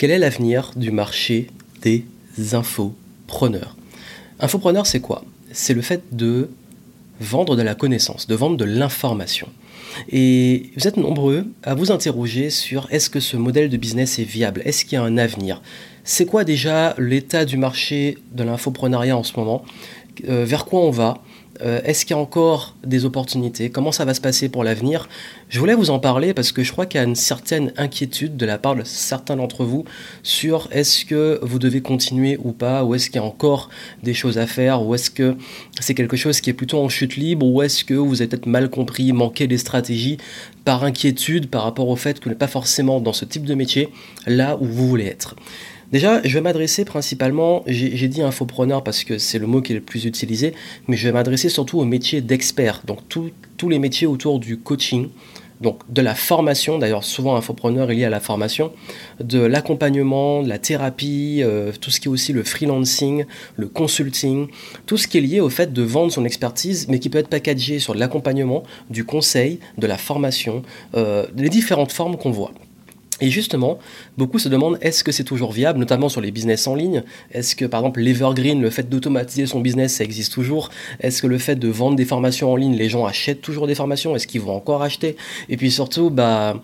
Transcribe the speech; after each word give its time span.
Quel 0.00 0.12
est 0.12 0.18
l'avenir 0.18 0.70
du 0.76 0.92
marché 0.92 1.48
des 1.82 2.06
infopreneurs? 2.54 3.76
Infopreneur, 4.38 4.86
c'est 4.86 5.00
quoi? 5.00 5.26
C'est 5.52 5.74
le 5.74 5.82
fait 5.82 6.00
de 6.12 6.48
vendre 7.20 7.54
de 7.54 7.60
la 7.60 7.74
connaissance, 7.74 8.26
de 8.26 8.34
vendre 8.34 8.56
de 8.56 8.64
l'information. 8.64 9.46
Et 10.08 10.70
vous 10.74 10.88
êtes 10.88 10.96
nombreux 10.96 11.44
à 11.62 11.74
vous 11.74 11.92
interroger 11.92 12.48
sur 12.48 12.86
est-ce 12.90 13.10
que 13.10 13.20
ce 13.20 13.36
modèle 13.36 13.68
de 13.68 13.76
business 13.76 14.18
est 14.18 14.24
viable? 14.24 14.62
Est-ce 14.64 14.86
qu'il 14.86 14.94
y 14.94 14.96
a 14.96 15.02
un 15.02 15.18
avenir? 15.18 15.60
C'est 16.02 16.24
quoi 16.24 16.44
déjà 16.44 16.94
l'état 16.96 17.44
du 17.44 17.58
marché 17.58 18.16
de 18.32 18.42
l'infoprenariat 18.42 19.18
en 19.18 19.22
ce 19.22 19.38
moment? 19.38 19.66
Euh, 20.30 20.46
Vers 20.46 20.64
quoi 20.64 20.80
on 20.80 20.90
va? 20.90 21.22
Euh, 21.62 21.80
est-ce 21.84 22.04
qu'il 22.04 22.16
y 22.16 22.18
a 22.18 22.22
encore 22.22 22.74
des 22.84 23.04
opportunités? 23.04 23.70
Comment 23.70 23.92
ça 23.92 24.04
va 24.04 24.14
se 24.14 24.20
passer 24.20 24.48
pour 24.48 24.64
l'avenir? 24.64 25.08
Je 25.48 25.58
voulais 25.58 25.74
vous 25.74 25.90
en 25.90 25.98
parler 25.98 26.32
parce 26.34 26.52
que 26.52 26.62
je 26.62 26.72
crois 26.72 26.86
qu'il 26.86 27.00
y 27.00 27.04
a 27.04 27.06
une 27.06 27.16
certaine 27.16 27.72
inquiétude 27.76 28.36
de 28.36 28.46
la 28.46 28.58
part 28.58 28.76
de 28.76 28.82
certains 28.84 29.36
d'entre 29.36 29.64
vous 29.64 29.84
sur 30.22 30.68
est-ce 30.70 31.04
que 31.04 31.38
vous 31.42 31.58
devez 31.58 31.80
continuer 31.80 32.38
ou 32.42 32.52
pas, 32.52 32.84
ou 32.84 32.94
est-ce 32.94 33.06
qu'il 33.06 33.16
y 33.16 33.24
a 33.24 33.26
encore 33.26 33.68
des 34.02 34.14
choses 34.14 34.38
à 34.38 34.46
faire, 34.46 34.82
ou 34.82 34.94
est-ce 34.94 35.10
que 35.10 35.36
c'est 35.80 35.94
quelque 35.94 36.16
chose 36.16 36.40
qui 36.40 36.50
est 36.50 36.54
plutôt 36.54 36.78
en 36.78 36.88
chute 36.88 37.16
libre, 37.16 37.46
ou 37.46 37.62
est-ce 37.62 37.84
que 37.84 37.94
vous 37.94 38.22
avez 38.22 38.28
peut-être 38.28 38.46
mal 38.46 38.70
compris, 38.70 39.12
manqué 39.12 39.46
des 39.46 39.58
stratégies 39.58 40.18
par 40.64 40.84
inquiétude 40.84 41.48
par 41.48 41.62
rapport 41.64 41.88
au 41.88 41.96
fait 41.96 42.18
que 42.18 42.24
vous 42.24 42.30
n'êtes 42.30 42.38
pas 42.38 42.46
forcément 42.46 43.00
dans 43.00 43.12
ce 43.12 43.24
type 43.24 43.44
de 43.44 43.54
métier 43.54 43.88
là 44.26 44.56
où 44.60 44.66
vous 44.66 44.88
voulez 44.88 45.06
être? 45.06 45.36
Déjà, 45.92 46.22
je 46.22 46.32
vais 46.34 46.40
m'adresser 46.40 46.84
principalement, 46.84 47.64
j'ai 47.66 48.06
dit 48.06 48.22
infopreneur 48.22 48.84
parce 48.84 49.02
que 49.02 49.18
c'est 49.18 49.40
le 49.40 49.48
mot 49.48 49.60
qui 49.60 49.72
est 49.72 49.74
le 49.74 49.80
plus 49.80 50.04
utilisé, 50.04 50.54
mais 50.86 50.96
je 50.96 51.08
vais 51.08 51.12
m'adresser 51.12 51.48
surtout 51.48 51.80
aux 51.80 51.84
métiers 51.84 52.20
d'experts, 52.20 52.82
donc 52.86 53.00
tous 53.08 53.68
les 53.68 53.78
métiers 53.80 54.06
autour 54.06 54.38
du 54.38 54.56
coaching, 54.56 55.08
donc 55.60 55.80
de 55.92 56.00
la 56.00 56.14
formation, 56.14 56.78
d'ailleurs 56.78 57.04
souvent 57.04 57.36
infopreneur 57.36 57.90
est 57.90 57.94
lié 57.94 58.04
à 58.04 58.10
la 58.10 58.20
formation, 58.20 58.72
de 59.18 59.40
l'accompagnement, 59.40 60.42
de 60.42 60.48
la 60.48 60.58
thérapie, 60.58 61.40
euh, 61.42 61.72
tout 61.78 61.90
ce 61.90 62.00
qui 62.00 62.08
est 62.08 62.10
aussi 62.10 62.32
le 62.32 62.44
freelancing, 62.44 63.24
le 63.56 63.66
consulting, 63.66 64.46
tout 64.86 64.96
ce 64.96 65.06
qui 65.06 65.18
est 65.18 65.22
lié 65.22 65.40
au 65.40 65.50
fait 65.50 65.72
de 65.72 65.82
vendre 65.82 66.12
son 66.12 66.24
expertise, 66.24 66.86
mais 66.88 66.98
qui 66.98 67.10
peut 67.10 67.18
être 67.18 67.28
packagé 67.28 67.78
sur 67.78 67.94
l'accompagnement, 67.94 68.62
du 68.88 69.04
conseil, 69.04 69.58
de 69.76 69.86
la 69.86 69.98
formation, 69.98 70.62
euh, 70.94 71.26
les 71.36 71.50
différentes 71.50 71.92
formes 71.92 72.16
qu'on 72.16 72.30
voit. 72.30 72.52
Et 73.20 73.30
justement, 73.30 73.78
beaucoup 74.16 74.38
se 74.38 74.48
demandent 74.48 74.78
est-ce 74.80 75.04
que 75.04 75.12
c'est 75.12 75.24
toujours 75.24 75.52
viable, 75.52 75.78
notamment 75.78 76.08
sur 76.08 76.20
les 76.20 76.30
business 76.30 76.66
en 76.66 76.74
ligne? 76.74 77.02
Est-ce 77.32 77.54
que 77.54 77.64
par 77.64 77.80
exemple 77.80 78.00
l'evergreen, 78.00 78.60
le 78.60 78.70
fait 78.70 78.88
d'automatiser 78.88 79.46
son 79.46 79.60
business, 79.60 79.96
ça 79.96 80.04
existe 80.04 80.32
toujours? 80.32 80.70
Est-ce 81.00 81.22
que 81.22 81.26
le 81.26 81.38
fait 81.38 81.56
de 81.56 81.68
vendre 81.68 81.96
des 81.96 82.04
formations 82.04 82.52
en 82.52 82.56
ligne, 82.56 82.76
les 82.76 82.88
gens 82.88 83.04
achètent 83.04 83.42
toujours 83.42 83.66
des 83.66 83.74
formations? 83.74 84.16
Est-ce 84.16 84.26
qu'ils 84.26 84.40
vont 84.40 84.54
encore 84.54 84.82
acheter? 84.82 85.16
Et 85.48 85.56
puis 85.56 85.70
surtout, 85.70 86.10
bah 86.10 86.60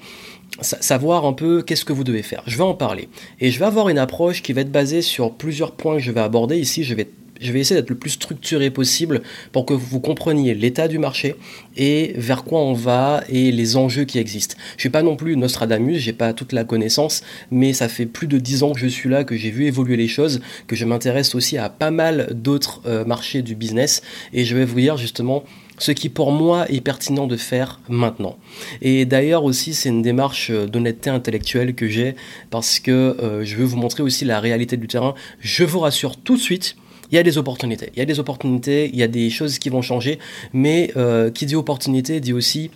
savoir 0.63 1.27
un 1.27 1.33
peu 1.33 1.63
qu'est-ce 1.63 1.85
que 1.85 1.93
vous 1.93 2.05
devez 2.05 2.23
faire. 2.23 2.43
Je 2.47 2.57
vais 2.57 2.63
en 2.63 2.75
parler. 2.75 3.09
Et 3.41 3.51
je 3.51 3.59
vais 3.59 3.67
avoir 3.67 3.89
une 3.89 3.99
approche 3.99 4.43
qui 4.43 4.53
va 4.53 4.63
être 4.63 4.73
basée 4.73 5.03
sur 5.03 5.33
plusieurs 5.33 5.73
points 5.73 5.97
que 5.97 6.03
je 6.03 6.11
vais 6.11 6.21
aborder. 6.21 6.57
Ici, 6.57 6.83
je 6.83 6.95
vais 6.95 7.09
je 7.41 7.53
vais 7.53 7.61
essayer 7.61 7.81
d'être 7.81 7.91
le 7.91 7.99
plus 7.99 8.11
structuré 8.11 8.71
possible 8.71 9.23
pour 9.53 9.67
que 9.67 9.75
vous 9.75 10.01
compreniez 10.01 10.55
l'état 10.55 10.89
du 10.89 10.99
marché 10.99 11.37
et 11.77 12.15
vers 12.17 12.45
quoi 12.45 12.61
on 12.61 12.73
va 12.73 13.23
et 13.29 13.53
les 13.53 13.77
enjeux 13.77 14.05
qui 14.05 14.19
existent. 14.19 14.57
Je 14.77 14.83
suis 14.83 14.91
pas 14.91 15.03
non 15.03 15.17
plus 15.17 15.37
Nostradamus, 15.37 15.99
j'ai 15.99 16.13
pas 16.13 16.33
toute 16.33 16.53
la 16.53 16.65
connaissance, 16.65 17.23
mais 17.51 17.73
ça 17.73 17.89
fait 17.89 18.07
plus 18.07 18.27
de 18.27 18.39
dix 18.39 18.63
ans 18.63 18.73
que 18.73 18.81
je 18.81 18.87
suis 18.87 19.09
là, 19.09 19.25
que 19.25 19.37
j'ai 19.37 19.51
vu 19.51 19.67
évoluer 19.67 19.97
les 19.97 20.09
choses, 20.09 20.41
que 20.67 20.77
je 20.77 20.85
m'intéresse 20.85 21.35
aussi 21.35 21.59
à 21.59 21.69
pas 21.69 21.91
mal 21.91 22.29
d'autres 22.33 22.81
euh, 22.87 23.05
marchés 23.05 23.43
du 23.43 23.55
business 23.55 24.03
et 24.33 24.45
je 24.45 24.57
vais 24.57 24.65
vous 24.65 24.81
dire 24.81 24.97
justement 24.97 25.45
ce 25.79 25.93
qui 25.93 26.09
pour 26.09 26.33
moi 26.33 26.71
est 26.71 26.81
pertinent 26.81 27.27
de 27.27 27.37
faire 27.37 27.81
maintenant. 27.89 28.39
Et 28.83 29.05
d'ailleurs 29.05 29.45
aussi 29.45 29.75
c'est 29.75 29.89
une 29.89 30.03
démarche 30.03 30.51
euh, 30.51 30.67
d'honnêteté 30.67 31.11
intellectuelle 31.11 31.75
que 31.75 31.89
j'ai 31.89 32.17
parce 32.51 32.81
que 32.81 32.91
euh, 32.91 33.45
je 33.45 33.57
veux 33.57 33.65
vous 33.65 33.77
montrer 33.77 34.03
aussi 34.03 34.25
la 34.25 34.41
réalité 34.41 34.77
du 34.77 34.87
terrain. 34.87 35.15
Je 35.41 35.65
vous 35.65 35.81
rassure 35.81 36.17
tout 36.17 36.37
de 36.37 36.41
suite, 36.41 36.77
il 37.11 37.15
y 37.15 37.19
a 37.19 37.23
des 37.23 37.39
opportunités. 37.39 37.91
Il 37.95 37.99
y 37.99 38.03
a 38.03 38.05
des 38.05 38.19
opportunités, 38.21 38.91
il 38.93 38.97
y 38.97 39.03
a 39.03 39.09
des 39.09 39.31
choses 39.31 39.59
qui 39.59 39.69
vont 39.69 39.83
changer, 39.83 40.19
mais 40.53 40.93
euh, 40.97 41.31
qui 41.31 41.47
dit 41.47 41.57
opportunité 41.57 42.21
dit 42.21 42.33
aussi 42.33 42.71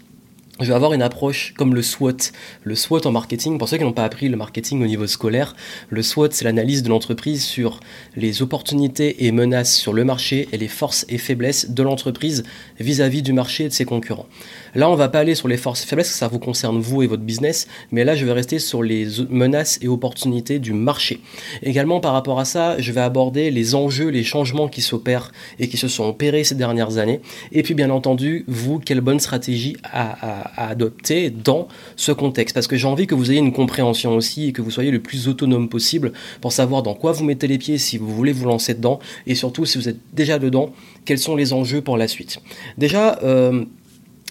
je 0.60 0.66
vais 0.66 0.74
avoir 0.74 0.92
une 0.92 1.02
approche 1.02 1.54
comme 1.56 1.74
le 1.74 1.82
SWOT. 1.82 2.32
Le 2.64 2.74
SWOT 2.74 3.06
en 3.06 3.12
marketing, 3.12 3.58
pour 3.58 3.68
ceux 3.68 3.78
qui 3.78 3.84
n'ont 3.84 3.92
pas 3.92 4.04
appris 4.04 4.28
le 4.28 4.36
marketing 4.36 4.82
au 4.82 4.86
niveau 4.86 5.06
scolaire, 5.06 5.56
le 5.88 6.02
SWOT, 6.02 6.28
c'est 6.32 6.44
l'analyse 6.44 6.82
de 6.82 6.88
l'entreprise 6.88 7.44
sur 7.44 7.80
les 8.16 8.42
opportunités 8.42 9.26
et 9.26 9.32
menaces 9.32 9.76
sur 9.76 9.92
le 9.92 10.04
marché 10.04 10.48
et 10.52 10.58
les 10.58 10.68
forces 10.68 11.06
et 11.08 11.18
faiblesses 11.18 11.70
de 11.70 11.82
l'entreprise 11.82 12.44
vis-à-vis 12.78 13.22
du 13.22 13.32
marché 13.32 13.64
et 13.64 13.68
de 13.68 13.72
ses 13.72 13.84
concurrents. 13.84 14.26
Là, 14.74 14.90
on 14.90 14.94
va 14.94 15.08
pas 15.08 15.20
aller 15.20 15.34
sur 15.34 15.48
les 15.48 15.56
forces 15.56 15.82
et 15.82 15.86
faiblesses, 15.86 16.10
ça 16.10 16.28
vous 16.28 16.38
concerne 16.38 16.78
vous 16.80 17.02
et 17.02 17.06
votre 17.06 17.22
business, 17.22 17.66
mais 17.90 18.04
là, 18.04 18.14
je 18.14 18.24
vais 18.24 18.32
rester 18.32 18.58
sur 18.58 18.82
les 18.82 19.06
menaces 19.28 19.78
et 19.82 19.88
opportunités 19.88 20.58
du 20.58 20.72
marché. 20.72 21.20
Également, 21.62 22.00
par 22.00 22.12
rapport 22.12 22.38
à 22.38 22.44
ça, 22.44 22.78
je 22.78 22.92
vais 22.92 23.00
aborder 23.00 23.50
les 23.50 23.74
enjeux, 23.74 24.08
les 24.08 24.24
changements 24.24 24.68
qui 24.68 24.80
s'opèrent 24.80 25.32
et 25.58 25.68
qui 25.68 25.76
se 25.76 25.88
sont 25.88 26.04
opérés 26.04 26.44
ces 26.44 26.54
dernières 26.54 26.98
années. 26.98 27.20
Et 27.52 27.62
puis, 27.62 27.74
bien 27.74 27.90
entendu, 27.90 28.44
vous, 28.46 28.78
quelle 28.78 29.00
bonne 29.00 29.20
stratégie 29.20 29.76
à 29.82 30.10
à, 30.20 30.49
adopter 30.56 31.30
dans 31.30 31.68
ce 31.96 32.12
contexte. 32.12 32.54
Parce 32.54 32.66
que 32.66 32.76
j'ai 32.76 32.86
envie 32.86 33.06
que 33.06 33.14
vous 33.14 33.30
ayez 33.30 33.40
une 33.40 33.52
compréhension 33.52 34.14
aussi 34.16 34.48
et 34.48 34.52
que 34.52 34.62
vous 34.62 34.70
soyez 34.70 34.90
le 34.90 35.00
plus 35.00 35.28
autonome 35.28 35.68
possible 35.68 36.12
pour 36.40 36.52
savoir 36.52 36.82
dans 36.82 36.94
quoi 36.94 37.12
vous 37.12 37.24
mettez 37.24 37.46
les 37.46 37.58
pieds 37.58 37.78
si 37.78 37.98
vous 37.98 38.14
voulez 38.14 38.32
vous 38.32 38.46
lancer 38.46 38.74
dedans 38.74 38.98
et 39.26 39.34
surtout 39.34 39.64
si 39.64 39.78
vous 39.78 39.88
êtes 39.88 39.98
déjà 40.12 40.38
dedans, 40.38 40.72
quels 41.04 41.18
sont 41.18 41.36
les 41.36 41.52
enjeux 41.52 41.80
pour 41.80 41.96
la 41.96 42.08
suite. 42.08 42.38
Déjà, 42.78 43.18
il 43.22 43.26
euh, 43.26 43.64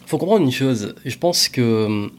faut 0.06 0.18
comprendre 0.18 0.46
une 0.46 0.52
chose. 0.52 0.96
Je 1.06 1.18
pense 1.18 1.50
que 1.50 2.10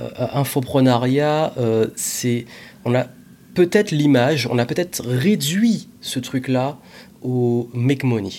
euh, 0.00 0.10
infoprenariat, 0.32 1.52
euh, 1.58 1.86
c'est 1.96 2.46
on 2.84 2.94
a 2.94 3.06
peut-être 3.54 3.90
l'image, 3.90 4.46
on 4.50 4.58
a 4.58 4.66
peut-être 4.66 5.02
réduit 5.04 5.88
ce 6.00 6.20
truc-là 6.20 6.78
au 7.22 7.68
make 7.74 8.04
money. 8.04 8.30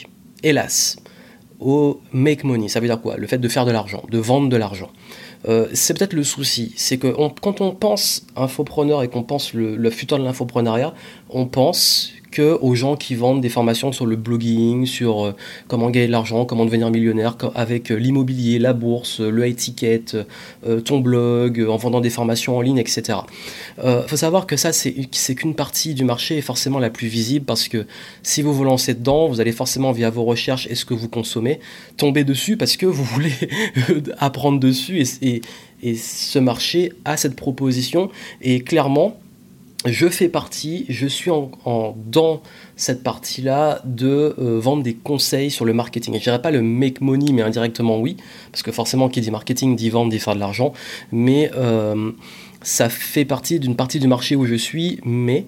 Hélas 0.43 0.97
au 1.59 2.01
make 2.13 2.43
money. 2.43 2.69
Ça 2.69 2.79
veut 2.79 2.87
dire 2.87 3.01
quoi? 3.01 3.17
Le 3.17 3.27
fait 3.27 3.37
de 3.37 3.47
faire 3.47 3.65
de 3.65 3.71
l'argent, 3.71 4.03
de 4.09 4.17
vendre 4.17 4.49
de 4.49 4.57
l'argent. 4.57 4.89
Euh, 5.47 5.67
c'est 5.73 5.97
peut-être 5.97 6.13
le 6.13 6.23
souci. 6.23 6.73
C'est 6.75 6.97
que 6.97 7.07
quand 7.41 7.61
on 7.61 7.71
pense 7.71 8.25
infopreneur 8.35 9.03
et 9.03 9.07
qu'on 9.07 9.23
pense 9.23 9.53
le, 9.53 9.75
le 9.75 9.89
futur 9.89 10.17
de 10.17 10.23
l'infoprenariat, 10.23 10.93
on 11.29 11.45
pense 11.45 12.13
que 12.31 12.57
aux 12.61 12.75
gens 12.75 12.95
qui 12.95 13.15
vendent 13.15 13.41
des 13.41 13.49
formations 13.49 13.91
sur 13.91 14.05
le 14.05 14.15
blogging, 14.15 14.85
sur 14.85 15.25
euh, 15.25 15.35
comment 15.67 15.89
gagner 15.89 16.07
de 16.07 16.11
l'argent, 16.11 16.45
comment 16.45 16.65
devenir 16.65 16.89
millionnaire 16.91 17.37
avec 17.55 17.91
euh, 17.91 17.95
l'immobilier, 17.95 18.59
la 18.59 18.73
bourse, 18.73 19.19
le 19.19 19.47
high 19.47 19.55
ticket, 19.55 20.03
euh, 20.67 20.81
ton 20.81 20.99
blog, 20.99 21.65
en 21.69 21.77
vendant 21.77 22.01
des 22.01 22.09
formations 22.09 22.57
en 22.57 22.61
ligne, 22.61 22.77
etc. 22.77 23.19
Il 23.83 24.03
faut 24.07 24.17
savoir 24.17 24.45
que 24.45 24.57
ça, 24.57 24.71
c'est 24.73 25.35
qu'une 25.35 25.55
partie 25.55 25.93
du 25.93 26.03
marché 26.03 26.37
et 26.37 26.41
forcément 26.41 26.79
la 26.79 26.89
plus 26.89 27.07
visible 27.07 27.45
parce 27.45 27.67
que 27.67 27.85
si 28.23 28.41
vous 28.41 28.53
vous 28.53 28.63
lancez 28.63 28.93
dedans, 28.93 29.27
vous 29.27 29.39
allez 29.41 29.51
forcément 29.51 29.91
via 29.91 30.09
vos 30.09 30.23
recherches 30.23 30.67
et 30.69 30.75
ce 30.75 30.85
que 30.85 30.93
vous 30.93 31.07
consommez, 31.07 31.59
tomber 31.97 32.23
dessus 32.23 32.57
parce 32.57 32.77
que 32.77 32.85
vous 32.85 33.03
voulez 33.03 33.33
apprendre 34.17 34.59
dessus 34.59 35.03
et 35.81 35.95
ce 35.95 36.39
marché 36.39 36.91
a 37.05 37.17
cette 37.17 37.35
proposition 37.35 38.09
et 38.41 38.61
clairement, 38.61 39.17
je 39.85 40.09
fais 40.09 40.27
partie, 40.27 40.85
je 40.89 41.07
suis 41.07 41.31
en, 41.31 41.51
dans 42.05 42.41
cette 42.75 43.01
partie-là 43.01 43.81
de 43.85 44.35
euh, 44.37 44.59
vendre 44.59 44.83
des 44.83 44.93
conseils 44.93 45.49
sur 45.49 45.63
le 45.63 45.73
marketing. 45.73 46.15
je 46.15 46.23
dirais 46.23 46.41
pas 46.41 46.51
le 46.51 46.61
make 46.61 46.99
money, 46.99 47.31
mais 47.31 47.41
indirectement 47.41 47.97
oui, 47.97 48.17
parce 48.51 48.61
que 48.61 48.73
forcément, 48.73 49.07
qui 49.07 49.21
dit 49.21 49.31
marketing 49.31 49.77
dit 49.77 49.89
vendre, 49.89 50.11
dit 50.11 50.19
faire 50.19 50.35
de 50.35 50.39
l'argent. 50.39 50.73
Mais 51.13 51.49
euh, 51.55 52.11
ça 52.61 52.89
fait 52.89 53.23
partie 53.23 53.59
d'une 53.59 53.77
partie 53.77 53.99
du 53.99 54.07
marché 54.07 54.35
où 54.35 54.45
je 54.45 54.55
suis, 54.55 54.99
mais 55.05 55.45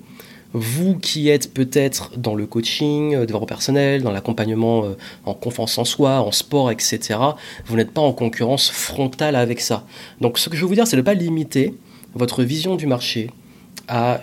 vous 0.54 0.98
qui 0.98 1.28
êtes 1.28 1.54
peut-être 1.54 2.18
dans 2.18 2.34
le 2.34 2.46
coaching, 2.46 3.16
euh, 3.16 3.26
développement 3.26 3.48
personnel, 3.48 4.02
dans 4.02 4.12
l'accompagnement 4.12 4.86
en 5.26 5.34
confiance 5.34 5.78
en 5.78 5.84
soi, 5.84 6.22
en 6.22 6.32
sport, 6.32 6.72
etc., 6.72 7.20
vous 7.66 7.76
n'êtes 7.76 7.92
pas 7.92 8.02
en 8.02 8.14
concurrence 8.14 8.72
frontale 8.72 9.36
avec 9.36 9.60
ça. 9.60 9.86
Donc 10.22 10.38
ce 10.38 10.48
que 10.48 10.56
je 10.56 10.62
veux 10.62 10.70
vous 10.70 10.76
dire, 10.76 10.88
c'est 10.88 10.96
de 10.96 11.02
ne 11.02 11.06
pas 11.06 11.16
limiter 11.16 11.74
votre 12.16 12.44
vision 12.44 12.76
du 12.76 12.88
marché, 12.88 13.30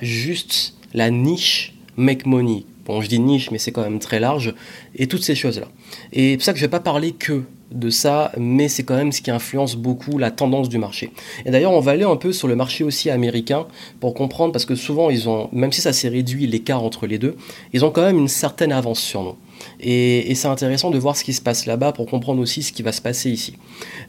juste 0.00 0.74
la 0.94 1.10
niche 1.10 1.75
make 1.96 2.26
money. 2.26 2.64
Bon, 2.87 3.02
je 3.02 3.08
dis 3.08 3.19
niche, 3.19 3.50
mais 3.50 3.58
c'est 3.58 3.72
quand 3.72 3.82
même 3.82 3.98
très 3.98 4.19
large, 4.19 4.54
et 4.96 5.06
toutes 5.08 5.22
ces 5.22 5.34
choses-là. 5.34 5.69
Et 6.12 6.37
c'est 6.38 6.44
ça 6.46 6.52
que 6.52 6.58
je 6.58 6.64
ne 6.64 6.69
vais 6.69 6.70
pas 6.70 6.81
parler 6.81 7.12
que 7.12 7.43
de 7.70 7.90
ça, 7.90 8.32
mais 8.38 8.69
c'est 8.69 8.82
quand 8.82 8.96
même 8.96 9.12
ce 9.12 9.20
qui 9.20 9.31
influence 9.31 9.76
beaucoup 9.76 10.16
la 10.16 10.31
tendance 10.31 10.70
du 10.70 10.78
marché. 10.78 11.10
Et 11.44 11.50
d'ailleurs, 11.50 11.72
on 11.72 11.81
va 11.81 11.93
aller 11.93 12.04
un 12.04 12.16
peu 12.16 12.32
sur 12.32 12.48
le 12.48 12.56
marché 12.56 12.84
aussi 12.84 13.10
américain 13.10 13.66
pour 14.00 14.14
comprendre, 14.14 14.52
parce 14.52 14.64
que 14.64 14.75
souvent, 14.75 15.10
ils 15.10 15.28
ont, 15.28 15.50
même 15.52 15.70
si 15.70 15.82
ça 15.82 15.93
s'est 15.93 16.08
réduit 16.08 16.46
l'écart 16.46 16.82
entre 16.82 17.06
les 17.06 17.19
deux, 17.19 17.37
ils 17.75 17.84
ont 17.84 17.90
quand 17.90 18.02
même 18.02 18.16
une 18.16 18.28
certaine 18.28 18.72
avance 18.72 19.00
sur 19.00 19.22
nous. 19.22 19.37
Et, 19.81 20.34
c'est 20.34 20.48
intéressant 20.48 20.90
de 20.90 20.98
voir 20.98 21.14
ce 21.14 21.25
qui 21.25 21.34
se 21.34 21.43
passe 21.43 21.66
là-bas 21.66 21.93
pour 21.93 22.06
comprendre 22.06 22.40
aussi 22.40 22.62
ce 22.62 22.72
qui 22.72 22.82
va 22.82 22.93
se 22.93 23.02
passer 23.02 23.31
ici. 23.31 23.54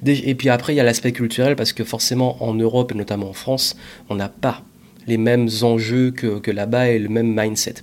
Et 0.06 0.36
puis 0.36 0.48
après, 0.48 0.74
il 0.74 0.78
y 0.78 0.80
a 0.80 0.84
l'aspect 0.84 1.12
culturel, 1.12 1.58
parce 1.58 1.74
que 1.74 1.84
forcément, 1.84 2.42
en 2.42 2.54
Europe 2.54 2.94
et 2.94 2.96
notamment 2.96 3.32
en 3.32 3.34
France, 3.34 3.76
on 4.10 4.16
n'a 4.16 4.30
pas 4.30 4.62
les 5.10 5.18
mêmes 5.18 5.50
enjeux 5.62 6.12
que, 6.12 6.52
là-bas 6.52 6.90
et 6.90 7.00
le 7.00 7.10
même 7.10 7.38
mindset. 7.38 7.76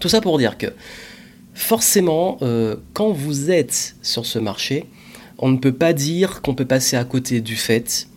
Tout 0.00 0.08
ça 0.08 0.20
pour 0.20 0.36
dire 0.38 0.58
que 0.58 0.66
forcément, 1.54 2.38
euh, 2.42 2.76
quand 2.92 3.10
vous 3.10 3.50
êtes 3.50 3.96
sur 4.02 4.26
ce 4.26 4.38
marché, 4.38 4.84
on 5.38 5.48
ne 5.48 5.56
peut 5.56 5.72
pas 5.72 5.92
dire 5.92 6.42
qu'on 6.42 6.54
peut 6.54 6.66
passer 6.66 6.96
à 6.96 7.04
côté 7.04 7.40
du 7.40 7.56
fait 7.56 8.08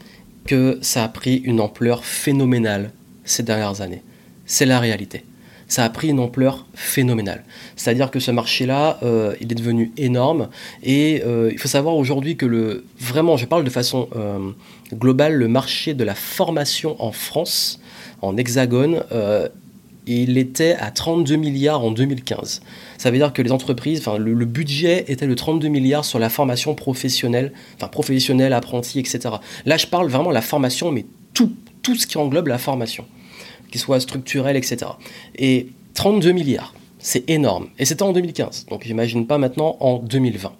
que 0.45 0.79
ça 0.81 1.03
a 1.03 1.07
pris 1.07 1.37
une 1.37 1.61
ampleur 1.61 2.03
phénoménale 2.03 2.91
ces 3.23 3.43
dernières 3.43 3.81
années. 3.81 4.03
c'est 4.45 4.65
la 4.65 4.79
réalité. 4.79 5.23
Ça 5.71 5.85
a 5.85 5.89
pris 5.89 6.09
une 6.09 6.19
ampleur 6.19 6.65
phénoménale. 6.73 7.45
C'est-à-dire 7.77 8.11
que 8.11 8.19
ce 8.19 8.29
marché-là, 8.29 8.99
euh, 9.03 9.35
il 9.39 9.53
est 9.53 9.55
devenu 9.55 9.93
énorme. 9.95 10.49
Et 10.83 11.23
euh, 11.25 11.49
il 11.49 11.57
faut 11.57 11.69
savoir 11.69 11.95
aujourd'hui 11.95 12.35
que 12.35 12.45
le, 12.45 12.83
vraiment, 12.99 13.37
je 13.37 13.45
parle 13.45 13.63
de 13.63 13.69
façon 13.69 14.09
euh, 14.17 14.51
globale, 14.93 15.35
le 15.35 15.47
marché 15.47 15.93
de 15.93 16.03
la 16.03 16.13
formation 16.13 17.01
en 17.01 17.13
France, 17.13 17.79
en 18.21 18.35
hexagone, 18.35 19.01
il 20.07 20.37
était 20.37 20.75
à 20.77 20.91
32 20.91 21.37
milliards 21.37 21.85
en 21.85 21.91
2015. 21.91 22.61
Ça 22.97 23.09
veut 23.09 23.17
dire 23.17 23.31
que 23.31 23.41
les 23.41 23.53
entreprises, 23.53 23.99
enfin, 24.05 24.17
le, 24.17 24.45
budget 24.45 25.05
était 25.07 25.25
de 25.25 25.33
32 25.33 25.69
milliards 25.69 26.03
sur 26.03 26.19
la 26.19 26.27
formation 26.27 26.75
professionnelle, 26.75 27.53
enfin 27.77 27.87
professionnelle, 27.87 28.51
apprenti, 28.51 28.99
etc. 28.99 29.35
Là, 29.65 29.77
je 29.77 29.87
parle 29.87 30.09
vraiment 30.09 30.31
de 30.31 30.33
la 30.33 30.41
formation, 30.41 30.91
mais 30.91 31.05
tout, 31.33 31.53
tout 31.81 31.95
ce 31.95 32.07
qui 32.07 32.17
englobe 32.17 32.47
la 32.47 32.57
formation, 32.57 33.05
qu'il 33.71 33.81
soit 33.81 33.99
structurel, 33.99 34.55
etc. 34.55 34.91
Et 35.37 35.69
32 35.93 36.31
milliards. 36.31 36.73
C'est 37.03 37.27
énorme. 37.31 37.67
Et 37.79 37.85
c'était 37.85 38.03
en 38.03 38.13
2015. 38.13 38.67
Donc 38.69 38.83
j'imagine 38.85 39.25
pas 39.25 39.39
maintenant 39.39 39.75
en 39.79 39.97
2020. 39.97 40.53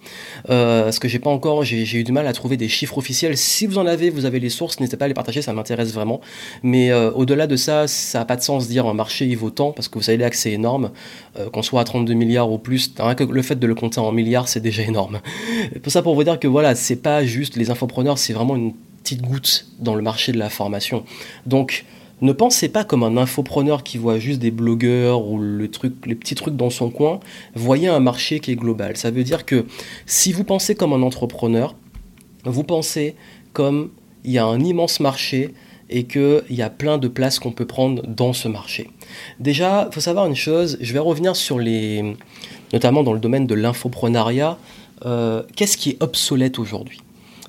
Euh, 0.50 0.82
parce 0.82 0.98
que 0.98 1.06
j'ai 1.06 1.20
pas 1.20 1.30
encore, 1.30 1.62
j'ai 1.62 1.96
eu 1.96 2.02
du 2.02 2.10
mal 2.10 2.26
à 2.26 2.32
trouver 2.32 2.56
des 2.56 2.68
chiffres 2.68 2.98
officiels. 2.98 3.36
Si 3.36 3.64
vous 3.66 3.78
en 3.78 3.86
avez, 3.86 4.10
vous 4.10 4.24
avez 4.24 4.40
les 4.40 4.48
sources, 4.48 4.80
n'hésitez 4.80 4.96
pas 4.96 5.04
à 5.04 5.08
les 5.08 5.14
partager, 5.14 5.40
ça 5.40 5.52
m'intéresse 5.52 5.94
vraiment. 5.94 6.20
Mais 6.64 6.90
euh, 6.90 7.12
au-delà 7.12 7.46
de 7.46 7.54
ça, 7.54 7.86
ça 7.86 8.18
n'a 8.18 8.24
pas 8.24 8.34
de 8.34 8.42
sens 8.42 8.66
de 8.66 8.72
dire 8.72 8.86
un 8.86 8.94
marché 8.94 9.24
il 9.24 9.36
vaut 9.36 9.50
tant, 9.50 9.70
parce 9.70 9.86
que 9.86 9.94
vous 9.94 10.02
savez 10.02 10.18
là 10.18 10.30
que 10.30 10.36
c'est 10.36 10.50
énorme. 10.50 10.90
Euh, 11.38 11.48
qu'on 11.48 11.62
soit 11.62 11.80
à 11.80 11.84
32 11.84 12.12
milliards 12.14 12.50
ou 12.50 12.58
plus, 12.58 12.92
le 12.98 13.42
fait 13.42 13.56
de 13.56 13.66
le 13.66 13.74
compter 13.76 14.00
en 14.00 14.10
milliards, 14.10 14.48
c'est 14.48 14.60
déjà 14.60 14.82
énorme. 14.82 15.20
Pour 15.82 15.92
ça, 15.92 16.02
pour 16.02 16.16
vous 16.16 16.24
dire 16.24 16.40
que 16.40 16.48
voilà, 16.48 16.74
c'est 16.74 16.96
pas 16.96 17.24
juste 17.24 17.56
les 17.56 17.70
infopreneurs, 17.70 18.18
c'est 18.18 18.32
vraiment 18.32 18.56
une 18.56 18.72
petite 19.02 19.22
goutte 19.22 19.66
dans 19.78 19.94
le 19.94 20.02
marché 20.02 20.32
de 20.32 20.38
la 20.38 20.50
formation. 20.50 21.04
Donc, 21.46 21.84
ne 22.22 22.32
pensez 22.32 22.68
pas 22.68 22.84
comme 22.84 23.02
un 23.02 23.16
infopreneur 23.16 23.82
qui 23.82 23.98
voit 23.98 24.18
juste 24.18 24.38
des 24.38 24.52
blogueurs 24.52 25.26
ou 25.26 25.38
le 25.38 25.68
les 26.06 26.14
petits 26.14 26.36
trucs 26.36 26.56
dans 26.56 26.70
son 26.70 26.88
coin. 26.88 27.20
Voyez 27.54 27.88
un 27.88 28.00
marché 28.00 28.40
qui 28.40 28.52
est 28.52 28.56
global. 28.56 28.96
Ça 28.96 29.10
veut 29.10 29.24
dire 29.24 29.44
que 29.44 29.66
si 30.06 30.32
vous 30.32 30.44
pensez 30.44 30.74
comme 30.74 30.92
un 30.92 31.02
entrepreneur, 31.02 31.74
vous 32.44 32.64
pensez 32.64 33.16
comme 33.52 33.90
il 34.24 34.30
y 34.30 34.38
a 34.38 34.46
un 34.46 34.60
immense 34.60 35.00
marché 35.00 35.52
et 35.90 36.04
qu'il 36.04 36.42
y 36.50 36.62
a 36.62 36.70
plein 36.70 36.96
de 36.96 37.08
places 37.08 37.38
qu'on 37.38 37.52
peut 37.52 37.66
prendre 37.66 38.06
dans 38.06 38.32
ce 38.32 38.48
marché. 38.48 38.88
Déjà, 39.40 39.88
il 39.90 39.94
faut 39.94 40.00
savoir 40.00 40.26
une 40.26 40.36
chose, 40.36 40.78
je 40.80 40.92
vais 40.92 40.98
revenir 40.98 41.36
sur 41.36 41.58
les... 41.58 42.16
notamment 42.72 43.02
dans 43.02 43.12
le 43.12 43.20
domaine 43.20 43.46
de 43.46 43.54
l'infoprenariat, 43.54 44.58
euh, 45.04 45.42
qu'est-ce 45.56 45.76
qui 45.76 45.90
est 45.90 46.02
obsolète 46.02 46.58
aujourd'hui? 46.58 47.00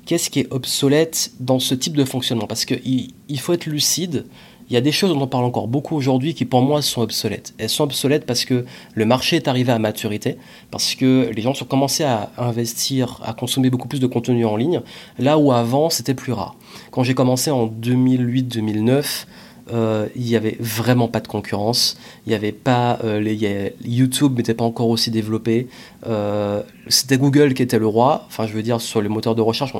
Qu'est-ce 0.04 0.28
qui 0.28 0.40
est 0.40 0.52
obsolète 0.52 1.32
dans 1.40 1.58
ce 1.58 1.74
type 1.74 1.96
de 1.96 2.04
fonctionnement? 2.04 2.46
Parce 2.46 2.66
qu'il 2.66 3.14
il 3.28 3.40
faut 3.40 3.54
être 3.54 3.66
lucide, 3.66 4.26
il 4.68 4.74
y 4.74 4.76
a 4.76 4.80
des 4.80 4.92
choses 4.92 5.10
dont 5.10 5.20
on 5.20 5.26
parle 5.26 5.44
encore 5.44 5.68
beaucoup 5.68 5.96
aujourd'hui 5.96 6.34
qui 6.34 6.44
pour 6.44 6.62
moi 6.62 6.82
sont 6.82 7.02
obsolètes. 7.02 7.54
Elles 7.58 7.68
sont 7.68 7.84
obsolètes 7.84 8.26
parce 8.26 8.44
que 8.44 8.64
le 8.94 9.04
marché 9.04 9.36
est 9.36 9.48
arrivé 9.48 9.72
à 9.72 9.78
maturité, 9.78 10.38
parce 10.70 10.94
que 10.94 11.30
les 11.34 11.42
gens 11.42 11.52
ont 11.60 11.64
commencé 11.64 12.04
à 12.04 12.30
investir, 12.38 13.20
à 13.24 13.32
consommer 13.34 13.70
beaucoup 13.70 13.88
plus 13.88 14.00
de 14.00 14.06
contenu 14.06 14.44
en 14.44 14.56
ligne, 14.56 14.80
là 15.18 15.38
où 15.38 15.52
avant 15.52 15.90
c'était 15.90 16.14
plus 16.14 16.32
rare. 16.32 16.56
Quand 16.90 17.02
j'ai 17.02 17.14
commencé 17.14 17.50
en 17.50 17.66
2008-2009, 17.66 19.26
euh, 19.72 20.08
il 20.14 20.22
n'y 20.22 20.36
avait 20.36 20.56
vraiment 20.60 21.08
pas 21.08 21.20
de 21.20 21.28
concurrence. 21.28 21.96
Il 22.26 22.32
y 22.32 22.34
avait 22.34 22.52
pas 22.52 22.98
euh, 23.02 23.18
les, 23.20 23.72
YouTube 23.84 24.36
n'était 24.36 24.54
pas 24.54 24.64
encore 24.64 24.88
aussi 24.88 25.10
développé. 25.10 25.68
Euh, 26.06 26.62
c'était 26.88 27.16
Google 27.16 27.54
qui 27.54 27.62
était 27.62 27.78
le 27.78 27.86
roi. 27.86 28.24
Enfin, 28.26 28.46
je 28.46 28.52
veux 28.52 28.62
dire 28.62 28.80
sur 28.80 29.00
les 29.00 29.08
moteurs 29.08 29.34
de 29.34 29.40
recherche, 29.40 29.72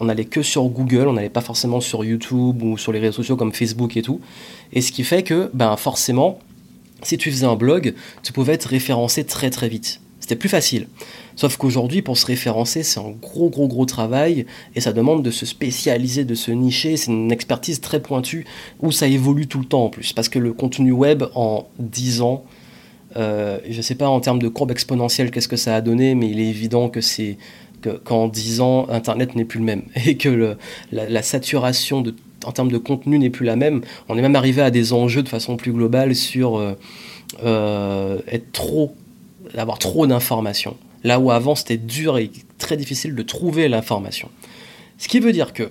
on, 0.00 0.06
n'allait 0.06 0.24
que 0.24 0.42
sur 0.42 0.64
Google, 0.64 1.08
on 1.08 1.12
n'allait 1.12 1.28
pas 1.28 1.42
forcément 1.42 1.80
sur 1.80 2.04
YouTube 2.04 2.62
ou 2.62 2.78
sur 2.78 2.92
les 2.92 2.98
réseaux 2.98 3.16
sociaux 3.16 3.36
comme 3.36 3.52
Facebook 3.52 3.96
et 3.96 4.02
tout. 4.02 4.20
Et 4.72 4.80
ce 4.80 4.90
qui 4.90 5.04
fait 5.04 5.22
que, 5.22 5.50
ben 5.52 5.76
forcément, 5.76 6.38
si 7.02 7.18
tu 7.18 7.30
faisais 7.30 7.46
un 7.46 7.56
blog, 7.56 7.94
tu 8.22 8.32
pouvais 8.32 8.54
être 8.54 8.64
référencé 8.64 9.24
très 9.24 9.50
très 9.50 9.68
vite. 9.68 10.00
C'était 10.26 10.40
plus 10.40 10.48
facile. 10.48 10.88
Sauf 11.36 11.56
qu'aujourd'hui, 11.56 12.02
pour 12.02 12.18
se 12.18 12.26
référencer, 12.26 12.82
c'est 12.82 12.98
un 12.98 13.12
gros, 13.12 13.48
gros, 13.48 13.68
gros 13.68 13.86
travail 13.86 14.44
et 14.74 14.80
ça 14.80 14.92
demande 14.92 15.22
de 15.22 15.30
se 15.30 15.46
spécialiser, 15.46 16.24
de 16.24 16.34
se 16.34 16.50
nicher. 16.50 16.96
C'est 16.96 17.12
une 17.12 17.30
expertise 17.30 17.80
très 17.80 18.02
pointue 18.02 18.44
où 18.80 18.90
ça 18.90 19.06
évolue 19.06 19.46
tout 19.46 19.60
le 19.60 19.66
temps 19.66 19.84
en 19.84 19.88
plus. 19.88 20.12
Parce 20.12 20.28
que 20.28 20.40
le 20.40 20.52
contenu 20.52 20.90
web, 20.90 21.22
en 21.36 21.68
10 21.78 22.22
ans, 22.22 22.44
euh, 23.16 23.60
je 23.70 23.76
ne 23.76 23.82
sais 23.82 23.94
pas 23.94 24.08
en 24.08 24.18
termes 24.18 24.40
de 24.40 24.48
courbe 24.48 24.72
exponentielle 24.72 25.30
qu'est-ce 25.30 25.46
que 25.46 25.54
ça 25.54 25.76
a 25.76 25.80
donné, 25.80 26.16
mais 26.16 26.28
il 26.28 26.40
est 26.40 26.48
évident 26.48 26.88
que 26.88 27.00
c'est 27.00 27.38
qu'en 28.02 28.26
10 28.26 28.60
ans, 28.62 28.88
Internet 28.90 29.36
n'est 29.36 29.44
plus 29.44 29.60
le 29.60 29.64
même 29.64 29.82
et 30.06 30.16
que 30.16 30.56
la, 30.90 31.22
saturation 31.22 32.00
de, 32.00 32.16
en 32.44 32.50
termes 32.50 32.72
de 32.72 32.78
contenu 32.78 33.20
n'est 33.20 33.30
plus 33.30 33.46
la 33.46 33.54
même. 33.54 33.80
On 34.08 34.18
est 34.18 34.22
même 34.22 34.34
arrivé 34.34 34.60
à 34.60 34.72
des 34.72 34.92
enjeux 34.92 35.22
de 35.22 35.28
façon 35.28 35.56
plus 35.56 35.70
globale 35.70 36.16
sur 36.16 36.58
euh, 36.58 36.72
euh, 37.44 38.18
être 38.26 38.50
trop 38.50 38.96
d'avoir 39.54 39.78
trop 39.78 40.06
d'informations. 40.06 40.76
Là 41.04 41.18
où 41.20 41.30
avant 41.30 41.54
c'était 41.54 41.76
dur 41.76 42.18
et 42.18 42.30
très 42.58 42.76
difficile 42.76 43.14
de 43.14 43.22
trouver 43.22 43.68
l'information. 43.68 44.30
Ce 44.98 45.08
qui 45.08 45.20
veut 45.20 45.32
dire 45.32 45.52
que 45.52 45.70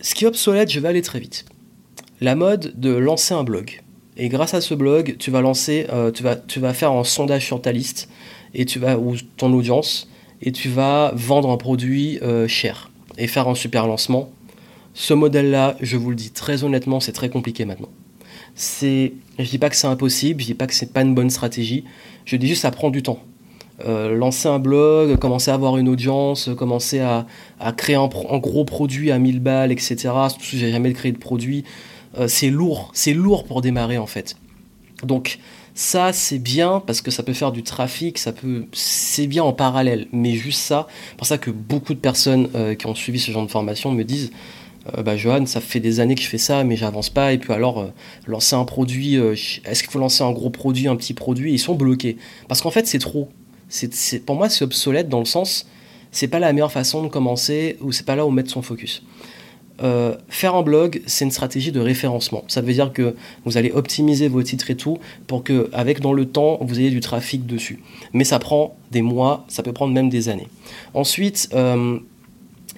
ce 0.00 0.14
qui 0.14 0.24
est 0.24 0.28
obsolète, 0.28 0.70
je 0.70 0.80
vais 0.80 0.88
aller 0.88 1.02
très 1.02 1.20
vite. 1.20 1.44
La 2.20 2.34
mode 2.34 2.72
de 2.76 2.90
lancer 2.90 3.34
un 3.34 3.44
blog. 3.44 3.82
Et 4.16 4.28
grâce 4.28 4.54
à 4.54 4.60
ce 4.60 4.74
blog, 4.74 5.16
tu 5.18 5.30
vas 5.30 5.40
lancer, 5.40 5.86
euh, 5.92 6.10
tu, 6.10 6.22
vas, 6.22 6.36
tu 6.36 6.60
vas 6.60 6.74
faire 6.74 6.92
un 6.92 7.04
sondage 7.04 7.46
sur 7.46 7.60
ta 7.60 7.72
liste 7.72 8.08
et 8.54 8.64
tu 8.64 8.78
vas 8.78 8.98
ou 8.98 9.16
ton 9.36 9.52
audience 9.52 10.08
et 10.42 10.52
tu 10.52 10.68
vas 10.68 11.12
vendre 11.14 11.50
un 11.50 11.56
produit 11.56 12.18
euh, 12.22 12.48
cher 12.48 12.90
et 13.16 13.26
faire 13.26 13.48
un 13.48 13.54
super 13.54 13.86
lancement. 13.86 14.30
Ce 14.94 15.14
modèle-là, 15.14 15.76
je 15.80 15.96
vous 15.96 16.10
le 16.10 16.16
dis 16.16 16.30
très 16.30 16.64
honnêtement, 16.64 16.98
c'est 16.98 17.12
très 17.12 17.28
compliqué 17.28 17.64
maintenant. 17.64 17.90
C'est, 18.60 19.12
je 19.38 19.48
dis 19.48 19.58
pas 19.58 19.70
que 19.70 19.76
c'est 19.76 19.86
impossible, 19.86 20.40
je 20.40 20.46
dis 20.46 20.54
pas 20.54 20.66
que 20.66 20.74
c'est 20.74 20.92
pas 20.92 21.02
une 21.02 21.14
bonne 21.14 21.30
stratégie, 21.30 21.84
je 22.24 22.34
dis 22.34 22.48
juste 22.48 22.62
ça 22.62 22.72
prend 22.72 22.90
du 22.90 23.04
temps. 23.04 23.20
Euh, 23.86 24.16
lancer 24.16 24.48
un 24.48 24.58
blog, 24.58 25.16
commencer 25.18 25.52
à 25.52 25.54
avoir 25.54 25.76
une 25.76 25.88
audience, 25.88 26.50
commencer 26.58 26.98
à, 26.98 27.24
créer 27.76 27.94
un, 27.94 28.08
gros 28.08 28.64
produit 28.64 29.12
à 29.12 29.20
1000 29.20 29.38
balles, 29.38 29.70
etc. 29.70 29.96
Surtout 30.28 30.44
si 30.44 30.58
j'ai 30.58 30.72
jamais 30.72 30.92
créé 30.92 31.12
de 31.12 31.18
produit, 31.18 31.62
euh, 32.18 32.26
c'est 32.26 32.50
lourd, 32.50 32.90
c'est 32.94 33.14
lourd 33.14 33.44
pour 33.44 33.60
démarrer 33.60 33.96
en 33.96 34.08
fait. 34.08 34.36
Donc 35.04 35.38
ça 35.74 36.12
c'est 36.12 36.40
bien 36.40 36.82
parce 36.84 37.00
que 37.00 37.12
ça 37.12 37.22
peut 37.22 37.34
faire 37.34 37.52
du 37.52 37.62
trafic, 37.62 38.18
ça 38.18 38.32
peut, 38.32 38.66
c'est 38.72 39.28
bien 39.28 39.44
en 39.44 39.52
parallèle, 39.52 40.08
mais 40.10 40.34
juste 40.34 40.62
ça, 40.62 40.88
c'est 41.10 41.16
pour 41.16 41.28
ça 41.28 41.38
que 41.38 41.52
beaucoup 41.52 41.94
de 41.94 42.00
personnes 42.00 42.48
euh, 42.56 42.74
qui 42.74 42.86
ont 42.86 42.96
suivi 42.96 43.20
ce 43.20 43.30
genre 43.30 43.46
de 43.46 43.50
formation 43.52 43.92
me 43.92 44.02
disent 44.02 44.32
euh, 44.96 45.02
bah, 45.02 45.16
Johan, 45.16 45.46
ça 45.46 45.60
fait 45.60 45.80
des 45.80 46.00
années 46.00 46.14
que 46.14 46.22
je 46.22 46.28
fais 46.28 46.38
ça, 46.38 46.64
mais 46.64 46.76
j'avance 46.76 47.10
pas. 47.10 47.32
Et 47.32 47.38
puis 47.38 47.52
alors, 47.52 47.80
euh, 47.80 47.86
lancer 48.26 48.56
un 48.56 48.64
produit, 48.64 49.16
euh, 49.16 49.32
est-ce 49.32 49.82
qu'il 49.82 49.90
faut 49.90 49.98
lancer 49.98 50.22
un 50.22 50.32
gros 50.32 50.50
produit, 50.50 50.88
un 50.88 50.96
petit 50.96 51.14
produit? 51.14 51.52
Ils 51.52 51.58
sont 51.58 51.74
bloqués. 51.74 52.16
Parce 52.48 52.62
qu'en 52.62 52.70
fait, 52.70 52.86
c'est 52.86 52.98
trop. 52.98 53.28
C'est, 53.68 54.24
pour 54.24 54.36
moi, 54.36 54.48
c'est 54.48 54.64
obsolète 54.64 55.08
dans 55.08 55.18
le 55.18 55.26
sens, 55.26 55.66
c'est 56.10 56.28
pas 56.28 56.38
la 56.38 56.52
meilleure 56.54 56.72
façon 56.72 57.02
de 57.02 57.08
commencer 57.08 57.76
ou 57.82 57.92
c'est 57.92 58.06
pas 58.06 58.16
là 58.16 58.24
où 58.24 58.30
mettre 58.30 58.50
son 58.50 58.62
focus. 58.62 59.02
faire 60.30 60.54
un 60.54 60.62
blog, 60.62 61.02
c'est 61.04 61.26
une 61.26 61.30
stratégie 61.30 61.70
de 61.70 61.78
référencement. 61.78 62.44
Ça 62.48 62.62
veut 62.62 62.72
dire 62.72 62.94
que 62.94 63.14
vous 63.44 63.58
allez 63.58 63.70
optimiser 63.70 64.28
vos 64.28 64.42
titres 64.42 64.70
et 64.70 64.74
tout 64.74 64.96
pour 65.26 65.44
que, 65.44 65.68
avec 65.74 66.00
dans 66.00 66.14
le 66.14 66.24
temps, 66.24 66.56
vous 66.62 66.80
ayez 66.80 66.88
du 66.88 67.00
trafic 67.00 67.44
dessus. 67.44 67.82
Mais 68.14 68.24
ça 68.24 68.38
prend 68.38 68.74
des 68.90 69.02
mois, 69.02 69.44
ça 69.48 69.62
peut 69.62 69.74
prendre 69.74 69.92
même 69.92 70.08
des 70.08 70.30
années. 70.30 70.48
Ensuite, 70.94 71.50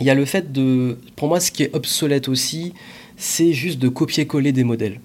il 0.00 0.06
y 0.06 0.10
a 0.10 0.14
le 0.14 0.24
fait 0.24 0.50
de, 0.52 0.98
pour 1.16 1.28
moi, 1.28 1.40
ce 1.40 1.50
qui 1.50 1.62
est 1.62 1.74
obsolète 1.74 2.28
aussi, 2.28 2.72
c'est 3.16 3.52
juste 3.52 3.78
de 3.78 3.88
copier-coller 3.88 4.52
des 4.52 4.64
modèles. 4.64 5.00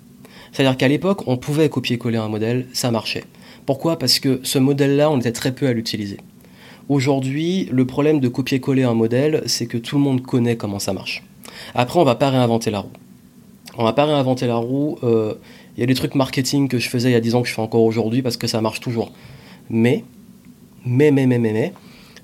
C'est-à-dire 0.51 0.77
qu'à 0.77 0.87
l'époque, 0.87 1.27
on 1.27 1.35
pouvait 1.35 1.67
copier-coller 1.67 2.17
un 2.17 2.29
modèle, 2.29 2.65
ça 2.71 2.91
marchait. 2.91 3.25
Pourquoi? 3.65 3.99
Parce 3.99 4.19
que 4.19 4.39
ce 4.43 4.57
modèle-là, 4.57 5.11
on 5.11 5.19
était 5.19 5.33
très 5.33 5.53
peu 5.53 5.67
à 5.67 5.73
l'utiliser. 5.73 6.17
Aujourd'hui, 6.87 7.67
le 7.71 7.85
problème 7.85 8.19
de 8.19 8.27
copier-coller 8.29 8.83
un 8.83 8.93
modèle, 8.93 9.43
c'est 9.47 9.65
que 9.65 9.77
tout 9.77 9.97
le 9.97 10.01
monde 10.01 10.21
connaît 10.21 10.55
comment 10.55 10.79
ça 10.79 10.93
marche. 10.93 11.23
Après, 11.73 11.99
on 11.99 12.03
va 12.03 12.15
pas 12.15 12.29
réinventer 12.29 12.71
la 12.71 12.79
roue. 12.79 12.91
On 13.77 13.83
va 13.83 13.91
pas 13.91 14.05
réinventer 14.05 14.47
la 14.47 14.55
roue. 14.55 14.97
Euh, 15.03 15.33
il 15.75 15.81
y 15.81 15.83
a 15.83 15.87
des 15.87 15.95
trucs 15.95 16.15
marketing 16.15 16.69
que 16.69 16.79
je 16.79 16.87
faisais 16.87 17.09
il 17.09 17.13
y 17.13 17.17
a 17.17 17.19
10 17.19 17.35
ans 17.35 17.41
que 17.41 17.49
je 17.49 17.53
fais 17.53 17.61
encore 17.61 17.81
aujourd'hui 17.81 18.21
parce 18.21 18.37
que 18.37 18.47
ça 18.47 18.61
marche 18.61 18.79
toujours. 18.79 19.11
Mais, 19.69 20.05
mais, 20.85 21.11
mais, 21.11 21.25
mais, 21.25 21.39
mais, 21.39 21.51
mais, 21.51 21.73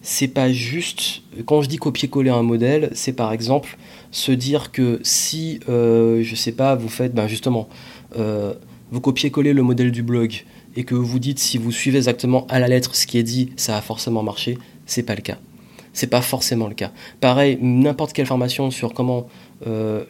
c'est 0.01 0.27
pas 0.27 0.51
juste, 0.51 1.21
quand 1.45 1.61
je 1.61 1.69
dis 1.69 1.77
copier-coller 1.77 2.31
un 2.31 2.41
modèle, 2.41 2.89
c'est 2.93 3.13
par 3.13 3.33
exemple 3.33 3.77
se 4.09 4.31
dire 4.31 4.71
que 4.71 4.99
si, 5.03 5.59
euh, 5.69 6.23
je 6.23 6.35
sais 6.35 6.51
pas, 6.51 6.75
vous 6.75 6.89
faites, 6.89 7.13
ben 7.13 7.27
justement, 7.27 7.69
euh, 8.17 8.53
vous 8.91 8.99
copiez-coller 8.99 9.53
le 9.53 9.61
modèle 9.61 9.91
du 9.91 10.01
blog 10.01 10.43
et 10.75 10.83
que 10.85 10.95
vous 10.95 11.19
dites 11.19 11.39
si 11.39 11.57
vous 11.57 11.71
suivez 11.71 11.97
exactement 11.97 12.47
à 12.49 12.59
la 12.59 12.67
lettre 12.67 12.95
ce 12.95 13.05
qui 13.05 13.19
est 13.19 13.23
dit, 13.23 13.51
ça 13.57 13.77
a 13.77 13.81
forcément 13.81 14.23
marché, 14.23 14.57
c'est 14.85 15.03
pas 15.03 15.15
le 15.15 15.21
cas. 15.21 15.37
C'est 15.93 16.07
pas 16.07 16.21
forcément 16.21 16.67
le 16.67 16.73
cas. 16.73 16.91
Pareil, 17.19 17.57
n'importe 17.61 18.13
quelle 18.13 18.25
formation 18.25 18.71
sur 18.71 18.93
comment 18.93 19.27
euh, 19.67 20.03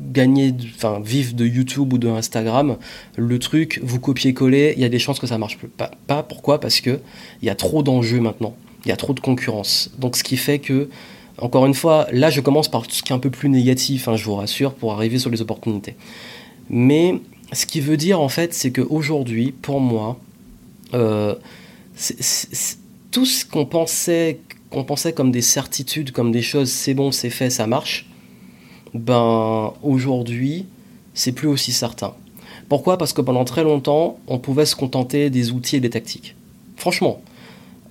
gagner, 0.00 0.54
enfin 0.74 1.00
vivre 1.04 1.34
de 1.34 1.44
YouTube 1.44 1.92
ou 1.92 1.98
de 1.98 2.08
Instagram, 2.08 2.76
le 3.16 3.38
truc, 3.38 3.80
vous 3.82 4.00
copiez-coller, 4.00 4.74
il 4.76 4.82
y 4.82 4.84
a 4.84 4.88
des 4.88 4.98
chances 4.98 5.18
que 5.18 5.26
ça 5.26 5.36
marche 5.36 5.58
pas. 5.76 5.90
Pas 6.06 6.22
pourquoi? 6.22 6.60
Parce 6.60 6.80
que 6.80 7.00
il 7.42 7.46
y 7.46 7.50
a 7.50 7.54
trop 7.54 7.82
d'enjeux 7.82 8.20
maintenant 8.20 8.54
il 8.84 8.88
y 8.88 8.92
a 8.92 8.96
trop 8.96 9.14
de 9.14 9.20
concurrence. 9.20 9.90
Donc 9.98 10.16
ce 10.16 10.24
qui 10.24 10.36
fait 10.36 10.58
que, 10.58 10.88
encore 11.38 11.66
une 11.66 11.74
fois, 11.74 12.06
là 12.12 12.30
je 12.30 12.40
commence 12.40 12.68
par 12.68 12.84
ce 12.88 13.02
qui 13.02 13.12
est 13.12 13.16
un 13.16 13.18
peu 13.18 13.30
plus 13.30 13.48
négatif, 13.48 14.08
hein, 14.08 14.16
je 14.16 14.24
vous 14.24 14.36
rassure, 14.36 14.74
pour 14.74 14.92
arriver 14.92 15.18
sur 15.18 15.30
les 15.30 15.40
opportunités. 15.40 15.96
Mais 16.68 17.20
Ce 17.54 17.66
qui 17.66 17.80
veut 17.80 17.96
dire 17.96 18.20
en 18.20 18.28
fait, 18.28 18.52
c'est 18.52 18.72
qu'aujourd'hui, 18.72 19.52
pour 19.52 19.80
moi, 19.80 20.18
euh, 20.92 21.34
tout 23.10 23.26
ce 23.26 23.44
qu'on 23.44 23.64
pensait, 23.64 24.40
qu'on 24.70 24.82
pensait 24.82 25.12
comme 25.12 25.30
des 25.30 25.42
certitudes, 25.42 26.10
comme 26.10 26.32
des 26.32 26.42
choses, 26.42 26.70
c'est 26.70 26.94
bon, 26.94 27.12
c'est 27.12 27.30
fait, 27.30 27.50
ça 27.50 27.66
marche, 27.66 28.10
ben 28.92 29.72
aujourd'hui, 29.82 30.66
c'est 31.14 31.32
plus 31.32 31.48
aussi 31.48 31.70
certain. 31.72 32.14
Pourquoi? 32.68 32.98
Parce 32.98 33.12
que 33.12 33.20
pendant 33.20 33.44
très 33.44 33.62
longtemps, 33.62 34.18
on 34.26 34.38
pouvait 34.38 34.66
se 34.66 34.74
contenter 34.74 35.30
des 35.30 35.52
outils 35.52 35.76
et 35.76 35.80
des 35.80 35.90
tactiques. 35.90 36.34
Franchement, 36.76 37.20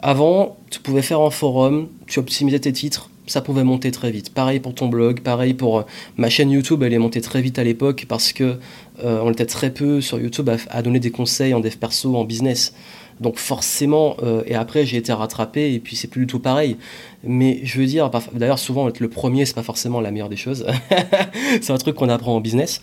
avant, 0.04 0.58
tu 0.70 0.82
pouvais 0.82 1.02
faire 1.02 1.22
un 1.22 1.30
forum, 1.30 1.88
tu 2.08 2.20
optimisais 2.20 2.60
tes 2.60 2.74
titres, 2.74 3.10
ça 3.26 3.40
pouvait 3.40 3.64
monter 3.64 3.90
très 3.90 4.12
vite. 4.12 4.34
Pareil 4.34 4.60
pour 4.60 4.76
ton 4.76 4.88
blog, 4.88 5.22
pareil 5.22 5.54
pour 5.54 5.80
euh, 5.80 5.84
ma 6.18 6.30
chaîne 6.30 6.52
YouTube, 6.52 6.84
elle 6.84 6.92
est 6.92 7.00
montée 7.00 7.22
très 7.22 7.42
vite 7.42 7.58
à 7.58 7.64
l'époque 7.64 8.06
parce 8.10 8.34
que 8.34 8.60
euh, 9.02 9.22
on 9.24 9.32
était 9.32 9.46
très 9.46 9.70
peu 9.70 10.02
sur 10.02 10.20
YouTube 10.20 10.50
à, 10.70 10.82
donner 10.82 11.00
des 11.00 11.10
conseils 11.10 11.54
en 11.54 11.62
dev 11.62 11.78
perso, 11.78 12.18
en 12.18 12.26
business. 12.26 12.74
Donc 13.22 13.38
forcément, 13.38 14.18
euh, 14.24 14.44
et 14.46 14.56
après 14.56 14.86
j'ai 14.86 14.98
été 14.98 15.14
rattrapé 15.14 15.74
et 15.74 15.80
puis 15.80 15.96
c'est 15.96 16.10
plus 16.10 16.22
du 16.22 16.28
tout 16.28 16.40
pareil. 16.40 16.76
Mais 17.24 17.62
je 17.64 17.80
veux 17.80 17.86
dire, 17.86 18.12
d'ailleurs 18.34 18.60
souvent 18.60 18.90
être 18.90 19.00
le 19.00 19.08
premier, 19.08 19.46
c'est 19.46 19.56
pas 19.56 19.64
forcément 19.64 20.02
la 20.02 20.12
meilleure 20.12 20.28
des 20.28 20.36
choses. 20.36 20.66
c'est 21.62 21.72
un 21.72 21.78
truc 21.78 21.96
qu'on 21.96 22.10
apprend 22.10 22.36
en 22.36 22.42
business. 22.42 22.82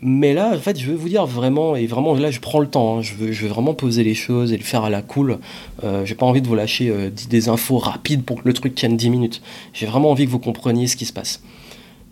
Mais 0.00 0.34
là, 0.34 0.52
en 0.54 0.58
fait, 0.58 0.78
je 0.78 0.86
veux 0.86 0.96
vous 0.96 1.08
dire 1.08 1.26
vraiment, 1.26 1.76
et 1.76 1.86
vraiment 1.86 2.14
là, 2.14 2.30
je 2.30 2.40
prends 2.40 2.58
le 2.58 2.66
temps. 2.66 2.98
Hein. 2.98 3.02
je, 3.02 3.14
veux, 3.14 3.48
vraiment 3.48 3.74
poser 3.74 4.02
les 4.02 4.14
choses 4.14 4.52
et 4.52 4.56
le 4.56 4.64
faire 4.64 4.84
à 4.84 4.90
la 4.90 5.02
cool. 5.02 5.38
Euh, 5.84 6.04
j'ai 6.04 6.14
pas 6.14 6.26
envie 6.26 6.42
de 6.42 6.48
vous 6.48 6.54
lâcher 6.54 6.88
euh, 6.88 7.10
des 7.28 7.48
infos 7.48 7.78
rapides 7.78 8.24
pour 8.24 8.42
que 8.42 8.48
le 8.48 8.54
truc 8.54 8.74
tienne 8.74 8.96
10 8.96 9.10
minutes. 9.10 9.42
J'ai 9.72 9.86
vraiment 9.86 10.10
envie 10.10 10.26
que 10.26 10.30
vous 10.30 10.38
compreniez 10.38 10.86
ce 10.86 10.96
qui 10.96 11.04
se 11.04 11.12
passe. 11.12 11.42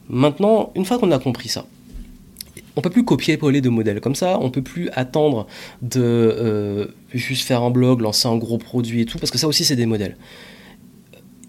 Maintenant, 0.09 0.73
une 0.75 0.85
fois 0.85 0.99
qu'on 0.99 1.11
a 1.11 1.19
compris 1.19 1.49
ça, 1.49 1.67
on 2.77 2.81
peut 2.81 2.91
plus 2.91 3.05
copier-coller 3.05 3.61
de 3.61 3.69
modèles 3.69 4.01
comme 4.01 4.15
ça, 4.15 4.39
on 4.41 4.51
peut 4.51 4.63
plus 4.63 4.89
attendre 4.93 5.47
de 5.83 6.01
euh, 6.01 6.87
juste 7.13 7.47
faire 7.47 7.63
un 7.63 7.71
blog, 7.71 8.01
lancer 8.01 8.29
un 8.29 8.37
gros 8.37 8.59
produit 8.59 9.03
et 9.03 9.05
tout, 9.05 9.19
parce 9.19 9.31
que 9.31 9.39
ça 9.39 9.49
aussi 9.49 9.65
c'est 9.65 9.77
des 9.77 9.87
modèles. 9.87 10.17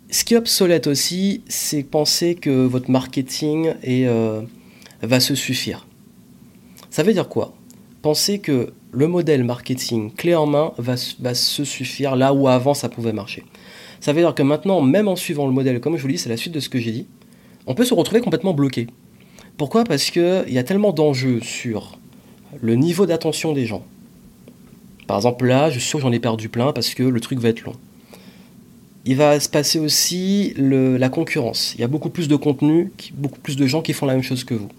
Ce 0.09 0.25
qui 0.25 0.33
est 0.33 0.38
obsolète 0.38 0.88
aussi, 0.88 1.41
c'est 1.47 1.83
penser 1.83 2.35
que 2.35 2.65
votre 2.65 2.91
marketing 2.91 3.73
euh, 3.88 4.41
va 5.01 5.19
se 5.19 5.35
suffire. 5.35 5.88
Ça 6.91 7.03
veut 7.03 7.13
dire 7.13 7.29
quoi? 7.29 7.53
Penser 8.01 8.39
que 8.39 8.74
le 8.91 9.07
modèle 9.07 9.45
marketing 9.45 10.12
clé 10.13 10.36
en 10.36 10.45
main 10.45 10.74
va, 10.77 10.98
se 10.98 11.63
suffire 11.63 12.17
là 12.17 12.33
où 12.33 12.50
avant 12.50 12.74
ça 12.74 12.89
pouvait 12.89 13.13
marcher. 13.13 13.45
Ça 14.01 14.12
veut 14.12 14.21
dire 14.21 14.36
que 14.36 14.43
maintenant, 14.43 14.81
même 14.81 15.07
en 15.07 15.15
suivant 15.15 15.48
le 15.48 15.53
modèle, 15.53 15.79
comme 15.79 15.95
je 15.95 16.01
vous 16.01 16.10
dis, 16.10 16.17
c'est 16.17 16.29
la 16.29 16.36
suite 16.36 16.53
de 16.53 16.60
ce 16.60 16.67
que 16.67 16.79
j'ai 16.79 16.91
dit, 16.91 17.07
on 17.65 17.75
peut 17.75 17.86
se 17.86 17.93
retrouver 17.93 18.19
complètement 18.19 18.53
bloqué. 18.53 18.88
Pourquoi? 19.55 19.86
Parce 19.86 20.12
qu'il 20.12 20.43
y 20.50 20.57
a 20.57 20.63
tellement 20.63 20.91
d'enjeux 20.91 21.39
sur 21.41 21.98
le 22.60 22.75
niveau 22.75 23.05
d'attention 23.05 23.53
des 23.53 23.65
gens. 23.65 23.86
Par 25.07 25.15
exemple, 25.15 25.45
là, 25.45 25.69
je 25.69 25.79
suis 25.79 25.88
sûr 25.88 26.00
que 26.00 26.03
j'en 26.03 26.12
ai 26.12 26.19
perdu 26.19 26.50
plein 26.50 26.74
parce 26.74 26.93
que 26.93 27.03
le 27.03 27.19
truc 27.21 27.39
va 27.39 27.50
être 27.50 27.62
long. 27.62 27.75
Il 29.05 29.15
va 29.15 29.39
se 29.39 29.48
passer 29.48 29.79
aussi 29.79 30.53
la 30.57 31.07
concurrence. 31.10 31.74
Il 31.75 31.81
y 31.81 31.83
a 31.86 31.88
beaucoup 31.88 32.10
plus 32.10 32.27
de 32.27 32.36
contenu, 32.36 32.91
beaucoup 33.13 33.39
plus 33.39 33.55
de 33.55 33.65
gens 33.65 33.81
qui 33.81 33.93
font 33.93 34.05
la 34.05 34.13
même 34.13 34.24
chose 34.24 34.43
que 34.43 34.55
vous. 34.55 34.69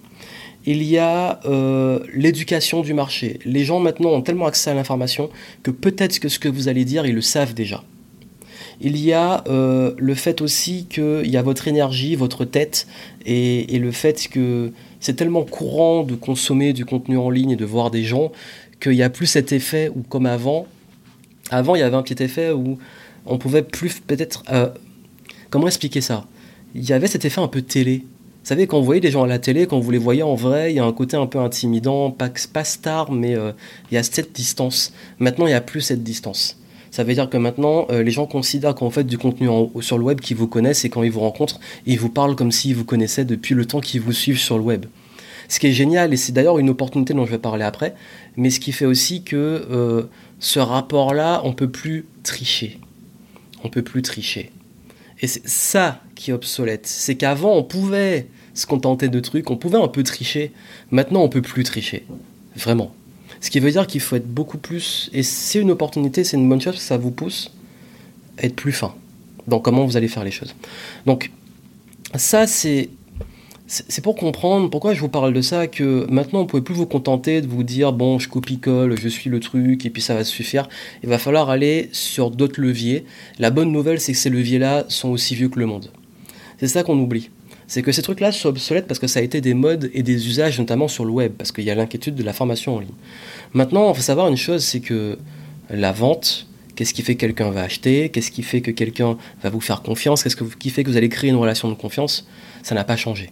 Il 0.64 0.82
y 0.82 0.98
a 0.98 1.40
euh, 1.44 2.00
l'éducation 2.14 2.82
du 2.82 2.94
marché. 2.94 3.40
Les 3.44 3.64
gens 3.64 3.80
maintenant 3.80 4.10
ont 4.10 4.22
tellement 4.22 4.46
accès 4.46 4.70
à 4.70 4.74
l'information 4.74 5.28
que 5.62 5.70
peut-être 5.70 6.20
que 6.20 6.28
ce 6.28 6.38
que 6.38 6.48
vous 6.48 6.68
allez 6.68 6.84
dire, 6.84 7.04
ils 7.04 7.14
le 7.14 7.20
savent 7.20 7.54
déjà. 7.54 7.82
Il 8.80 8.96
y 8.96 9.12
a 9.12 9.44
euh, 9.46 9.94
le 9.96 10.14
fait 10.14 10.40
aussi 10.40 10.86
qu'il 10.86 11.28
y 11.28 11.36
a 11.36 11.42
votre 11.42 11.68
énergie, 11.68 12.16
votre 12.16 12.44
tête, 12.44 12.86
et, 13.26 13.78
le 13.78 13.92
fait 13.92 14.28
que 14.28 14.72
c'est 15.00 15.14
tellement 15.14 15.44
courant 15.44 16.02
de 16.02 16.14
consommer 16.14 16.72
du 16.72 16.84
contenu 16.84 17.16
en 17.16 17.30
ligne 17.30 17.50
et 17.50 17.56
de 17.56 17.64
voir 17.64 17.90
des 17.90 18.04
gens 18.04 18.32
qu'il 18.80 18.92
n'y 18.92 19.02
a 19.02 19.10
plus 19.10 19.26
cet 19.26 19.52
effet 19.52 19.90
où, 19.94 20.02
comme 20.02 20.26
avant, 20.26 20.66
avant 21.50 21.74
il 21.74 21.80
y 21.80 21.82
avait 21.82 21.96
un 21.96 22.02
petit 22.02 22.22
effet 22.22 22.50
où 22.50 22.78
on 23.26 23.38
pouvait 23.38 23.62
plus 23.62 24.00
peut-être... 24.00 24.42
Euh, 24.52 24.68
comment 25.50 25.66
expliquer 25.66 26.00
ça? 26.00 26.26
Il 26.74 26.88
y 26.88 26.92
avait 26.92 27.06
cet 27.06 27.24
effet 27.24 27.40
un 27.40 27.48
peu 27.48 27.62
télé. 27.62 28.04
Vous 28.42 28.48
savez, 28.48 28.66
quand 28.66 28.80
vous 28.80 28.84
voyez 28.84 29.00
des 29.00 29.12
gens 29.12 29.22
à 29.22 29.28
la 29.28 29.38
télé, 29.38 29.68
quand 29.68 29.78
vous 29.78 29.92
les 29.92 29.98
voyez 29.98 30.24
en 30.24 30.34
vrai, 30.34 30.72
il 30.72 30.76
y 30.76 30.80
a 30.80 30.84
un 30.84 30.92
côté 30.92 31.16
un 31.16 31.26
peu 31.26 31.38
intimidant, 31.38 32.10
pas, 32.10 32.64
star, 32.64 33.12
mais 33.12 33.36
euh, 33.36 33.52
il 33.90 33.94
y 33.94 33.98
a 33.98 34.02
cette 34.02 34.32
distance. 34.32 34.92
Maintenant, 35.20 35.46
il 35.46 35.50
n'y 35.50 35.54
a 35.54 35.60
plus 35.60 35.80
cette 35.80 36.02
distance. 36.02 36.58
Ça 36.90 37.04
veut 37.04 37.14
dire 37.14 37.30
que 37.30 37.36
maintenant, 37.36 37.86
euh, 37.90 38.02
les 38.02 38.10
gens 38.10 38.26
considèrent 38.26 38.74
qu'en 38.74 38.90
fait 38.90 39.04
du 39.04 39.16
contenu 39.16 39.48
sur 39.80 39.96
le 39.96 40.02
web 40.02 40.20
qu'ils 40.20 40.36
vous 40.36 40.48
connaissent 40.48 40.84
et 40.84 40.90
quand 40.90 41.04
ils 41.04 41.12
vous 41.12 41.20
rencontrent, 41.20 41.60
ils 41.86 42.00
vous 42.00 42.08
parlent 42.08 42.34
comme 42.34 42.50
s'ils 42.50 42.74
vous 42.74 42.84
connaissaient 42.84 43.24
depuis 43.24 43.54
le 43.54 43.64
temps 43.64 43.80
qu'ils 43.80 44.00
vous 44.00 44.12
suivent 44.12 44.40
sur 44.40 44.58
le 44.58 44.64
web. 44.64 44.86
Ce 45.48 45.60
qui 45.60 45.68
est 45.68 45.72
génial, 45.72 46.12
et 46.12 46.16
c'est 46.16 46.32
d'ailleurs 46.32 46.58
une 46.58 46.68
opportunité 46.70 47.14
dont 47.14 47.24
je 47.24 47.30
vais 47.30 47.38
parler 47.38 47.64
après, 47.64 47.94
mais 48.36 48.50
ce 48.50 48.58
qui 48.58 48.72
fait 48.72 48.86
aussi 48.86 49.22
que 49.22 49.36
euh, 49.70 50.02
ce 50.40 50.58
rapport-là, 50.58 51.42
on 51.44 51.52
peut 51.52 51.70
plus 51.70 52.06
tricher. 52.24 52.80
On 53.62 53.68
peut 53.68 53.82
plus 53.82 54.02
tricher. 54.02 54.50
Et 55.20 55.28
c'est 55.28 55.46
ça 55.46 56.00
obsolète. 56.30 56.86
C'est 56.86 57.16
qu'avant, 57.16 57.56
on 57.56 57.64
pouvait 57.64 58.28
se 58.54 58.66
contenter 58.66 59.08
de 59.08 59.18
trucs, 59.18 59.50
on 59.50 59.56
pouvait 59.56 59.78
un 59.78 59.88
peu 59.88 60.02
tricher. 60.02 60.52
Maintenant, 60.90 61.22
on 61.22 61.28
peut 61.28 61.42
plus 61.42 61.64
tricher. 61.64 62.04
Vraiment. 62.54 62.92
Ce 63.40 63.50
qui 63.50 63.58
veut 63.60 63.70
dire 63.70 63.86
qu'il 63.86 64.00
faut 64.00 64.16
être 64.16 64.28
beaucoup 64.28 64.58
plus. 64.58 65.10
Et 65.12 65.22
c'est 65.22 65.58
une 65.58 65.70
opportunité, 65.70 66.22
c'est 66.22 66.36
une 66.36 66.48
bonne 66.48 66.60
chose 66.60 66.78
ça 66.78 66.96
vous 66.96 67.10
pousse 67.10 67.50
à 68.38 68.44
être 68.44 68.54
plus 68.54 68.72
fin 68.72 68.94
dans 69.46 69.58
comment 69.58 69.84
vous 69.84 69.96
allez 69.96 70.08
faire 70.08 70.24
les 70.24 70.30
choses. 70.30 70.54
Donc, 71.06 71.30
ça, 72.14 72.46
c'est. 72.46 72.88
C'est 73.68 74.02
pour 74.02 74.16
comprendre 74.16 74.68
pourquoi 74.68 74.92
je 74.92 75.00
vous 75.00 75.08
parle 75.08 75.32
de 75.32 75.40
ça, 75.40 75.66
que 75.66 76.06
maintenant 76.10 76.40
on 76.40 76.42
ne 76.42 76.48
pouvez 76.48 76.60
plus 76.62 76.74
vous 76.74 76.84
contenter 76.84 77.40
de 77.40 77.46
vous 77.46 77.62
dire 77.62 77.94
bon, 77.94 78.18
je 78.18 78.28
copie-colle, 78.28 79.00
je 79.00 79.08
suis 79.08 79.30
le 79.30 79.40
truc 79.40 79.86
et 79.86 79.90
puis 79.90 80.02
ça 80.02 80.14
va 80.14 80.24
suffire. 80.24 80.68
Il 81.02 81.08
va 81.08 81.16
falloir 81.16 81.48
aller 81.48 81.88
sur 81.92 82.30
d'autres 82.30 82.60
leviers. 82.60 83.06
La 83.38 83.48
bonne 83.48 83.72
nouvelle, 83.72 83.98
c'est 83.98 84.12
que 84.12 84.18
ces 84.18 84.28
leviers-là 84.28 84.84
sont 84.88 85.08
aussi 85.08 85.34
vieux 85.34 85.48
que 85.48 85.58
le 85.58 85.64
monde. 85.64 85.88
C'est 86.62 86.68
ça 86.68 86.82
qu'on 86.82 86.98
oublie 86.98 87.28
c'est 87.72 87.80
que 87.80 87.92
ces 87.92 88.02
trucs-là 88.02 88.32
sont 88.32 88.50
obsolètes 88.50 88.86
parce 88.86 89.00
que 89.00 89.06
ça 89.06 89.20
a 89.20 89.22
été 89.22 89.40
des 89.40 89.54
modes 89.54 89.90
et 89.94 90.02
des 90.02 90.26
usages, 90.28 90.58
notamment 90.58 90.88
sur 90.88 91.06
le 91.06 91.10
web, 91.10 91.32
parce 91.32 91.52
qu'il 91.52 91.64
y 91.64 91.70
a 91.70 91.74
l'inquiétude 91.74 92.14
de 92.14 92.22
la 92.22 92.34
formation 92.34 92.76
en 92.76 92.80
ligne. 92.80 92.90
Maintenant, 93.54 93.90
il 93.90 93.96
faut 93.96 94.02
savoir 94.02 94.28
une 94.28 94.36
chose, 94.36 94.62
c'est 94.62 94.80
que 94.80 95.18
la 95.70 95.90
vente, 95.90 96.48
qu'est-ce 96.76 96.92
qui 96.92 97.00
fait 97.00 97.14
que 97.14 97.20
quelqu'un 97.20 97.50
va 97.50 97.62
acheter, 97.62 98.10
qu'est-ce 98.10 98.30
qui 98.30 98.42
fait 98.42 98.60
que 98.60 98.70
quelqu'un 98.70 99.16
va 99.42 99.48
vous 99.48 99.62
faire 99.62 99.80
confiance, 99.80 100.22
qu'est-ce 100.22 100.36
qui 100.36 100.68
fait 100.68 100.84
que 100.84 100.90
vous 100.90 100.98
allez 100.98 101.08
créer 101.08 101.30
une 101.30 101.36
relation 101.36 101.70
de 101.70 101.74
confiance, 101.74 102.26
ça 102.62 102.74
n'a 102.74 102.84
pas 102.84 102.96
changé. 102.96 103.30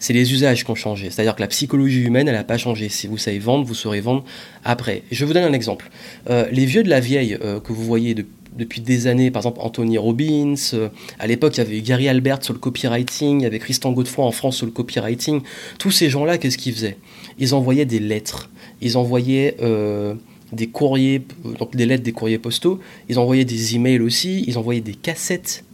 C'est 0.00 0.12
les 0.12 0.32
usages 0.32 0.64
qui 0.64 0.70
ont 0.72 0.76
changé. 0.76 1.10
C'est-à-dire 1.10 1.36
que 1.36 1.40
la 1.40 1.48
psychologie 1.48 2.02
humaine, 2.02 2.26
elle 2.28 2.34
n'a 2.34 2.44
pas 2.44 2.58
changé. 2.58 2.88
Si 2.88 3.06
vous 3.06 3.18
savez 3.18 3.38
vendre, 3.38 3.64
vous 3.64 3.74
saurez 3.74 4.00
vendre 4.00 4.24
après. 4.64 5.02
Je 5.10 5.24
vous 5.24 5.32
donne 5.32 5.44
un 5.44 5.52
exemple. 5.52 5.90
Euh, 6.30 6.46
les 6.52 6.66
vieux 6.66 6.84
de 6.84 6.88
la 6.88 7.00
vieille 7.00 7.36
euh, 7.42 7.60
que 7.60 7.72
vous 7.72 7.82
voyez 7.84 8.14
depuis 8.14 8.30
depuis 8.58 8.80
des 8.80 9.06
années, 9.06 9.30
par 9.30 9.40
exemple 9.40 9.60
Anthony 9.62 9.96
Robbins, 9.96 10.54
euh, 10.74 10.88
à 11.18 11.26
l'époque 11.26 11.56
il 11.56 11.58
y 11.58 11.60
avait 11.62 11.80
Gary 11.80 12.08
Albert 12.08 12.42
sur 12.42 12.52
le 12.52 12.58
copywriting, 12.58 13.40
il 13.40 13.44
y 13.44 13.46
avait 13.46 13.60
Christian 13.60 13.92
Godefroy 13.92 14.24
en 14.26 14.32
France 14.32 14.56
sur 14.56 14.66
le 14.66 14.72
copywriting, 14.72 15.40
tous 15.78 15.92
ces 15.92 16.10
gens-là, 16.10 16.38
qu'est-ce 16.38 16.58
qu'ils 16.58 16.74
faisaient? 16.74 16.98
Ils 17.38 17.54
envoyaient 17.54 17.86
des 17.86 18.00
lettres, 18.00 18.50
ils 18.82 18.98
envoyaient 18.98 19.56
euh, 19.62 20.14
des 20.52 20.66
courriers, 20.66 21.22
donc 21.58 21.76
des 21.76 21.86
lettres, 21.86 22.02
des 22.02 22.12
courriers 22.12 22.38
postaux, 22.38 22.80
ils 23.08 23.18
envoyaient 23.18 23.44
des 23.44 23.76
emails 23.76 24.00
aussi, 24.00 24.44
ils 24.46 24.58
envoyaient 24.58 24.80
des 24.80 24.94
cassettes. 24.94 25.64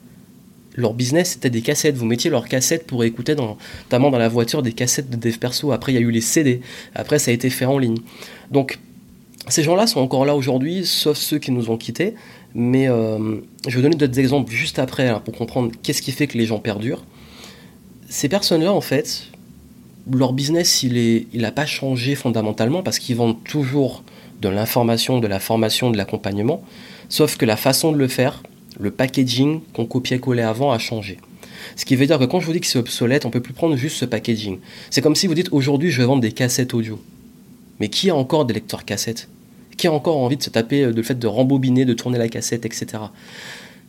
Leur 0.76 0.92
business, 0.92 1.30
c'était 1.30 1.50
des 1.50 1.62
cassettes. 1.62 1.94
Vous 1.94 2.04
mettiez 2.04 2.30
leurs 2.30 2.48
cassettes 2.48 2.84
pour 2.84 3.04
écouter, 3.04 3.36
notamment 3.36 4.10
dans 4.10 4.18
la 4.18 4.28
voiture, 4.28 4.60
des 4.60 4.72
cassettes 4.72 5.08
de 5.08 5.16
dev 5.16 5.38
perso. 5.38 5.70
Après, 5.70 5.92
il 5.92 5.94
y 5.94 5.98
a 5.98 6.00
eu 6.00 6.10
les 6.10 6.20
CD. 6.20 6.62
Après, 6.96 7.20
ça 7.20 7.30
a 7.30 7.34
été 7.34 7.48
fait 7.48 7.64
en 7.64 7.78
ligne. 7.78 7.98
Donc, 8.50 8.80
ces 9.48 9.62
gens-là 9.62 9.86
sont 9.86 10.00
encore 10.00 10.24
là 10.24 10.34
aujourd'hui, 10.34 10.84
sauf 10.84 11.16
ceux 11.16 11.38
qui 11.38 11.52
nous 11.52 11.70
ont 11.70 11.76
quittés. 11.76 12.14
Mais 12.54 12.88
euh, 12.88 13.37
je 13.66 13.76
vais 13.76 13.82
donner 13.82 13.96
d'autres 13.96 14.18
exemples 14.18 14.52
juste 14.52 14.78
après 14.78 15.08
hein, 15.08 15.20
pour 15.25 15.34
comprendre 15.34 15.73
qu'est-ce 15.82 16.02
qui 16.02 16.12
fait 16.12 16.26
que 16.26 16.38
les 16.38 16.46
gens 16.46 16.61
perdurent. 16.61 17.04
Ces 18.08 18.28
personnes-là, 18.28 18.73
en 18.73 18.80
fait, 18.80 19.25
leur 20.12 20.32
business, 20.32 20.82
il 20.82 21.26
n'a 21.34 21.50
pas 21.50 21.66
changé 21.66 22.14
fondamentalement 22.14 22.82
parce 22.82 22.99
qu'ils 22.99 23.16
vendent 23.16 23.42
toujours 23.42 24.04
de 24.40 24.49
l'information, 24.49 25.18
de 25.18 25.26
la 25.26 25.40
formation, 25.40 25.90
de 25.90 25.96
l'accompagnement, 25.96 26.62
sauf 27.08 27.37
que 27.37 27.46
la 27.46 27.56
façon 27.56 27.92
de 27.92 27.96
le 27.96 28.08
faire, 28.08 28.42
le 28.78 28.90
packaging 28.90 29.61
qu'on 29.73 29.87
copiait-collait 29.87 30.42
avant 30.42 30.70
a 30.70 30.78
changé. 30.78 31.18
Ce 31.76 31.84
qui 31.84 31.96
veut 31.96 32.06
dire 32.06 32.18
que 32.18 32.25
quand 32.25 32.40
je 32.40 32.46
vous 32.46 32.52
dis 32.52 32.61
que 32.61 32.66
c'est 32.66 32.78
obsolète, 32.78 33.25
on 33.25 33.30
peut 33.30 33.40
plus 33.40 33.54
prendre 33.54 33.76
juste 33.76 33.96
ce 33.96 34.04
packaging. 34.04 34.58
C'est 34.90 35.00
comme 35.00 35.14
si 35.14 35.26
vous 35.26 35.34
dites 35.34 35.49
aujourd'hui 35.50 35.90
je 35.90 36.00
vais 36.00 36.06
vendre 36.06 36.23
des 36.23 36.32
cassettes 36.32 36.75
audio. 36.75 37.00
Mais 37.80 37.88
qui 37.88 38.11
a 38.11 38.14
encore 38.14 38.44
des 38.44 38.54
lecteurs 38.54 38.84
cassettes 38.84 39.28
qui 39.76 39.86
a 39.86 39.92
encore 39.92 40.18
envie 40.18 40.36
de 40.36 40.42
se 40.42 40.50
taper 40.50 40.84
euh, 40.84 40.90
de 40.90 40.96
le 40.96 41.02
fait 41.02 41.18
de 41.18 41.26
rembobiner, 41.26 41.84
de 41.84 41.94
tourner 41.94 42.18
la 42.18 42.28
cassette, 42.28 42.64
etc. 42.64 43.04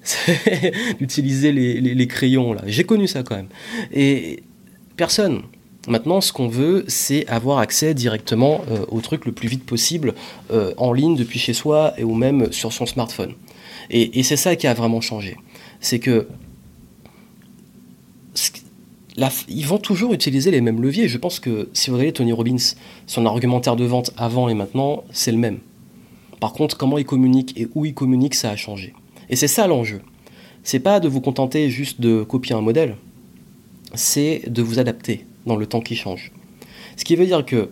D'utiliser 1.00 1.52
les, 1.52 2.08
crayons, 2.08 2.54
là. 2.54 2.62
J'ai 2.66 2.84
connu 2.84 3.08
ça 3.08 3.24
quand 3.24 3.36
même. 3.36 3.50
Et 3.94 4.44
personne. 4.98 5.42
Maintenant, 5.88 6.20
ce 6.20 6.34
qu'on 6.34 6.48
veut, 6.48 6.84
c'est 6.88 7.28
avoir 7.28 7.60
accès 7.60 7.94
directement 7.94 8.62
euh, 8.72 8.86
au 8.88 9.02
truc 9.02 9.26
le 9.26 9.32
plus 9.32 9.48
vite 9.48 9.64
possible, 9.64 10.16
euh, 10.52 10.74
en 10.78 10.94
ligne 10.94 11.16
depuis 11.16 11.38
chez 11.38 11.54
soi 11.54 11.94
et 11.98 12.04
ou 12.04 12.16
même 12.16 12.52
sur 12.52 12.74
son 12.74 12.88
smartphone. 12.88 13.34
Et, 13.92 14.24
c'est 14.24 14.36
ça 14.36 14.56
qui 14.56 14.66
a 14.66 14.74
vraiment 14.74 15.00
changé. 15.00 15.38
C'est 15.80 16.00
que 16.00 16.28
ils 19.48 19.66
vont 19.66 19.78
toujours 19.78 20.12
utiliser 20.12 20.50
les 20.50 20.60
mêmes 20.60 20.82
leviers. 20.82 21.08
Je 21.08 21.20
pense 21.20 21.40
que 21.40 21.70
si 21.74 21.90
vous 21.90 21.98
regardez 21.98 22.14
Tony 22.14 22.34
Robbins, 22.34 22.58
son 23.06 23.26
argumentaire 23.28 23.76
de 23.76 23.86
vente 23.86 24.12
avant 24.18 24.50
et 24.50 24.56
maintenant, 24.56 25.04
c'est 25.12 25.32
le 25.32 25.38
même. 25.38 25.60
Par 26.40 26.54
contre, 26.54 26.78
comment 26.78 26.98
il 26.98 27.06
communique 27.06 27.60
et 27.60 27.68
où 27.76 27.86
il 27.86 27.94
communique, 27.94 28.36
ça 28.36 28.50
a 28.52 28.56
changé. 28.56 28.94
Et 29.30 29.36
c'est 29.36 29.48
ça 29.48 29.68
l'enjeu. 29.68 30.02
C'est 30.64 30.80
pas 30.80 31.00
de 31.00 31.08
vous 31.08 31.22
contenter 31.22 31.70
juste 31.70 32.02
de 32.02 32.24
copier 32.24 32.56
un 32.56 32.62
modèle, 32.62 32.96
c'est 33.94 34.44
de 34.48 34.62
vous 34.62 34.80
adapter 34.80 35.26
dans 35.46 35.56
le 35.56 35.68
temps 35.68 35.82
qui 35.82 35.96
change. 35.96 36.32
Ce 36.98 37.06
qui 37.06 37.16
veut 37.16 37.26
dire 37.26 37.46
que 37.46 37.70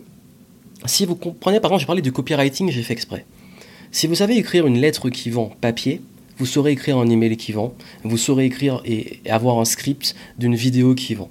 si 0.86 1.06
vous 1.06 1.16
comprenez, 1.16 1.60
par 1.60 1.70
exemple, 1.70 1.80
j'ai 1.80 1.86
parlé 1.86 2.02
du 2.02 2.12
copywriting, 2.12 2.70
j'ai 2.70 2.82
fait 2.82 2.92
exprès. 2.92 3.24
Si 3.90 4.06
vous 4.06 4.14
savez 4.14 4.36
écrire 4.36 4.66
une 4.66 4.78
lettre 4.78 5.08
qui 5.08 5.30
vend 5.30 5.52
papier, 5.60 6.00
vous 6.38 6.46
saurez 6.46 6.72
écrire 6.72 6.98
un 6.98 7.08
email 7.08 7.36
qui 7.36 7.52
vend, 7.52 7.74
vous 8.02 8.18
saurez 8.18 8.44
écrire 8.46 8.82
et 8.84 9.20
avoir 9.28 9.58
un 9.58 9.64
script 9.64 10.14
d'une 10.38 10.54
vidéo 10.54 10.94
qui 10.94 11.14
vend. 11.14 11.30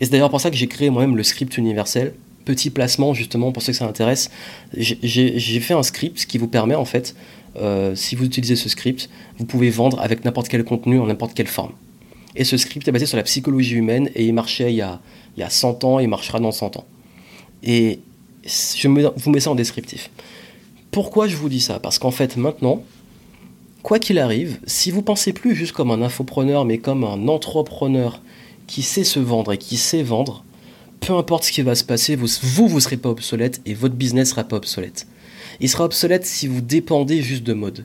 Et 0.00 0.04
c'est 0.04 0.10
d'ailleurs 0.10 0.30
pour 0.30 0.40
ça 0.40 0.50
que 0.50 0.56
j'ai 0.56 0.66
créé 0.66 0.90
moi-même 0.90 1.16
le 1.16 1.22
script 1.22 1.56
universel. 1.56 2.14
Petit 2.44 2.70
placement 2.70 3.14
justement 3.14 3.52
pour 3.52 3.62
ceux 3.62 3.72
que 3.72 3.78
ça 3.78 3.86
intéresse. 3.86 4.30
J'ai 4.76 5.60
fait 5.60 5.74
un 5.74 5.82
script 5.82 6.26
qui 6.26 6.38
vous 6.38 6.48
permet 6.48 6.74
en 6.74 6.84
fait, 6.84 7.14
euh, 7.56 7.94
si 7.94 8.16
vous 8.16 8.24
utilisez 8.24 8.56
ce 8.56 8.68
script, 8.68 9.08
vous 9.38 9.44
pouvez 9.44 9.70
vendre 9.70 10.00
avec 10.00 10.24
n'importe 10.24 10.48
quel 10.48 10.64
contenu 10.64 10.98
en 10.98 11.06
n'importe 11.06 11.34
quelle 11.34 11.46
forme. 11.46 11.72
Et 12.36 12.44
ce 12.44 12.56
script 12.56 12.86
est 12.88 12.92
basé 12.92 13.06
sur 13.06 13.16
la 13.16 13.22
psychologie 13.22 13.76
humaine 13.76 14.10
et 14.14 14.26
il 14.26 14.34
marchait 14.34 14.72
il 14.72 14.76
y 14.76 14.82
a, 14.82 15.00
il 15.36 15.40
y 15.40 15.42
a 15.42 15.50
100 15.50 15.84
ans 15.84 16.00
il 16.00 16.08
marchera 16.08 16.40
dans 16.40 16.52
100 16.52 16.76
ans. 16.76 16.84
Et 17.62 18.00
je 18.44 18.88
vous 18.88 19.30
mets 19.30 19.40
ça 19.40 19.50
en 19.50 19.54
descriptif. 19.54 20.10
Pourquoi 20.90 21.28
je 21.28 21.36
vous 21.36 21.48
dis 21.48 21.60
ça? 21.60 21.78
Parce 21.78 21.98
qu'en 21.98 22.10
fait 22.10 22.36
maintenant, 22.36 22.82
quoi 23.82 23.98
qu'il 23.98 24.18
arrive, 24.18 24.58
si 24.66 24.90
vous 24.90 25.02
pensez 25.02 25.32
plus 25.32 25.54
juste 25.54 25.72
comme 25.72 25.90
un 25.90 26.02
infopreneur 26.02 26.64
mais 26.64 26.78
comme 26.78 27.04
un 27.04 27.28
entrepreneur 27.28 28.20
qui 28.66 28.82
sait 28.82 29.04
se 29.04 29.20
vendre 29.20 29.52
et 29.52 29.58
qui 29.58 29.76
sait 29.76 30.02
vendre, 30.02 30.44
peu 31.06 31.12
importe 31.14 31.44
ce 31.44 31.52
qui 31.52 31.62
va 31.62 31.74
se 31.74 31.84
passer, 31.84 32.16
vous, 32.16 32.26
vous, 32.42 32.68
vous 32.68 32.80
serez 32.80 32.96
pas 32.96 33.10
obsolète 33.10 33.60
et 33.66 33.74
votre 33.74 33.94
business 33.94 34.30
sera 34.30 34.44
pas 34.44 34.56
obsolète. 34.56 35.06
Il 35.60 35.68
sera 35.68 35.84
obsolète 35.84 36.24
si 36.24 36.46
vous 36.46 36.60
dépendez 36.60 37.22
juste 37.22 37.44
de 37.44 37.52
mode. 37.52 37.84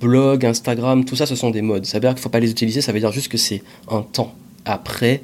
Blog, 0.00 0.44
Instagram, 0.44 1.04
tout 1.04 1.16
ça, 1.16 1.26
ce 1.26 1.34
sont 1.34 1.50
des 1.50 1.62
modes. 1.62 1.86
Ça 1.86 1.98
veut 1.98 2.02
dire 2.02 2.10
qu'il 2.10 2.18
ne 2.18 2.22
faut 2.22 2.28
pas 2.28 2.40
les 2.40 2.50
utiliser, 2.50 2.80
ça 2.80 2.92
veut 2.92 3.00
dire 3.00 3.12
juste 3.12 3.28
que 3.28 3.38
c'est 3.38 3.62
un 3.88 4.02
temps. 4.02 4.34
Après, 4.64 5.22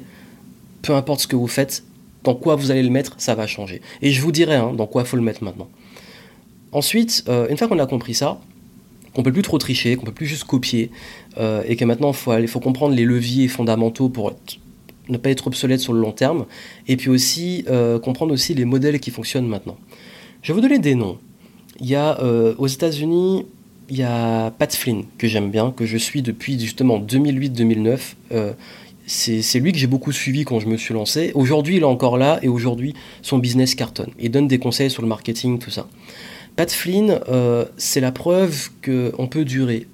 peu 0.81 0.95
importe 0.95 1.21
ce 1.21 1.27
que 1.27 1.35
vous 1.35 1.47
faites, 1.47 1.83
dans 2.23 2.35
quoi 2.35 2.55
vous 2.55 2.71
allez 2.71 2.83
le 2.83 2.89
mettre, 2.89 3.15
ça 3.17 3.35
va 3.35 3.47
changer. 3.47 3.81
Et 4.01 4.11
je 4.11 4.21
vous 4.21 4.31
dirai 4.31 4.55
hein, 4.55 4.73
dans 4.73 4.87
quoi 4.87 5.03
il 5.03 5.07
faut 5.07 5.17
le 5.17 5.23
mettre 5.23 5.43
maintenant. 5.43 5.69
Ensuite, 6.71 7.23
euh, 7.29 7.47
une 7.49 7.57
fois 7.57 7.67
qu'on 7.67 7.79
a 7.79 7.85
compris 7.85 8.13
ça, 8.13 8.39
qu'on 9.13 9.23
peut 9.23 9.31
plus 9.31 9.41
trop 9.41 9.57
tricher, 9.57 9.95
qu'on 9.95 10.05
peut 10.05 10.11
plus 10.11 10.27
juste 10.27 10.43
copier, 10.43 10.91
euh, 11.37 11.63
et 11.65 11.75
que 11.75 11.85
maintenant 11.85 12.11
il 12.11 12.15
faut, 12.15 12.47
faut 12.47 12.59
comprendre 12.59 12.95
les 12.95 13.05
leviers 13.05 13.47
fondamentaux 13.47 14.09
pour 14.09 14.33
ne 15.09 15.17
pas 15.17 15.29
être 15.29 15.47
obsolète 15.47 15.79
sur 15.79 15.93
le 15.93 15.99
long 15.99 16.11
terme, 16.11 16.45
et 16.87 16.97
puis 16.97 17.09
aussi 17.09 17.65
euh, 17.67 17.99
comprendre 17.99 18.33
aussi 18.33 18.53
les 18.53 18.65
modèles 18.65 18.99
qui 18.99 19.11
fonctionnent 19.11 19.47
maintenant. 19.47 19.77
Je 20.41 20.51
vais 20.51 20.55
vous 20.55 20.61
donner 20.61 20.79
des 20.79 20.95
noms. 20.95 21.17
Il 21.79 21.87
y 21.87 21.95
a 21.95 22.19
euh, 22.21 22.55
aux 22.57 22.67
États-Unis, 22.67 23.45
il 23.89 23.97
y 23.97 24.03
a 24.03 24.51
Pat 24.51 24.73
Flynn 24.73 25.03
que 25.17 25.27
j'aime 25.27 25.49
bien, 25.49 25.71
que 25.71 25.85
je 25.85 25.97
suis 25.97 26.21
depuis 26.21 26.59
justement 26.59 26.99
2008-2009. 26.99 27.99
c'est 29.07 29.59
lui 29.59 29.71
que 29.71 29.77
j'ai 29.77 29.87
beaucoup 29.87 30.11
suivi 30.11 30.45
quand 30.45 30.59
je 30.59 30.67
me 30.67 30.77
suis 30.77 30.93
lancé. 30.93 31.31
Aujourd'hui, 31.33 31.77
il 31.77 31.81
est 31.81 31.85
encore 31.85 32.17
là 32.17 32.39
et 32.43 32.47
aujourd'hui, 32.47 32.93
son 33.21 33.39
business 33.39 33.75
cartonne. 33.75 34.11
Il 34.19 34.31
donne 34.31 34.47
des 34.47 34.59
conseils 34.59 34.91
sur 34.91 35.01
le 35.01 35.07
marketing, 35.07 35.57
tout 35.57 35.71
ça. 35.71 35.87
Pat 36.59 36.69
Flynn, 36.69 37.21
euh, 37.29 37.63
c'est 37.77 38.01
la 38.01 38.11
preuve 38.11 38.69
qu'on 38.83 39.27
peut 39.27 39.45
durer. 39.45 39.87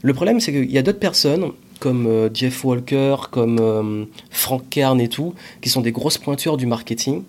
Le 0.00 0.14
problème, 0.14 0.40
c'est 0.40 0.52
qu'il 0.52 0.70
y 0.70 0.78
a 0.78 0.82
d'autres 0.82 0.98
personnes, 0.98 1.50
comme 1.78 2.06
euh, 2.06 2.28
Jeff 2.32 2.64
Walker, 2.64 3.16
comme 3.30 3.58
euh, 3.60 4.04
Frank 4.30 4.62
Kern 4.70 5.00
et 5.00 5.08
tout, 5.08 5.34
qui 5.60 5.68
sont 5.68 5.80
des 5.80 5.92
grosses 5.92 6.18
pointures 6.18 6.56
du 6.56 6.66
marketing. 6.66 7.22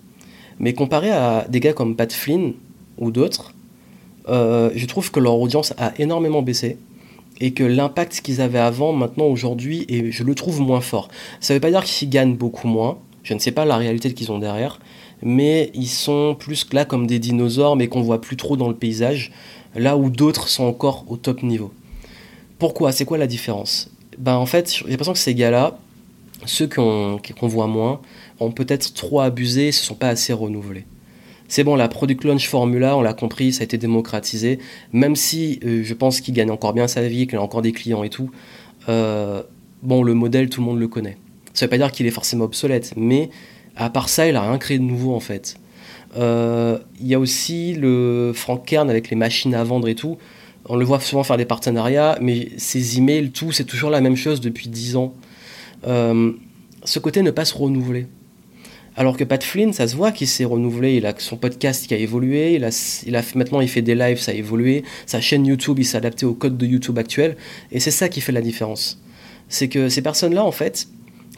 Mais 0.58 0.74
comparé 0.74 1.10
à 1.10 1.46
des 1.48 1.60
gars 1.60 1.72
comme 1.72 1.96
Pat 1.96 2.12
Flynn 2.12 2.52
ou 2.98 3.10
d'autres, 3.10 3.54
je 4.28 4.86
trouve 4.86 5.10
que 5.10 5.18
leur 5.18 5.34
audience 5.40 5.74
a 5.78 5.92
énormément 5.98 6.42
baissé 6.42 6.76
et 7.40 7.52
que 7.52 7.64
l'impact 7.64 8.20
qu'ils 8.20 8.40
avaient 8.40 8.58
avant, 8.58 8.92
maintenant, 8.92 9.24
aujourd'hui, 9.24 9.86
je 10.10 10.22
le 10.22 10.34
trouve 10.34 10.60
moins 10.60 10.82
fort. 10.82 11.08
Ça 11.40 11.54
ne 11.54 11.56
veut 11.56 11.60
pas 11.60 11.70
dire 11.70 11.82
qu'ils 11.82 12.10
gagnent 12.10 12.36
beaucoup 12.36 12.68
moins, 12.68 12.98
je 13.22 13.34
ne 13.34 13.38
sais 13.38 13.52
pas 13.52 13.64
la 13.64 13.76
réalité 13.76 14.12
qu'ils 14.12 14.30
ont 14.30 14.38
derrière, 14.38 14.78
mais 15.22 15.70
ils 15.74 15.88
sont 15.88 16.36
plus 16.38 16.66
là 16.72 16.84
comme 16.84 17.06
des 17.06 17.18
dinosaures, 17.18 17.76
mais 17.76 17.88
qu'on 17.88 18.02
voit 18.02 18.20
plus 18.20 18.36
trop 18.36 18.56
dans 18.56 18.68
le 18.68 18.74
paysage, 18.74 19.32
là 19.74 19.96
où 19.96 20.10
d'autres 20.10 20.48
sont 20.48 20.64
encore 20.64 21.04
au 21.08 21.16
top 21.16 21.42
niveau. 21.42 21.72
Pourquoi? 22.58 22.92
C'est 22.92 23.04
quoi 23.04 23.18
la 23.18 23.26
différence? 23.26 23.89
Ben 24.20 24.34
en 24.34 24.44
fait, 24.44 24.70
j'ai 24.70 24.86
l'impression 24.86 25.14
que 25.14 25.18
ces 25.18 25.34
gars-là, 25.34 25.78
ceux 26.44 26.68
qu'on 26.68 27.18
voit 27.40 27.66
moins, 27.66 28.02
ont 28.38 28.50
peut-être 28.50 28.92
trop 28.92 29.20
abusé, 29.20 29.68
et 29.68 29.72
se 29.72 29.82
sont 29.82 29.94
pas 29.94 30.10
assez 30.10 30.34
renouvelés. 30.34 30.84
C'est 31.48 31.64
bon, 31.64 31.74
la 31.74 31.88
Product 31.88 32.22
Launch 32.24 32.46
Formula, 32.46 32.98
on 32.98 33.00
l'a 33.00 33.14
compris, 33.14 33.54
ça 33.54 33.62
a 33.62 33.64
été 33.64 33.78
démocratisé, 33.78 34.58
même 34.92 35.16
si 35.16 35.58
euh, 35.64 35.82
je 35.82 35.94
pense 35.94 36.20
qu'il 36.20 36.34
gagne 36.34 36.50
encore 36.50 36.74
bien 36.74 36.86
sa 36.86 37.08
vie, 37.08 37.26
qu'il 37.26 37.38
a 37.38 37.42
encore 37.42 37.62
des 37.62 37.72
clients 37.72 38.04
et 38.04 38.10
tout. 38.10 38.30
Euh, 38.90 39.42
bon, 39.82 40.02
le 40.02 40.12
modèle, 40.12 40.50
tout 40.50 40.60
le 40.60 40.66
monde 40.66 40.78
le 40.78 40.86
connaît. 40.86 41.16
Ça 41.54 41.64
veut 41.64 41.70
pas 41.70 41.78
dire 41.78 41.90
qu'il 41.90 42.06
est 42.06 42.10
forcément 42.10 42.44
obsolète, 42.44 42.92
mais 42.96 43.30
à 43.74 43.88
part 43.88 44.10
ça, 44.10 44.28
il 44.28 44.36
a 44.36 44.42
rien 44.42 44.58
créé 44.58 44.78
de 44.78 44.84
nouveau 44.84 45.14
en 45.14 45.20
fait. 45.20 45.56
Euh, 46.18 46.78
il 47.00 47.06
y 47.06 47.14
a 47.14 47.18
aussi 47.18 47.72
le 47.72 48.32
Frank 48.34 48.66
Kern 48.66 48.90
avec 48.90 49.08
les 49.08 49.16
machines 49.16 49.54
à 49.54 49.64
vendre 49.64 49.88
et 49.88 49.94
tout. 49.94 50.18
On 50.72 50.76
le 50.76 50.84
voit 50.84 51.00
souvent 51.00 51.24
faire 51.24 51.36
des 51.36 51.44
partenariats, 51.44 52.16
mais 52.20 52.50
ses 52.56 52.96
emails, 52.96 53.32
tout, 53.32 53.50
c'est 53.50 53.64
toujours 53.64 53.90
la 53.90 54.00
même 54.00 54.14
chose 54.14 54.40
depuis 54.40 54.68
10 54.68 54.94
ans. 54.94 55.12
Euh, 55.88 56.30
ce 56.84 57.00
côté 57.00 57.22
ne 57.22 57.32
pas 57.32 57.44
se 57.44 57.54
renouveler. 57.54 58.06
Alors 58.94 59.16
que 59.16 59.24
Pat 59.24 59.42
Flynn, 59.42 59.72
ça 59.72 59.88
se 59.88 59.96
voit 59.96 60.12
qu'il 60.12 60.28
s'est 60.28 60.44
renouvelé. 60.44 60.94
Il 60.94 61.06
a 61.06 61.14
son 61.18 61.36
podcast 61.36 61.88
qui 61.88 61.94
a 61.94 61.96
évolué. 61.96 62.54
Il 62.54 62.64
a, 62.64 63.02
il 63.04 63.16
a, 63.16 63.22
maintenant, 63.34 63.60
il 63.60 63.68
fait 63.68 63.82
des 63.82 63.96
lives, 63.96 64.18
ça 64.20 64.30
a 64.30 64.34
évolué. 64.34 64.84
Sa 65.06 65.20
chaîne 65.20 65.44
YouTube, 65.44 65.76
il 65.80 65.84
s'est 65.84 65.96
adapté 65.96 66.24
au 66.24 66.34
code 66.34 66.56
de 66.56 66.66
YouTube 66.66 66.98
actuel. 66.98 67.36
Et 67.72 67.80
c'est 67.80 67.90
ça 67.90 68.08
qui 68.08 68.20
fait 68.20 68.30
la 68.30 68.40
différence. 68.40 69.02
C'est 69.48 69.68
que 69.68 69.88
ces 69.88 70.02
personnes-là, 70.02 70.44
en 70.44 70.52
fait, 70.52 70.86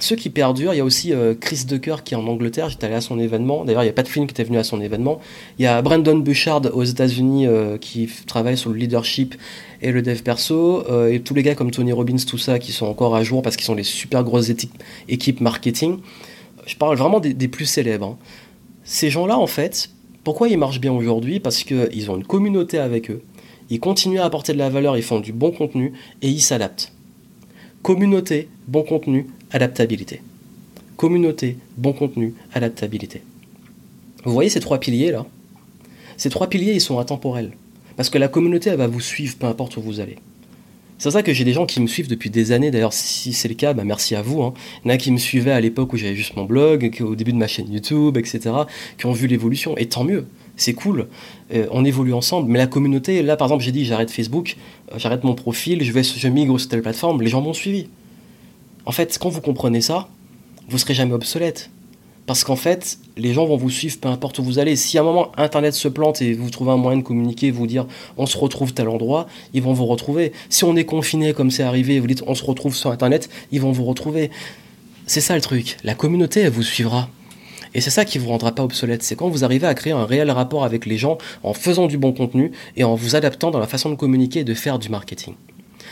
ceux 0.01 0.17
qui 0.17 0.31
perdurent, 0.31 0.75
il 0.75 0.79
y 0.79 0.81
a 0.81 0.85
aussi 0.85 1.13
euh, 1.13 1.35
Chris 1.39 1.65
Ducker 1.67 1.97
qui 2.05 2.15
est 2.15 2.17
en 2.17 2.27
Angleterre, 2.27 2.69
j'étais 2.69 2.87
allé 2.87 2.97
à 2.97 3.01
son 3.01 3.19
événement. 3.19 3.65
D'ailleurs, 3.65 3.85
il 3.85 3.87
y 3.87 3.91
a 3.91 3.93
pas 3.93 4.03
de 4.03 4.09
qui 4.09 4.21
était 4.21 4.45
venu 4.45 4.59
à 4.59 4.65
son 4.65 4.81
événement. 4.81 5.21
Il 5.59 5.63
y 5.63 5.67
a 5.67 5.81
Brandon 5.83 6.17
Bouchard 6.17 6.63
aux 6.73 6.83
États-Unis 6.83 7.47
euh, 7.47 7.79
qui 7.79 8.09
travaille 8.27 8.57
sur 8.57 8.71
le 8.71 8.77
leadership 8.77 9.35
et 9.81 9.93
le 9.93 10.03
dev 10.03 10.23
perso. 10.23 10.85
Euh, 10.91 11.13
et 11.13 11.21
tous 11.21 11.35
les 11.35 11.43
gars 11.43 11.55
comme 11.55 11.71
Tony 11.71 11.93
Robbins, 11.93 12.17
tout 12.27 12.39
ça, 12.39 12.59
qui 12.59 12.73
sont 12.73 12.87
encore 12.87 13.15
à 13.15 13.23
jour 13.23 13.43
parce 13.43 13.57
qu'ils 13.57 13.67
sont 13.67 13.75
des 13.75 13.85
super 13.85 14.25
grosses 14.25 14.51
équipes 15.09 15.41
marketing. 15.41 15.99
Je 16.67 16.77
parle 16.77 16.97
vraiment 16.97 17.21
des, 17.21 17.49
plus 17.49 17.67
célèbres. 17.67 18.07
Hein. 18.07 18.19
Ces 18.85 19.11
gens-là, 19.11 19.39
en 19.39 19.47
fait, 19.47 19.91
pourquoi 20.25 20.49
ils 20.49 20.59
marchent 20.59 20.81
bien 20.81 20.93
aujourd'hui? 20.93 21.39
Parce 21.39 21.65
qu'ils 21.65 22.11
ont 22.11 22.17
une 22.17 22.25
communauté 22.25 22.79
avec 22.79 23.11
eux. 23.11 23.23
Ils 23.71 23.81
continuent 23.81 24.21
à 24.21 24.25
apporter 24.25 24.53
de 24.53 24.59
la 24.59 24.69
valeur, 24.69 24.97
ils 24.97 25.03
font 25.03 25.21
du 25.21 25.33
bon 25.33 25.51
contenu 25.51 25.93
et 26.23 26.29
ils 26.29 26.43
s'adaptent. 26.43 26.93
Communauté, 27.83 28.49
bon 28.69 28.83
contenu, 28.83 29.27
adaptabilité. 29.53 30.23
Communauté, 30.97 31.57
bon 31.77 31.93
contenu, 31.93 32.35
adaptabilité. 32.53 33.23
Vous 34.25 34.33
voyez 34.33 34.51
ces 34.51 34.61
trois 34.61 34.79
piliers 34.79 35.11
là 35.11 35.27
Ces 36.17 36.31
trois 36.31 36.49
piliers, 36.49 36.75
ils 36.75 36.81
sont 36.81 36.99
intemporels. 36.99 37.53
Parce 37.97 38.09
que 38.11 38.19
la 38.19 38.29
communauté, 38.29 38.71
elle 38.71 38.79
va 38.79 38.87
vous 38.87 39.01
suivre, 39.01 39.37
peu 39.37 39.47
importe 39.47 39.77
où 39.77 39.83
vous 39.83 40.01
allez. 40.01 40.17
C'est 40.99 41.11
ça 41.11 41.25
que 41.25 41.33
j'ai 41.33 41.45
des 41.45 41.53
gens 41.53 41.67
qui 41.67 41.81
me 41.81 41.89
suivent 41.89 42.09
depuis 42.09 42.31
des 42.31 42.53
années. 42.53 42.71
D'ailleurs, 42.71 42.93
si 42.93 43.33
c'est 43.33 43.49
le 43.49 43.55
cas, 43.55 43.73
bah 43.73 43.83
merci 43.83 44.15
à 44.15 44.23
vous. 44.23 44.43
Hein. 44.43 44.55
Il 44.85 44.89
y 44.89 44.93
en 44.93 44.95
a 44.95 44.97
qui 44.97 45.11
me 45.11 45.19
suivaient 45.19 45.51
à 45.51 45.61
l'époque 45.61 45.93
où 45.93 45.97
j'avais 45.97 46.15
juste 46.15 46.37
mon 46.37 46.45
blog, 46.45 46.93
au 47.01 47.17
début 47.17 47.33
de 47.33 47.39
ma 47.39 47.49
chaîne 47.49 47.73
YouTube, 47.73 48.17
etc., 48.17 48.55
qui 48.99 49.07
ont 49.07 49.13
vu 49.13 49.27
l'évolution. 49.27 49.77
Et 49.77 49.87
tant 49.87 50.05
mieux, 50.05 50.27
c'est 50.57 50.75
cool. 50.75 51.09
Euh, 51.53 51.67
on 51.73 51.85
évolue 51.85 52.15
ensemble. 52.15 52.49
Mais 52.49 52.59
la 52.59 52.69
communauté, 52.69 53.23
là, 53.23 53.37
par 53.37 53.49
exemple, 53.49 53.65
j'ai 53.65 53.73
dit 53.73 53.85
j'arrête 53.85 54.13
Facebook, 54.13 54.57
euh, 54.93 54.99
j'arrête 54.99 55.25
mon 55.25 55.35
profil, 55.35 55.83
je, 55.83 55.91
vais, 55.91 56.05
je 56.05 56.29
migre 56.29 56.61
sur 56.61 56.69
telle 56.69 56.83
plateforme. 56.83 57.21
Les 57.21 57.31
gens 57.31 57.41
m'ont 57.41 57.53
suivi. 57.53 57.89
En 58.85 58.93
fait, 58.93 59.19
quand 59.21 59.29
vous 59.29 59.41
comprenez 59.41 59.81
ça, 59.81 60.09
vous 60.69 60.79
serez 60.79 60.95
jamais 60.95 61.13
obsolète. 61.13 61.71
Parce 62.27 62.45
qu'en 62.45 62.57
fait, 62.57 62.99
les 63.17 63.33
gens 63.33 63.47
vont 63.47 63.57
vous 63.57 63.71
suivre 63.71 63.99
peu 64.01 64.09
importe 64.09 64.39
où 64.39 64.45
vous 64.45 64.59
allez. 64.59 64.77
Si 64.77 64.97
à 64.97 65.01
un 65.01 65.05
moment 65.05 65.33
Internet 65.37 65.75
se 65.75 65.89
plante 65.89 66.23
et 66.23 66.35
vous 66.35 66.51
trouvez 66.51 66.71
un 66.71 66.77
moyen 66.77 66.99
de 66.99 67.03
communiquer, 67.03 67.51
vous 67.51 67.67
dire 67.67 67.87
on 68.17 68.27
se 68.27 68.39
retrouve 68.39 68.73
tel 68.73 68.89
endroit, 68.89 69.27
ils 69.55 69.63
vont 69.63 69.73
vous 69.73 69.87
retrouver. 69.87 70.33
Si 70.49 70.65
on 70.65 70.77
est 70.77 70.85
confiné 70.85 71.33
comme 71.33 71.51
c'est 71.51 71.65
arrivé, 71.65 71.99
vous 71.99 72.07
dites 72.07 72.23
on 72.27 72.35
se 72.35 72.45
retrouve 72.45 72.77
sur 72.77 72.91
Internet, 72.91 73.29
ils 73.51 73.61
vont 73.61 73.73
vous 73.73 73.85
retrouver. 73.85 74.31
C'est 75.07 75.21
ça 75.21 75.35
le 75.35 75.41
truc. 75.41 75.77
La 75.83 75.95
communauté, 75.95 76.41
elle 76.41 76.53
vous 76.53 76.63
suivra. 76.63 77.09
Et 77.75 77.81
c'est 77.81 77.91
ça 77.91 78.05
qui 78.05 78.19
vous 78.19 78.29
rendra 78.29 78.53
pas 78.53 78.63
obsolète. 78.63 79.03
C'est 79.03 79.17
quand 79.17 79.29
vous 79.29 79.45
arrivez 79.45 79.67
à 79.67 79.75
créer 79.75 79.93
un 79.93 80.05
réel 80.05 80.31
rapport 80.31 80.63
avec 80.65 80.87
les 80.87 80.99
gens 80.99 81.19
en 81.43 81.55
faisant 81.55 81.87
du 81.87 81.99
bon 81.99 82.13
contenu 82.13 82.53
et 82.77 82.85
en 82.85 82.95
vous 82.95 83.17
adaptant 83.17 83.51
dans 83.51 83.59
la 83.59 83.67
façon 83.67 83.91
de 83.91 83.95
communiquer 83.97 84.41
et 84.41 84.45
de 84.45 84.55
faire 84.55 84.79
du 84.79 84.91
marketing. 84.91 85.35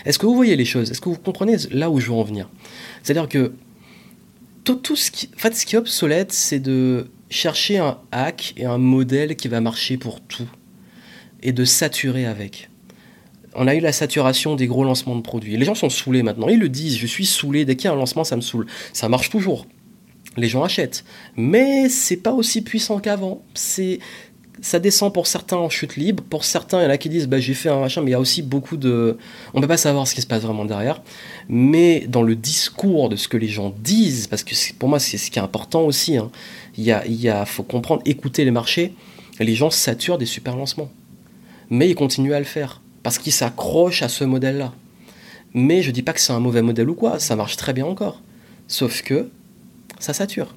Est-ce 0.04 0.18
que 0.18 0.26
vous 0.26 0.34
voyez 0.34 0.56
les 0.56 0.64
choses? 0.64 0.90
Est-ce 0.90 1.00
que 1.00 1.08
vous 1.08 1.16
comprenez 1.16 1.56
là 1.70 1.90
où 1.90 2.00
je 2.00 2.06
veux 2.06 2.14
en 2.14 2.22
venir? 2.22 2.48
C'est-à-dire 3.02 3.28
que 3.28 3.52
tout, 4.64 4.96
ce 4.96 5.10
qui, 5.10 5.28
en 5.34 5.38
fait, 5.38 5.54
ce 5.54 5.66
qui 5.66 5.74
est 5.74 5.78
obsolète, 5.78 6.32
c'est 6.32 6.60
de 6.60 7.08
chercher 7.28 7.78
un 7.78 7.98
hack 8.12 8.54
et 8.56 8.66
un 8.66 8.78
modèle 8.78 9.36
qui 9.36 9.48
va 9.48 9.60
marcher 9.60 9.96
pour 9.96 10.20
tout 10.20 10.48
et 11.42 11.52
de 11.52 11.64
saturer 11.64 12.26
avec. 12.26 12.68
On 13.54 13.66
a 13.66 13.74
eu 13.74 13.80
la 13.80 13.92
saturation 13.92 14.54
des 14.54 14.66
gros 14.66 14.84
lancements 14.84 15.16
de 15.16 15.22
produits. 15.22 15.56
Les 15.56 15.64
gens 15.64 15.74
sont 15.74 15.90
saoulés 15.90 16.22
maintenant. 16.22 16.48
Ils 16.48 16.58
le 16.58 16.68
disent, 16.68 16.96
je 16.96 17.06
suis 17.06 17.26
saoulé. 17.26 17.64
Dès 17.64 17.74
qu'il 17.74 17.86
y 17.86 17.88
a 17.88 17.92
un 17.92 17.96
lancement, 17.96 18.22
ça 18.22 18.36
me 18.36 18.42
saoule. 18.42 18.66
Ça 18.92 19.08
marche 19.08 19.30
toujours. 19.30 19.66
les 20.36 20.48
gens 20.48 20.62
achètent. 20.62 21.04
Mais 21.36 21.88
c'est 21.88 22.18
pas 22.18 22.32
aussi 22.32 22.62
puissant 22.62 23.00
qu'avant. 23.00 23.42
C'est 23.54 23.98
ça 24.62 24.78
descend 24.78 25.12
pour 25.12 25.26
certains 25.26 25.56
en 25.56 25.68
chute 25.68 25.96
libre, 25.96 26.22
pour 26.28 26.44
certains 26.44 26.80
il 26.80 26.84
y 26.84 26.86
en 26.86 26.90
a 26.90 26.98
qui 26.98 27.08
disent 27.08 27.28
bah, 27.28 27.40
j'ai 27.40 27.54
fait 27.54 27.68
un 27.68 27.80
machin, 27.80 28.02
mais 28.02 28.10
il 28.10 28.12
y 28.12 28.16
a 28.16 28.20
aussi 28.20 28.42
beaucoup 28.42 28.76
de, 28.76 29.16
on 29.54 29.60
peut 29.60 29.68
pas 29.68 29.76
savoir 29.76 30.06
ce 30.06 30.14
qui 30.14 30.20
se 30.20 30.26
passe 30.26 30.42
vraiment 30.42 30.64
derrière. 30.64 31.02
Mais 31.48 32.06
dans 32.08 32.22
le 32.22 32.36
discours 32.36 33.08
de 33.08 33.16
ce 33.16 33.28
que 33.28 33.36
les 33.36 33.48
gens 33.48 33.74
disent, 33.82 34.26
parce 34.26 34.44
que 34.44 34.54
pour 34.78 34.88
moi 34.88 34.98
c'est 34.98 35.18
ce 35.18 35.30
qui 35.30 35.38
est 35.38 35.42
important 35.42 35.82
aussi, 35.82 36.16
hein, 36.16 36.30
il 36.76 36.84
y 36.84 36.92
a, 36.92 37.06
y 37.06 37.28
a, 37.28 37.44
faut 37.44 37.62
comprendre, 37.62 38.02
écouter 38.04 38.44
les 38.44 38.50
marchés. 38.50 38.94
Les 39.38 39.54
gens 39.54 39.70
saturent 39.70 40.18
des 40.18 40.26
super 40.26 40.56
lancements, 40.56 40.90
mais 41.70 41.88
ils 41.88 41.94
continuent 41.94 42.34
à 42.34 42.38
le 42.38 42.44
faire 42.44 42.82
parce 43.02 43.18
qu'ils 43.18 43.32
s'accrochent 43.32 44.02
à 44.02 44.08
ce 44.08 44.24
modèle-là. 44.24 44.74
Mais 45.54 45.82
je 45.82 45.90
dis 45.90 46.02
pas 46.02 46.12
que 46.12 46.20
c'est 46.20 46.32
un 46.32 46.40
mauvais 46.40 46.62
modèle 46.62 46.90
ou 46.90 46.94
quoi, 46.94 47.18
ça 47.18 47.36
marche 47.36 47.56
très 47.56 47.72
bien 47.72 47.86
encore. 47.86 48.20
Sauf 48.68 49.02
que 49.02 49.30
ça 49.98 50.12
sature. 50.12 50.54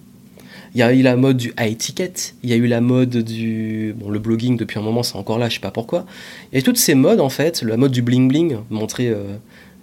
Il 0.76 0.80
y 0.80 0.82
a 0.82 0.92
eu 0.92 1.04
la 1.04 1.16
mode 1.16 1.38
du 1.38 1.54
high 1.60 1.78
ticket, 1.78 2.14
il 2.42 2.50
y 2.50 2.54
a 2.54 2.56
eu 2.56 2.66
la 2.66 2.82
mode 2.82 3.18
du. 3.18 3.94
Bon, 3.96 4.10
le 4.10 4.18
blogging 4.18 4.58
depuis 4.58 4.80
un 4.80 4.82
moment, 4.82 5.04
c'est 5.04 5.16
encore 5.16 5.38
là, 5.38 5.48
je 5.48 5.56
sais 5.56 5.60
pas 5.60 5.70
pourquoi. 5.70 6.06
Et 6.52 6.64
toutes 6.64 6.78
ces 6.78 6.96
modes, 6.96 7.20
en 7.20 7.30
fait, 7.30 7.62
la 7.62 7.78
mode 7.78 7.92
du 7.92 8.02
bling 8.02 8.28
bling, 8.28 8.58
montrer 8.72 9.10
euh, 9.10 9.36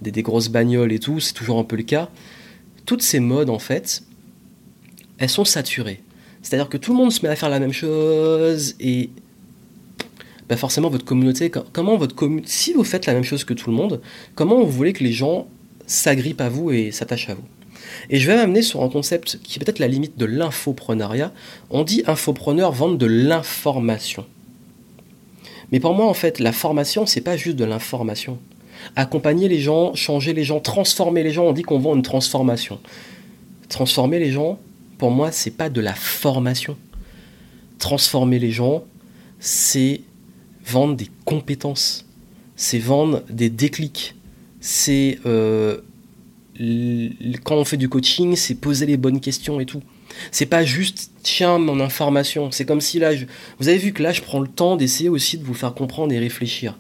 des, 0.03 0.23
grosses 0.23 0.49
bagnoles 0.49 0.91
et 0.93 0.99
tout, 0.99 1.21
c'est 1.21 1.33
toujours 1.33 1.59
un 1.61 1.65
peu 1.65 1.77
le 1.77 1.85
cas. 1.85 2.09
Toutes 2.87 3.03
ces 3.03 3.21
modes, 3.21 3.51
en 3.51 3.61
fait, 3.61 4.03
elles 5.19 5.29
sont 5.29 5.45
saturées. 5.45 6.01
C'est-à-dire 6.43 6.69
que 6.69 6.77
tout 6.77 6.93
le 6.93 6.99
monde 6.99 7.13
se 7.13 7.25
met 7.25 7.29
à 7.29 7.37
faire 7.37 7.51
la 7.51 7.61
même 7.61 7.73
chose 7.73 8.75
et. 8.81 9.11
Bah 10.49 10.57
forcément, 10.57 10.91
votre 10.91 11.05
communauté, 11.05 11.53
comment 11.73 11.97
votre 11.97 12.17
communauté. 12.17 12.49
Si 12.49 12.73
vous 12.73 12.83
faites 12.83 13.07
la 13.07 13.15
même 13.15 13.23
chose 13.23 13.45
que 13.45 13.55
tout 13.55 13.71
le 13.71 13.77
monde, 13.77 14.01
comment 14.35 14.61
vous 14.61 14.71
voulez 14.71 14.93
que 14.93 15.05
les 15.05 15.13
gens 15.13 15.47
s'agrippent 15.87 16.41
à 16.41 16.49
vous 16.49 16.73
et 16.73 16.91
s'attachent 16.91 17.29
à 17.29 17.35
vous? 17.35 17.45
Et 18.09 18.19
je 18.19 18.27
vais 18.27 18.37
m'amener 18.37 18.63
sur 18.63 18.83
un 18.83 18.89
concept 18.89 19.39
qui 19.43 19.59
est 19.59 19.65
peut-être 19.65 19.79
la 19.79 19.89
limite 19.89 20.19
de 20.19 20.25
l'infoprenariat. 20.25 21.33
On 21.71 21.83
dit 21.83 22.03
infopreneur 22.07 22.73
vendre 22.73 22.99
de 22.99 23.07
l'information. 23.07 24.27
Mais 25.73 25.81
pour 25.81 25.95
moi, 25.95 26.07
en 26.07 26.15
fait, 26.15 26.39
la 26.39 26.53
formation, 26.53 27.07
c'est 27.07 27.21
pas 27.21 27.37
juste 27.37 27.57
de 27.57 27.65
l'information. 27.65 28.39
Accompagner 28.97 29.49
les 29.49 29.61
gens, 29.61 29.95
changer 29.95 30.33
les 30.33 30.45
gens, 30.45 30.61
transformer 30.61 31.23
les 31.23 31.31
gens, 31.31 31.45
on 31.45 31.53
dit 31.53 31.63
qu'on 31.63 31.79
vend 31.79 31.95
une 31.95 32.03
transformation. 32.03 32.81
Transformer 33.69 34.19
les 34.19 34.33
gens, 34.33 34.59
pour 34.99 35.11
moi, 35.11 35.31
c'est 35.31 35.53
pas 35.53 35.69
de 35.69 35.81
la 35.81 35.95
formation. 35.95 36.77
Transformer 37.79 38.39
les 38.39 38.51
gens, 38.51 38.85
c'est 39.39 40.03
vendre 40.67 40.97
des 40.97 41.09
compétences, 41.25 42.07
c'est 42.57 42.79
vendre 42.79 43.23
des 43.31 43.49
déclics, 43.49 44.15
c'est 44.61 45.19
euh, 45.25 45.79
quand 47.43 47.57
on 47.57 47.65
fait 47.65 47.77
du 47.77 47.89
coaching, 47.89 48.37
c'est 48.37 48.55
poser 48.55 48.87
les 48.87 48.97
bonnes 48.97 49.21
questions 49.21 49.61
et 49.61 49.67
tout. 49.67 49.83
C'est 50.31 50.47
pas 50.47 50.65
juste 50.65 51.13
tiens 51.23 51.59
mon 51.59 51.81
information. 51.81 52.51
C'est 52.51 52.65
comme 52.65 52.81
si 52.81 52.99
là, 52.99 53.13
vous 53.59 53.69
avez 53.69 53.79
vu 53.79 53.93
que 53.93 54.03
là, 54.03 54.13
je 54.13 54.21
prends 54.21 54.41
le 54.41 54.49
temps 54.49 54.77
d'essayer 54.77 55.09
aussi 55.09 55.39
de 55.39 55.45
vous 55.45 55.55
faire 55.55 55.75
comprendre 55.75 56.13
et 56.13 56.19
réfléchir. 56.19 56.77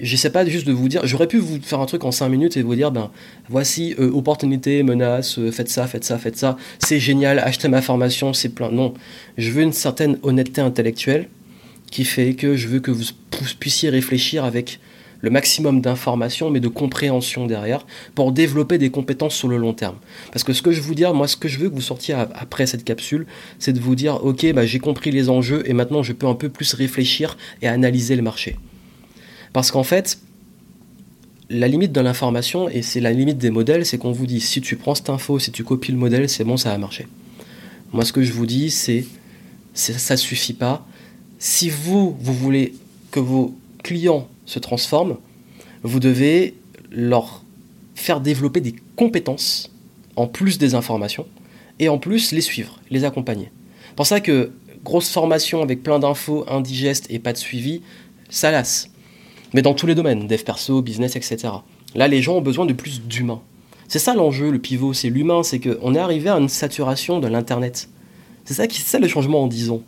J'essaie 0.00 0.30
pas 0.30 0.44
juste 0.46 0.66
de 0.66 0.72
vous 0.72 0.88
dire, 0.88 1.00
j'aurais 1.04 1.26
pu 1.26 1.38
vous 1.38 1.58
faire 1.60 1.80
un 1.80 1.86
truc 1.86 2.04
en 2.04 2.12
5 2.12 2.28
minutes 2.28 2.56
et 2.56 2.62
vous 2.62 2.74
dire, 2.76 2.92
ben 2.92 3.10
voici 3.48 3.96
euh, 3.98 4.12
opportunité, 4.12 4.84
menace, 4.84 5.40
euh, 5.40 5.50
faites 5.50 5.70
ça, 5.70 5.88
faites 5.88 6.04
ça, 6.04 6.18
faites 6.18 6.36
ça, 6.36 6.56
c'est 6.78 7.00
génial, 7.00 7.40
achetez 7.40 7.66
ma 7.66 7.82
formation, 7.82 8.32
c'est 8.32 8.50
plein. 8.50 8.70
Non, 8.70 8.94
je 9.38 9.50
veux 9.50 9.62
une 9.62 9.72
certaine 9.72 10.18
honnêteté 10.22 10.60
intellectuelle 10.60 11.28
qui 11.90 12.04
fait 12.04 12.34
que 12.34 12.54
je 12.54 12.68
veux 12.68 12.78
que 12.78 12.92
vous 12.92 13.06
puissiez 13.58 13.90
réfléchir 13.90 14.44
avec 14.44 14.78
le 15.20 15.30
maximum 15.30 15.80
d'informations, 15.80 16.50
mais 16.50 16.60
de 16.60 16.68
compréhension 16.68 17.46
derrière, 17.46 17.86
pour 18.14 18.32
développer 18.32 18.78
des 18.78 18.90
compétences 18.90 19.34
sur 19.34 19.48
le 19.48 19.56
long 19.56 19.72
terme. 19.72 19.96
Parce 20.32 20.44
que 20.44 20.52
ce 20.52 20.62
que 20.62 20.70
je 20.70 20.80
veux 20.80 20.94
dire, 20.94 21.14
moi, 21.14 21.26
ce 21.26 21.36
que 21.36 21.48
je 21.48 21.58
veux 21.58 21.68
que 21.68 21.74
vous 21.74 21.80
sortiez 21.80 22.14
après 22.14 22.66
cette 22.66 22.84
capsule, 22.84 23.26
c'est 23.58 23.72
de 23.72 23.80
vous 23.80 23.94
dire, 23.94 24.24
ok, 24.24 24.52
bah, 24.52 24.64
j'ai 24.64 24.78
compris 24.78 25.10
les 25.10 25.28
enjeux 25.28 25.62
et 25.68 25.72
maintenant 25.72 26.02
je 26.02 26.12
peux 26.12 26.26
un 26.26 26.34
peu 26.34 26.48
plus 26.48 26.74
réfléchir 26.74 27.36
et 27.62 27.68
analyser 27.68 28.16
le 28.16 28.22
marché. 28.22 28.56
Parce 29.52 29.70
qu'en 29.70 29.82
fait, 29.82 30.20
la 31.50 31.66
limite 31.66 31.92
de 31.92 32.00
l'information, 32.00 32.68
et 32.68 32.82
c'est 32.82 33.00
la 33.00 33.12
limite 33.12 33.38
des 33.38 33.50
modèles, 33.50 33.86
c'est 33.86 33.98
qu'on 33.98 34.12
vous 34.12 34.26
dit, 34.26 34.40
si 34.40 34.60
tu 34.60 34.76
prends 34.76 34.94
cette 34.94 35.10
info, 35.10 35.38
si 35.38 35.50
tu 35.50 35.64
copies 35.64 35.92
le 35.92 35.98
modèle, 35.98 36.28
c'est 36.28 36.44
bon, 36.44 36.56
ça 36.56 36.70
va 36.70 36.78
marcher. 36.78 37.08
Moi, 37.92 38.04
ce 38.04 38.12
que 38.12 38.22
je 38.22 38.32
vous 38.32 38.46
dis, 38.46 38.70
c'est, 38.70 39.06
ça 39.72 40.14
ne 40.14 40.18
suffit 40.18 40.52
pas. 40.52 40.86
Si 41.38 41.70
vous, 41.70 42.16
vous 42.20 42.34
voulez 42.34 42.74
que 43.10 43.20
vos 43.20 43.56
clients 43.82 44.28
se 44.48 44.58
transforment, 44.58 45.16
vous 45.82 46.00
devez 46.00 46.54
leur 46.90 47.44
faire 47.94 48.20
développer 48.20 48.60
des 48.60 48.74
compétences 48.96 49.70
en 50.16 50.26
plus 50.26 50.58
des 50.58 50.74
informations 50.74 51.26
et 51.78 51.88
en 51.88 51.98
plus 51.98 52.32
les 52.32 52.40
suivre, 52.40 52.80
les 52.90 53.04
accompagner. 53.04 53.52
Pour 53.94 54.06
ça 54.06 54.20
que 54.20 54.50
grosse 54.84 55.10
formation 55.10 55.62
avec 55.62 55.82
plein 55.82 55.98
d'infos 55.98 56.44
indigestes 56.48 57.06
et 57.10 57.18
pas 57.18 57.32
de 57.32 57.38
suivi, 57.38 57.82
ça 58.30 58.50
lasse. 58.50 58.88
Mais 59.52 59.62
dans 59.62 59.74
tous 59.74 59.86
les 59.86 59.94
domaines, 59.94 60.26
dev 60.26 60.42
perso, 60.42 60.82
business, 60.82 61.14
etc. 61.14 61.48
Là, 61.94 62.08
les 62.08 62.22
gens 62.22 62.36
ont 62.36 62.42
besoin 62.42 62.64
de 62.64 62.72
plus 62.72 63.02
d'humain. 63.02 63.42
C'est 63.86 63.98
ça 63.98 64.14
l'enjeu, 64.14 64.50
le 64.50 64.58
pivot, 64.58 64.92
c'est 64.92 65.10
l'humain, 65.10 65.42
c'est 65.42 65.60
qu'on 65.60 65.94
est 65.94 65.98
arrivé 65.98 66.30
à 66.30 66.36
une 66.36 66.48
saturation 66.48 67.20
de 67.20 67.28
l'Internet. 67.28 67.88
C'est 68.44 68.54
ça, 68.54 68.66
qui, 68.66 68.80
ça 68.80 68.98
le 68.98 69.08
changement 69.08 69.42
en 69.42 69.46
10 69.46 69.70
ans. 69.70 69.82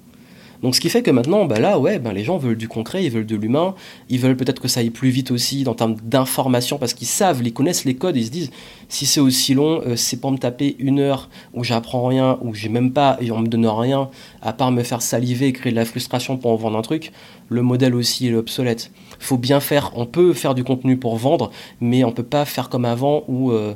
Donc 0.62 0.74
ce 0.74 0.80
qui 0.80 0.90
fait 0.90 1.02
que 1.02 1.10
maintenant, 1.10 1.46
bah 1.46 1.58
là, 1.58 1.78
ouais, 1.78 1.98
ben 1.98 2.12
les 2.12 2.22
gens 2.22 2.36
veulent 2.36 2.56
du 2.56 2.68
concret, 2.68 3.02
ils 3.02 3.10
veulent 3.10 3.26
de 3.26 3.36
l'humain, 3.36 3.74
ils 4.10 4.20
veulent 4.20 4.36
peut-être 4.36 4.60
que 4.60 4.68
ça 4.68 4.80
aille 4.80 4.90
plus 4.90 5.08
vite 5.08 5.30
aussi 5.30 5.64
en 5.66 5.74
termes 5.74 5.96
d'information 6.02 6.76
parce 6.76 6.92
qu'ils 6.92 7.06
savent, 7.06 7.40
ils 7.42 7.52
connaissent 7.52 7.86
les 7.86 7.94
codes, 7.94 8.16
ils 8.16 8.26
se 8.26 8.30
disent 8.30 8.50
si 8.88 9.06
c'est 9.06 9.20
aussi 9.20 9.54
long, 9.54 9.80
euh, 9.86 9.96
c'est 9.96 10.18
pour 10.18 10.30
me 10.30 10.36
taper 10.36 10.76
une 10.78 11.00
heure 11.00 11.30
où 11.54 11.64
j'apprends 11.64 12.06
rien, 12.06 12.38
où 12.42 12.54
j'ai 12.54 12.68
même 12.68 12.92
pas, 12.92 13.16
et 13.20 13.30
on 13.30 13.38
me 13.38 13.46
donne 13.46 13.66
rien, 13.66 14.10
à 14.42 14.52
part 14.52 14.70
me 14.70 14.82
faire 14.82 15.00
saliver 15.00 15.46
et 15.46 15.52
créer 15.52 15.72
de 15.72 15.76
la 15.76 15.86
frustration 15.86 16.36
pour 16.36 16.50
en 16.50 16.56
vendre 16.56 16.76
un 16.76 16.82
truc, 16.82 17.12
le 17.48 17.62
modèle 17.62 17.94
aussi 17.94 18.28
est 18.28 18.34
obsolète. 18.34 18.90
Faut 19.18 19.38
bien 19.38 19.60
faire, 19.60 19.92
on 19.94 20.04
peut 20.04 20.34
faire 20.34 20.54
du 20.54 20.64
contenu 20.64 20.98
pour 20.98 21.16
vendre, 21.16 21.50
mais 21.80 22.04
on 22.04 22.12
peut 22.12 22.22
pas 22.22 22.44
faire 22.44 22.68
comme 22.68 22.84
avant 22.84 23.24
où 23.28 23.50
euh, 23.50 23.74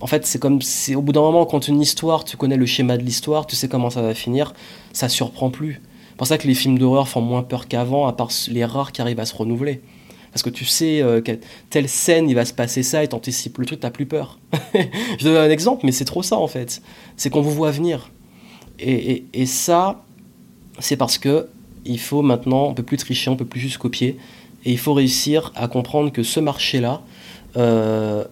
en 0.00 0.06
fait, 0.06 0.24
c'est 0.24 0.38
comme 0.38 0.60
au 0.94 1.02
bout 1.02 1.12
d'un 1.12 1.20
moment, 1.20 1.44
quand 1.44 1.68
une 1.68 1.80
histoire, 1.80 2.24
tu 2.24 2.36
connais 2.36 2.56
le 2.56 2.66
schéma 2.66 2.96
de 2.96 3.02
l'histoire, 3.02 3.46
tu 3.46 3.56
sais 3.56 3.68
comment 3.68 3.90
ça 3.90 4.00
va 4.00 4.14
finir, 4.14 4.54
ça 4.92 5.08
surprend 5.08 5.50
plus 5.50 5.82
pour 6.18 6.26
ça 6.26 6.36
que 6.36 6.48
les 6.48 6.54
films 6.54 6.78
d'horreur 6.78 7.08
font 7.08 7.20
moins 7.20 7.44
peur 7.44 7.68
qu'avant, 7.68 8.08
à 8.08 8.12
part 8.12 8.30
les 8.48 8.64
rares 8.64 8.90
qui 8.90 9.00
arrivent 9.00 9.20
à 9.20 9.24
se 9.24 9.36
renouveler. 9.36 9.80
Parce 10.32 10.42
que 10.42 10.50
tu 10.50 10.64
sais 10.64 11.00
euh, 11.00 11.22
telle 11.70 11.88
scène, 11.88 12.28
il 12.28 12.34
va 12.34 12.44
se 12.44 12.52
passer 12.52 12.82
ça, 12.82 13.04
et 13.04 13.08
t'anticipes 13.08 13.56
le 13.56 13.66
truc, 13.66 13.78
t'as 13.78 13.90
plus 13.90 14.04
peur. 14.04 14.40
Je 14.74 15.24
donne 15.24 15.36
un 15.36 15.48
exemple, 15.48 15.86
mais 15.86 15.92
c'est 15.92 16.04
trop 16.04 16.24
ça 16.24 16.36
en 16.36 16.48
fait. 16.48 16.82
C'est 17.16 17.30
qu'on 17.30 17.40
vous 17.40 17.52
voit 17.52 17.70
venir. 17.70 18.10
Et, 18.80 19.46
ça, 19.46 20.04
c'est 20.80 20.96
parce 20.96 21.18
que 21.18 21.48
il 21.84 22.00
faut 22.00 22.22
maintenant, 22.22 22.66
on 22.66 22.74
peut 22.74 22.82
plus 22.82 22.96
tricher, 22.96 23.30
on 23.30 23.36
peut 23.36 23.44
plus 23.44 23.60
juste 23.60 23.78
copier, 23.78 24.18
et 24.64 24.72
il 24.72 24.78
faut 24.78 24.94
réussir 24.94 25.52
à 25.54 25.68
comprendre 25.68 26.10
que 26.10 26.24
ce 26.24 26.40
marché-là, 26.40 27.00
euh, 27.56 28.24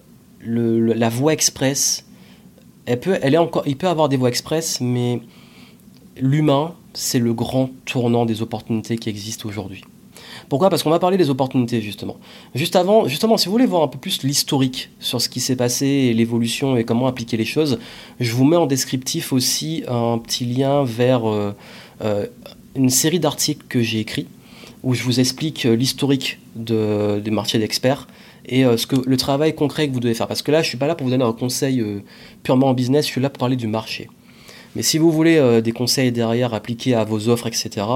la 0.44 1.08
voie 1.08 1.32
express, 1.32 2.04
elle 2.84 2.98
peut, 2.98 3.16
elle 3.22 3.34
est 3.34 3.38
encore, 3.38 3.62
il 3.66 3.76
peut 3.76 3.88
avoir 3.88 4.08
des 4.08 4.16
voies 4.16 4.28
express, 4.28 4.80
mais 4.80 5.20
l'humain, 6.20 6.74
c'est 6.94 7.18
le 7.18 7.34
grand 7.34 7.70
tournant 7.84 8.26
des 8.26 8.42
opportunités 8.42 8.96
qui 8.96 9.08
existent 9.08 9.48
aujourd'hui. 9.48 9.82
Pourquoi? 10.48 10.70
Parce 10.70 10.82
qu'on 10.82 10.90
va 10.90 10.98
parler 10.98 11.16
des 11.16 11.30
opportunités 11.30 11.80
justement. 11.80 12.16
Juste 12.54 12.76
avant, 12.76 13.08
justement, 13.08 13.36
si 13.36 13.46
vous 13.46 13.52
voulez 13.52 13.66
voir 13.66 13.82
un 13.82 13.88
peu 13.88 13.98
plus 13.98 14.22
l'historique 14.22 14.90
sur 15.00 15.20
ce 15.20 15.28
qui 15.28 15.40
s'est 15.40 15.56
passé 15.56 15.86
et 15.86 16.14
l'évolution 16.14 16.76
et 16.76 16.84
comment 16.84 17.06
appliquer 17.06 17.36
les 17.36 17.44
choses, 17.44 17.78
je 18.20 18.32
vous 18.32 18.44
mets 18.44 18.56
en 18.56 18.66
descriptif 18.66 19.32
aussi 19.32 19.82
un 19.88 20.18
petit 20.18 20.44
lien 20.44 20.84
vers 20.84 21.28
euh, 21.28 21.54
euh, 22.02 22.26
une 22.74 22.90
série 22.90 23.20
d'articles 23.20 23.64
que 23.68 23.82
j'ai 23.82 24.00
écrits 24.00 24.28
où 24.82 24.94
je 24.94 25.02
vous 25.02 25.18
explique 25.18 25.64
l'historique 25.64 26.38
de, 26.54 27.18
des 27.18 27.30
marchés 27.32 27.58
d'experts 27.58 28.06
et 28.48 28.64
euh, 28.64 28.76
ce 28.76 28.86
que, 28.86 28.96
le 29.04 29.16
travail 29.16 29.54
concret 29.54 29.88
que 29.88 29.92
vous 29.92 30.00
devez 30.00 30.14
faire. 30.14 30.28
Parce 30.28 30.42
que 30.42 30.52
là, 30.52 30.58
je 30.62 30.66
ne 30.66 30.68
suis 30.68 30.78
pas 30.78 30.86
là 30.86 30.94
pour 30.94 31.06
vous 31.06 31.10
donner 31.10 31.24
un 31.24 31.32
conseil 31.32 31.84
purement 32.44 32.68
en 32.68 32.74
business, 32.74 33.06
je 33.06 33.10
suis 33.10 33.20
là 33.20 33.30
pour 33.30 33.38
parler 33.38 33.56
du 33.56 33.66
marché. 33.66 34.08
Mais 34.76 34.82
si 34.82 34.98
vous 34.98 35.10
voulez 35.10 35.38
euh, 35.38 35.62
des 35.62 35.72
conseils 35.72 36.12
derrière 36.12 36.52
appliqués 36.52 36.94
à 36.94 37.02
vos 37.02 37.30
offres, 37.30 37.46
etc., 37.46 37.86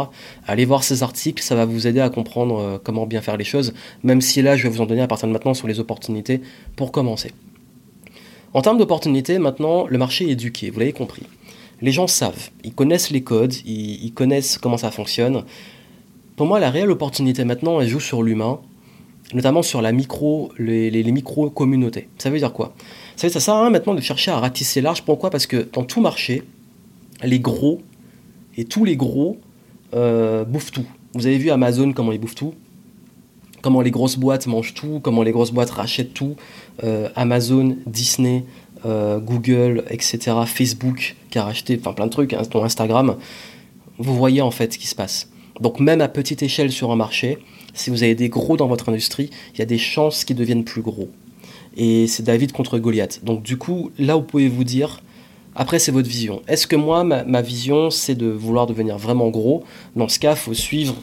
allez 0.47 0.65
voir 0.65 0.83
ces 0.83 1.03
articles, 1.03 1.43
ça 1.43 1.55
va 1.55 1.67
vous 1.67 1.87
aider 1.87 2.01
à 2.01 2.09
comprendre 2.09 2.59
euh, 2.59 2.79
comment 2.83 3.07
bien 3.07 3.21
faire 3.21 3.37
les 3.37 3.45
choses, 3.45 3.75
même 4.03 4.23
si 4.23 4.41
là, 4.41 4.57
je 4.57 4.63
vais 4.63 4.71
vous 4.71 4.81
en 4.81 4.87
donner 4.87 5.03
à 5.03 5.07
partir 5.07 5.29
de 5.29 5.33
maintenant 5.35 5.53
sur 5.53 5.69
les 5.69 5.79
opportunités 5.79 6.41
pour 6.77 6.91
commencer. 6.91 7.33
En 8.55 8.63
termes 8.63 8.79
d'opportunités, 8.79 9.39
maintenant, 9.39 9.87
le 9.89 9.99
marché 9.99 10.27
est 10.27 10.31
éduqué, 10.31 10.71
vous 10.71 10.81
l'avez 10.81 10.95
compris. 10.95 11.25
Les 11.83 11.93
gens 11.93 12.07
savent, 12.07 12.49
ils 12.65 12.73
connaissent 12.73 13.11
les 13.11 13.23
codes, 13.23 13.55
ils, 13.67 14.13
connaissent 14.15 14.57
comment 14.57 14.79
ça 14.79 14.91
fonctionne. 14.91 15.45
Pour 16.37 16.47
moi, 16.47 16.61
la 16.61 16.71
réelle 16.71 16.91
opportunité 16.91 17.45
maintenant, 17.45 17.83
elle 17.83 17.89
joue 17.89 18.01
sur 18.01 18.23
l'humain, 18.23 18.59
notamment 19.35 19.63
sur 19.63 19.83
la 19.83 19.93
micro, 19.93 20.51
les, 20.59 21.05
micro-communautés. 21.13 22.09
Ça 22.17 22.31
veut 22.31 22.39
dire 22.39 22.55
quoi? 22.55 22.73
Ça, 23.17 23.29
ça 23.29 23.39
sert 23.39 23.53
à 23.53 23.61
rien 23.61 23.71
maintenant 23.71 23.95
de 23.95 24.01
chercher 24.01 24.31
à 24.31 24.39
ratisser 24.39 24.81
large. 24.81 25.03
Pourquoi? 25.03 25.29
Parce 25.29 25.47
que 25.47 25.69
dans 25.75 25.85
tout 25.85 26.01
marché, 26.01 26.43
les 27.23 27.41
gros, 27.41 27.81
et 28.57 28.65
tous 28.65 28.85
les 28.85 28.97
gros 28.97 29.39
euh, 29.95 30.45
bouffent 30.45 30.73
tout. 30.73 30.87
Vous 31.15 31.27
avez 31.27 31.39
vu 31.39 31.51
Amazon 31.51 31.93
comment 31.93 32.13
ils 32.13 32.21
bouffent 32.21 32.35
tout 32.35 32.55
comment 33.63 33.83
les 33.83 33.91
grosses 33.91 34.17
boîtes 34.17 34.47
mangent 34.47 34.73
tout, 34.73 35.01
comment 35.03 35.23
les 35.23 35.33
grosses 35.33 35.51
boîtes 35.51 35.69
rachètent 35.69 36.15
tout. 36.15 36.35
Euh, 36.83 37.11
Amazon, 37.15 37.77
Disney, 37.87 38.47
Google, 38.87 39.85
etc., 39.91 40.19
Facebook, 40.47 41.15
qui 41.29 41.39
a 41.39 41.45
racheté, 41.45 41.79
enfin 41.79 41.93
plein 41.93 42.07
de 42.07 42.11
trucs, 42.11 42.33
hein, 42.33 42.41
Instagram, 42.55 43.17
vous 43.99 44.17
voyez 44.17 44.41
en 44.41 44.51
fait 44.51 44.73
ce 44.73 44.79
qui 44.79 44.87
se 44.87 44.95
passe. 44.95 45.29
Donc 45.61 45.79
même 45.79 46.01
à 46.01 46.09
petite 46.09 46.43
échelle 46.43 46.73
sur 46.73 46.91
un 46.91 46.97
marché, 46.97 47.39
si 47.75 47.91
vous 47.91 48.03
avez 48.03 48.15
des 48.15 48.29
gros 48.29 48.57
dans 48.57 48.67
votre 48.67 48.89
industrie, 48.89 49.31
il 49.55 49.59
y 49.59 49.63
a 49.63 49.67
des 49.67 49.79
chances 49.79 50.25
qu'ils 50.25 50.37
deviennent 50.37 50.65
plus 50.65 50.83
gros. 50.83 51.11
Et 51.77 52.07
c'est 52.07 52.23
David 52.23 52.53
contre 52.53 52.79
Goliath. 52.79 53.25
Donc 53.25 53.43
du 53.43 53.57
coup, 53.57 53.91
là 53.99 54.17
vous 54.17 54.23
pouvez 54.23 54.49
vous 54.49 54.65
dire, 54.65 55.03
après 55.61 55.79
c'est 55.79 55.93
votre 55.93 56.09
vision. 56.09 56.41
Est-ce 56.49 56.67
que 56.67 56.75
moi, 56.75 57.05
ma, 57.05 57.43
vision, 57.43 57.91
c'est 57.91 58.15
de 58.15 58.29
vouloir 58.29 58.67
devenir 58.67 58.97
vraiment 58.97 59.29
gros 59.29 59.63
Dans 59.95 60.09
ce 60.09 60.19
cas, 60.19 60.35
faut 60.35 60.55
suivre, 60.55 60.95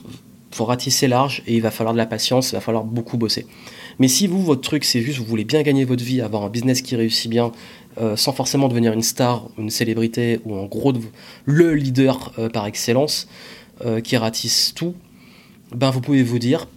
faut 0.50 0.66
ratisser 0.66 1.08
large 1.08 1.44
et 1.46 1.54
il 1.54 1.62
va 1.62 1.70
falloir 1.70 1.94
de 1.94 2.00
la 2.00 2.08
patience, 2.08 2.50
il 2.50 2.56
va 2.56 2.60
falloir 2.60 2.84
beaucoup 2.84 3.18
bosser. 3.18 3.46
Mais 4.00 4.08
si 4.08 4.26
vous, 4.26 4.42
votre 4.42 4.62
truc, 4.62 4.84
c'est 4.84 5.04
juste, 5.04 5.20
vous 5.20 5.26
voulez 5.26 5.44
bien 5.44 5.62
gagner 5.62 5.86
votre 5.86 6.04
vie, 6.04 6.22
avoir 6.22 6.42
un 6.42 6.50
business 6.50 6.82
qui 6.82 6.96
réussit 6.96 7.30
bien, 7.30 7.52
euh, 8.02 8.16
sans 8.16 8.34
forcément 8.34 8.68
devenir 8.68 8.94
une 8.94 9.04
star, 9.04 9.48
une 9.60 9.70
célébrité 9.70 10.40
ou 10.44 10.56
en 10.56 10.66
gros 10.66 10.92
le 11.46 11.76
leader 11.76 12.34
euh, 12.40 12.50
par 12.50 12.66
excellence, 12.66 13.28
euh, 13.86 14.02
qui 14.02 14.18
ratisse 14.18 14.74
tout, 14.74 14.96
ben 15.72 15.92
vous 15.92 16.02
pouvez 16.02 16.24
vous 16.24 16.40
dire, 16.40 16.68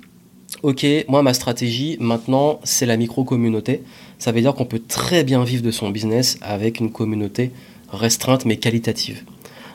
ok, 0.63 0.85
moi 1.09 1.23
ma 1.23 1.33
stratégie 1.33 1.97
maintenant 1.99 2.61
c'est 2.63 2.85
la 2.85 2.99
micro-communauté. 2.99 3.83
Ça 4.19 4.33
veut 4.33 4.43
dire 4.43 4.53
qu'on 4.53 4.67
peut 4.67 4.83
très 4.87 5.25
bien 5.25 5.43
vivre 5.45 5.63
de 5.63 5.71
son 5.71 5.89
business 5.89 6.37
avec 6.43 6.79
une 6.79 6.93
communauté 6.93 7.53
restreinte 7.93 8.45
mais 8.45 8.57
qualitative. 8.57 9.25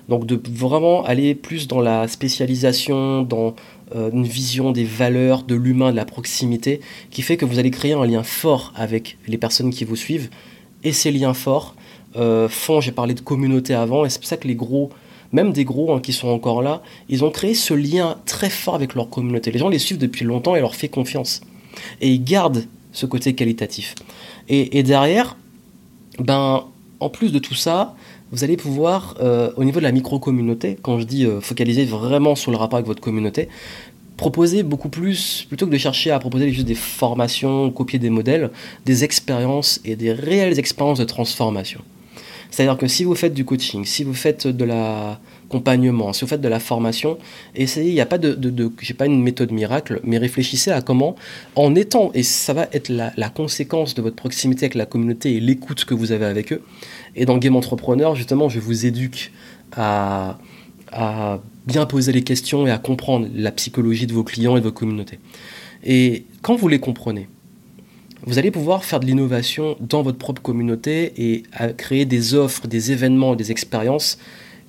Donc 0.09 0.25
de 0.25 0.39
vraiment 0.49 1.03
aller 1.03 1.33
plus 1.33 1.67
dans 1.67 1.81
la 1.81 2.07
spécialisation, 2.07 3.23
dans 3.23 3.55
euh, 3.95 4.11
une 4.11 4.25
vision 4.25 4.71
des 4.71 4.83
valeurs, 4.83 5.43
de 5.43 5.55
l'humain, 5.55 5.91
de 5.91 5.95
la 5.95 6.05
proximité, 6.05 6.79
qui 7.09 7.21
fait 7.21 7.37
que 7.37 7.45
vous 7.45 7.59
allez 7.59 7.71
créer 7.71 7.93
un 7.93 8.05
lien 8.05 8.23
fort 8.23 8.71
avec 8.75 9.17
les 9.27 9.37
personnes 9.37 9.71
qui 9.71 9.83
vous 9.83 9.95
suivent. 9.95 10.29
Et 10.83 10.91
ces 10.91 11.11
liens 11.11 11.33
forts 11.33 11.75
euh, 12.15 12.47
font, 12.47 12.81
j'ai 12.81 12.91
parlé 12.91 13.15
de 13.15 13.21
communauté 13.21 13.73
avant, 13.73 14.05
et 14.05 14.09
c'est 14.09 14.19
pour 14.19 14.27
ça 14.27 14.37
que 14.37 14.47
les 14.47 14.55
gros 14.55 14.91
même 15.31 15.51
des 15.51 15.65
gros 15.65 15.93
hein, 15.93 15.99
qui 15.99 16.13
sont 16.13 16.29
encore 16.29 16.61
là, 16.61 16.81
ils 17.09 17.23
ont 17.23 17.29
créé 17.29 17.53
ce 17.53 17.73
lien 17.73 18.17
très 18.25 18.49
fort 18.49 18.75
avec 18.75 18.95
leur 18.95 19.09
communauté. 19.09 19.51
Les 19.51 19.59
gens 19.59 19.69
les 19.69 19.79
suivent 19.79 19.97
depuis 19.97 20.23
longtemps 20.23 20.55
et 20.55 20.61
leur 20.61 20.75
fait 20.75 20.87
confiance. 20.87 21.41
Et 21.99 22.09
ils 22.09 22.23
gardent 22.23 22.63
ce 22.93 23.05
côté 23.05 23.35
qualitatif. 23.35 23.95
Et, 24.47 24.83
derrière, 24.83 25.37
ben, 26.19 26.65
en 26.99 27.09
plus 27.09 27.31
de 27.31 27.39
tout 27.39 27.55
ça, 27.55 27.95
vous 28.31 28.43
allez 28.43 28.57
pouvoir, 28.57 29.15
euh, 29.21 29.51
au 29.57 29.63
niveau 29.63 29.79
de 29.79 29.83
la 29.83 29.91
micro-communauté, 29.91 30.77
quand 30.81 30.99
je 30.99 31.05
dis 31.05 31.25
euh, 31.25 31.41
focaliser 31.41 31.85
vraiment 31.85 32.35
sur 32.35 32.51
le 32.51 32.57
rapport 32.57 32.77
avec 32.77 32.87
votre 32.87 33.01
communauté, 33.01 33.49
proposer 34.17 34.63
beaucoup 34.63 34.89
plus, 34.89 35.45
plutôt 35.47 35.67
que 35.67 35.71
de 35.71 35.77
chercher 35.77 36.11
à 36.11 36.19
proposer 36.19 36.51
juste 36.51 36.67
des 36.67 36.75
formations, 36.75 37.69
copier 37.71 37.99
des 37.99 38.09
modèles, 38.09 38.51
des 38.85 39.03
expériences 39.03 39.81
et 39.83 39.95
des 39.95 40.11
réelles 40.13 40.57
expériences 40.57 40.99
de 40.99 41.05
transformation. 41.05 41.81
C'est-à-dire 42.49 42.77
que 42.77 42.87
si 42.87 43.03
vous 43.03 43.15
faites 43.15 43.33
du 43.33 43.43
coaching, 43.43 43.83
si 43.83 44.03
vous 44.03 44.13
faites 44.13 44.47
de 44.47 44.65
l'accompagnement, 45.55 46.13
si 46.13 46.21
vous 46.21 46.27
faites 46.27 46.41
de 46.41 46.47
la 46.47 46.59
formation, 46.59 47.17
essayez, 47.55 47.89
il 47.89 47.93
n'y 47.93 48.01
a 48.01 48.05
pas 48.05 48.17
de, 48.17 48.33
de, 48.33 48.71
j'ai 48.81 48.93
pas 48.93 49.05
une 49.05 49.21
méthode 49.21 49.51
miracle, 49.51 49.99
mais 50.03 50.17
réfléchissez 50.17 50.71
à 50.71 50.81
comment, 50.81 51.15
en 51.55 51.75
étant, 51.75 52.11
et 52.13 52.23
ça 52.23 52.53
va 52.53 52.67
être 52.73 52.89
la, 52.89 53.29
conséquence 53.29 53.95
de 53.95 54.01
votre 54.01 54.15
proximité 54.15 54.65
avec 54.65 54.75
la 54.75 54.85
communauté 54.85 55.35
et 55.35 55.39
l'écoute 55.39 55.85
que 55.85 55.93
vous 55.93 56.11
avez 56.11 56.25
avec 56.25 56.53
eux. 56.53 56.61
Et 57.15 57.25
dans 57.25 57.37
Game 57.37 57.55
Entrepreneur, 57.55 58.15
justement, 58.15 58.49
je 58.49 58.59
vous 58.59 58.85
éduque 58.85 59.31
à, 59.75 60.37
à 60.91 61.39
bien 61.65 61.85
poser 61.85 62.11
les 62.11 62.23
questions 62.23 62.67
et 62.67 62.71
à 62.71 62.77
comprendre 62.77 63.27
la 63.33 63.51
psychologie 63.51 64.07
de 64.07 64.13
vos 64.13 64.23
clients 64.23 64.57
et 64.57 64.59
de 64.59 64.65
vos 64.65 64.71
communautés. 64.71 65.19
Et 65.83 66.25
quand 66.41 66.55
vous 66.55 66.67
les 66.67 66.79
comprenez, 66.79 67.27
vous 68.25 68.39
allez 68.39 68.51
pouvoir 68.51 68.85
faire 68.85 68.99
de 68.99 69.05
l'innovation 69.05 69.77
dans 69.79 70.01
votre 70.01 70.17
propre 70.17 70.41
communauté 70.41 71.13
et 71.17 71.43
créer 71.77 72.05
des 72.05 72.33
offres, 72.33 72.67
des 72.67 72.91
événements, 72.91 73.35
des 73.35 73.51
expériences 73.51 74.17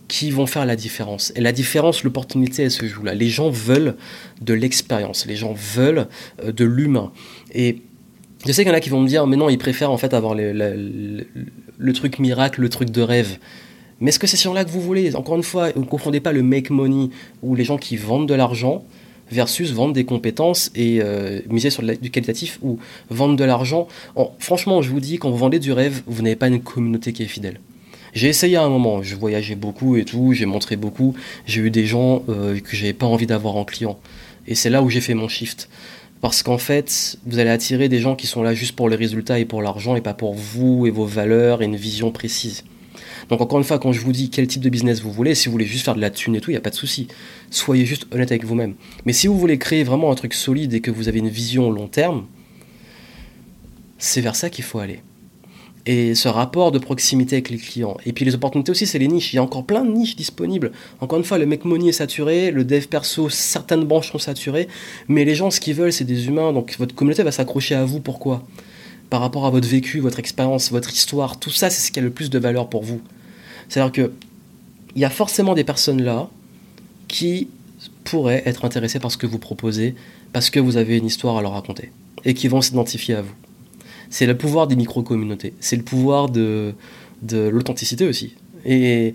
qui 0.08 0.30
vont 0.30 0.46
faire 0.46 0.66
la 0.66 0.76
différence. 0.76 1.32
Et 1.36 1.40
la 1.40 1.52
différence, 1.52 2.04
l'opportunité, 2.04 2.64
elle 2.64 2.70
se 2.70 2.86
joue 2.86 3.02
là. 3.02 3.14
Les 3.14 3.28
gens 3.28 3.50
veulent 3.50 3.96
de 4.40 4.54
l'expérience, 4.54 5.26
les 5.26 5.36
gens 5.36 5.54
veulent 5.54 6.06
euh, 6.42 6.52
de 6.52 6.64
l'humain. 6.64 7.12
Et 7.52 7.82
je 8.46 8.52
sais 8.52 8.62
qu'il 8.62 8.70
y 8.70 8.74
en 8.74 8.76
a 8.76 8.80
qui 8.80 8.90
vont 8.90 9.00
me 9.00 9.08
dire, 9.08 9.26
mais 9.26 9.36
non, 9.36 9.48
ils 9.48 9.58
préfèrent 9.58 9.90
en 9.90 9.98
fait 9.98 10.14
avoir 10.14 10.34
le, 10.36 11.92
truc 11.92 12.18
miracle, 12.18 12.60
le 12.60 12.68
truc 12.68 12.90
de 12.90 13.02
rêve. 13.02 13.38
Mais 14.00 14.10
est-ce 14.10 14.18
que 14.18 14.26
c'est 14.26 14.36
sur 14.36 14.52
là 14.52 14.64
que 14.64 14.70
vous 14.70 14.80
voulez? 14.80 15.16
Encore 15.16 15.36
une 15.36 15.42
fois, 15.42 15.68
ne 15.74 15.84
confondez 15.84 16.20
pas 16.20 16.32
le 16.32 16.42
make 16.42 16.70
money 16.70 17.08
ou 17.42 17.54
les 17.54 17.64
gens 17.64 17.78
qui 17.78 17.96
vendent 17.96 18.28
de 18.28 18.34
l'argent 18.34 18.84
versus 19.30 19.72
vendre 19.72 19.94
des 19.94 20.04
compétences 20.04 20.70
et 20.76 21.00
euh, 21.02 21.40
miser 21.50 21.70
sur 21.70 21.82
du 21.82 22.10
qualitatif 22.10 22.60
ou 22.62 22.78
vendre 23.10 23.34
de 23.34 23.42
l'argent. 23.42 23.88
Franchement, 24.38 24.82
je 24.82 24.90
vous 24.90 25.00
dis, 25.00 25.18
quand 25.18 25.30
vous 25.30 25.36
vendez 25.38 25.58
du 25.58 25.72
rêve, 25.72 26.02
vous 26.06 26.22
n'avez 26.22 26.36
pas 26.36 26.46
une 26.46 26.60
communauté 26.60 27.12
qui 27.12 27.24
est 27.24 27.26
fidèle. 27.26 27.58
J'ai 28.16 28.28
essayé 28.28 28.56
à 28.56 28.62
un 28.62 28.70
moment, 28.70 29.02
je 29.02 29.14
voyageais 29.14 29.56
beaucoup 29.56 29.96
et 29.96 30.06
tout, 30.06 30.32
j'ai 30.32 30.46
montré 30.46 30.76
beaucoup, 30.76 31.14
j'ai 31.44 31.60
eu 31.60 31.70
des 31.70 31.84
gens 31.84 32.22
euh, 32.30 32.58
que 32.58 32.74
j'avais 32.74 32.94
pas 32.94 33.04
envie 33.04 33.26
d'avoir 33.26 33.56
en 33.56 33.66
client. 33.66 33.98
Et 34.46 34.54
c'est 34.54 34.70
là 34.70 34.82
où 34.82 34.88
j'ai 34.88 35.02
fait 35.02 35.12
mon 35.12 35.28
shift. 35.28 35.68
Parce 36.22 36.42
qu'en 36.42 36.56
fait, 36.56 37.18
vous 37.26 37.40
allez 37.40 37.50
attirer 37.50 37.90
des 37.90 37.98
gens 37.98 38.16
qui 38.16 38.26
sont 38.26 38.42
là 38.42 38.54
juste 38.54 38.74
pour 38.74 38.88
les 38.88 38.96
résultats 38.96 39.38
et 39.38 39.44
pour 39.44 39.60
l'argent 39.60 39.96
et 39.96 40.00
pas 40.00 40.14
pour 40.14 40.32
vous 40.32 40.86
et 40.86 40.90
vos 40.90 41.04
valeurs 41.04 41.60
et 41.60 41.66
une 41.66 41.76
vision 41.76 42.10
précise. 42.10 42.64
Donc 43.28 43.42
encore 43.42 43.58
une 43.58 43.64
fois, 43.64 43.78
quand 43.78 43.92
je 43.92 44.00
vous 44.00 44.12
dis 44.12 44.30
quel 44.30 44.46
type 44.46 44.62
de 44.62 44.70
business 44.70 45.02
vous 45.02 45.12
voulez, 45.12 45.34
si 45.34 45.48
vous 45.48 45.52
voulez 45.52 45.66
juste 45.66 45.84
faire 45.84 45.94
de 45.94 46.00
la 46.00 46.08
thune 46.08 46.36
et 46.36 46.40
tout, 46.40 46.50
il 46.50 46.54
n'y 46.54 46.58
a 46.58 46.62
pas 46.62 46.70
de 46.70 46.74
souci. 46.74 47.08
Soyez 47.50 47.84
juste 47.84 48.06
honnête 48.12 48.32
avec 48.32 48.46
vous-même. 48.46 48.76
Mais 49.04 49.12
si 49.12 49.26
vous 49.26 49.38
voulez 49.38 49.58
créer 49.58 49.84
vraiment 49.84 50.10
un 50.10 50.14
truc 50.14 50.32
solide 50.32 50.72
et 50.72 50.80
que 50.80 50.90
vous 50.90 51.08
avez 51.08 51.18
une 51.18 51.28
vision 51.28 51.70
long 51.70 51.86
terme, 51.86 52.24
c'est 53.98 54.22
vers 54.22 54.36
ça 54.36 54.48
qu'il 54.48 54.64
faut 54.64 54.78
aller. 54.78 55.00
Et 55.86 56.16
ce 56.16 56.26
rapport 56.26 56.72
de 56.72 56.78
proximité 56.78 57.36
avec 57.36 57.48
les 57.48 57.58
clients. 57.58 57.96
Et 58.04 58.12
puis 58.12 58.24
les 58.24 58.34
opportunités 58.34 58.72
aussi, 58.72 58.86
c'est 58.86 58.98
les 58.98 59.06
niches. 59.06 59.32
Il 59.32 59.36
y 59.36 59.38
a 59.38 59.42
encore 59.42 59.64
plein 59.64 59.84
de 59.84 59.90
niches 59.90 60.16
disponibles. 60.16 60.72
Encore 61.00 61.18
une 61.18 61.24
fois, 61.24 61.38
le 61.38 61.46
mec 61.46 61.64
money 61.64 61.88
est 61.88 61.92
saturé, 61.92 62.50
le 62.50 62.64
dev 62.64 62.86
perso, 62.86 63.28
certaines 63.28 63.84
branches 63.84 64.10
sont 64.10 64.18
saturées, 64.18 64.66
mais 65.06 65.24
les 65.24 65.36
gens, 65.36 65.50
ce 65.52 65.60
qu'ils 65.60 65.74
veulent, 65.74 65.92
c'est 65.92 66.04
des 66.04 66.26
humains. 66.26 66.52
Donc 66.52 66.74
votre 66.78 66.94
communauté 66.94 67.22
va 67.22 67.30
s'accrocher 67.30 67.76
à 67.76 67.84
vous. 67.84 68.00
Pourquoi? 68.00 68.42
Par 69.10 69.20
rapport 69.20 69.46
à 69.46 69.50
votre 69.50 69.68
vécu, 69.68 70.00
votre 70.00 70.18
expérience, 70.18 70.72
votre 70.72 70.92
histoire. 70.92 71.38
Tout 71.38 71.50
ça, 71.50 71.70
c'est 71.70 71.86
ce 71.86 71.92
qui 71.92 72.00
a 72.00 72.02
le 72.02 72.10
plus 72.10 72.30
de 72.30 72.38
valeur 72.40 72.68
pour 72.68 72.82
vous. 72.82 73.00
C'est-à-dire 73.68 73.92
que 73.92 74.12
il 74.96 75.02
y 75.02 75.04
a 75.04 75.10
forcément 75.10 75.54
des 75.54 75.62
personnes 75.62 76.02
là 76.02 76.28
qui 77.06 77.48
pourraient 78.02 78.42
être 78.46 78.64
intéressées 78.64 78.98
par 78.98 79.12
ce 79.12 79.18
que 79.18 79.26
vous 79.26 79.38
proposez 79.38 79.94
parce 80.32 80.50
que 80.50 80.58
vous 80.58 80.78
avez 80.78 80.96
une 80.96 81.06
histoire 81.06 81.36
à 81.36 81.42
leur 81.42 81.52
raconter 81.52 81.92
et 82.24 82.34
qui 82.34 82.48
vont 82.48 82.60
s'identifier 82.60 83.14
à 83.14 83.22
vous. 83.22 83.34
C'est 84.10 84.26
le 84.26 84.36
pouvoir 84.36 84.66
des 84.66 84.76
micro-communautés, 84.76 85.54
c'est 85.60 85.76
le 85.76 85.82
pouvoir 85.82 86.28
de, 86.28 86.74
de 87.22 87.48
l'authenticité 87.48 88.06
aussi. 88.06 88.34
Et, 88.64 89.14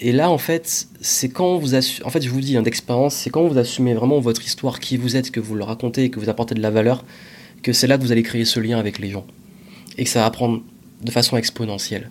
et 0.00 0.12
là, 0.12 0.30
en 0.30 0.38
fait, 0.38 0.88
c'est 1.00 1.28
quand 1.28 1.56
vous 1.56 1.74
assumez, 1.74 2.06
en 2.06 2.10
fait, 2.10 2.22
je 2.22 2.30
vous 2.30 2.40
dis, 2.40 2.56
hein, 2.56 2.62
d'expérience, 2.62 3.14
c'est 3.14 3.30
quand 3.30 3.46
vous 3.46 3.58
assumez 3.58 3.94
vraiment 3.94 4.18
votre 4.18 4.44
histoire, 4.44 4.80
qui 4.80 4.96
vous 4.96 5.16
êtes, 5.16 5.30
que 5.30 5.40
vous 5.40 5.54
le 5.54 5.64
racontez, 5.64 6.10
que 6.10 6.18
vous 6.18 6.28
apportez 6.28 6.54
de 6.54 6.60
la 6.60 6.70
valeur, 6.70 7.04
que 7.62 7.72
c'est 7.72 7.86
là 7.86 7.96
que 7.96 8.02
vous 8.02 8.12
allez 8.12 8.22
créer 8.22 8.44
ce 8.44 8.58
lien 8.58 8.78
avec 8.78 8.98
les 8.98 9.10
gens. 9.10 9.24
Et 9.96 10.04
que 10.04 10.10
ça 10.10 10.20
va 10.22 10.30
prendre 10.30 10.62
de 11.02 11.10
façon 11.10 11.36
exponentielle. 11.36 12.10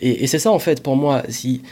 Et, 0.00 0.26
c'est 0.26 0.38
ça, 0.38 0.50
en 0.50 0.58
fait, 0.58 0.82
pour 0.82 0.96
moi. 0.96 1.22
Si, 1.28 1.62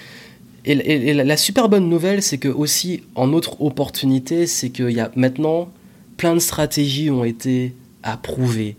et, 0.65 1.15
la 1.15 1.37
super 1.37 1.69
bonne 1.69 1.89
nouvelle, 1.89 2.23
c'est 2.23 2.39
que 2.39 2.49
aussi, 2.49 3.03
en 3.15 3.33
autre 3.33 3.63
opportunité, 3.63 4.47
c'est 4.47 4.71
qu'il 4.71 4.91
y 4.91 5.01
a 5.01 5.11
maintenant 5.17 5.71
plein 6.17 6.35
de 6.35 6.41
stratégies 6.41 7.11
ont 7.11 7.25
été 7.25 7.73
approuvées, 8.03 8.77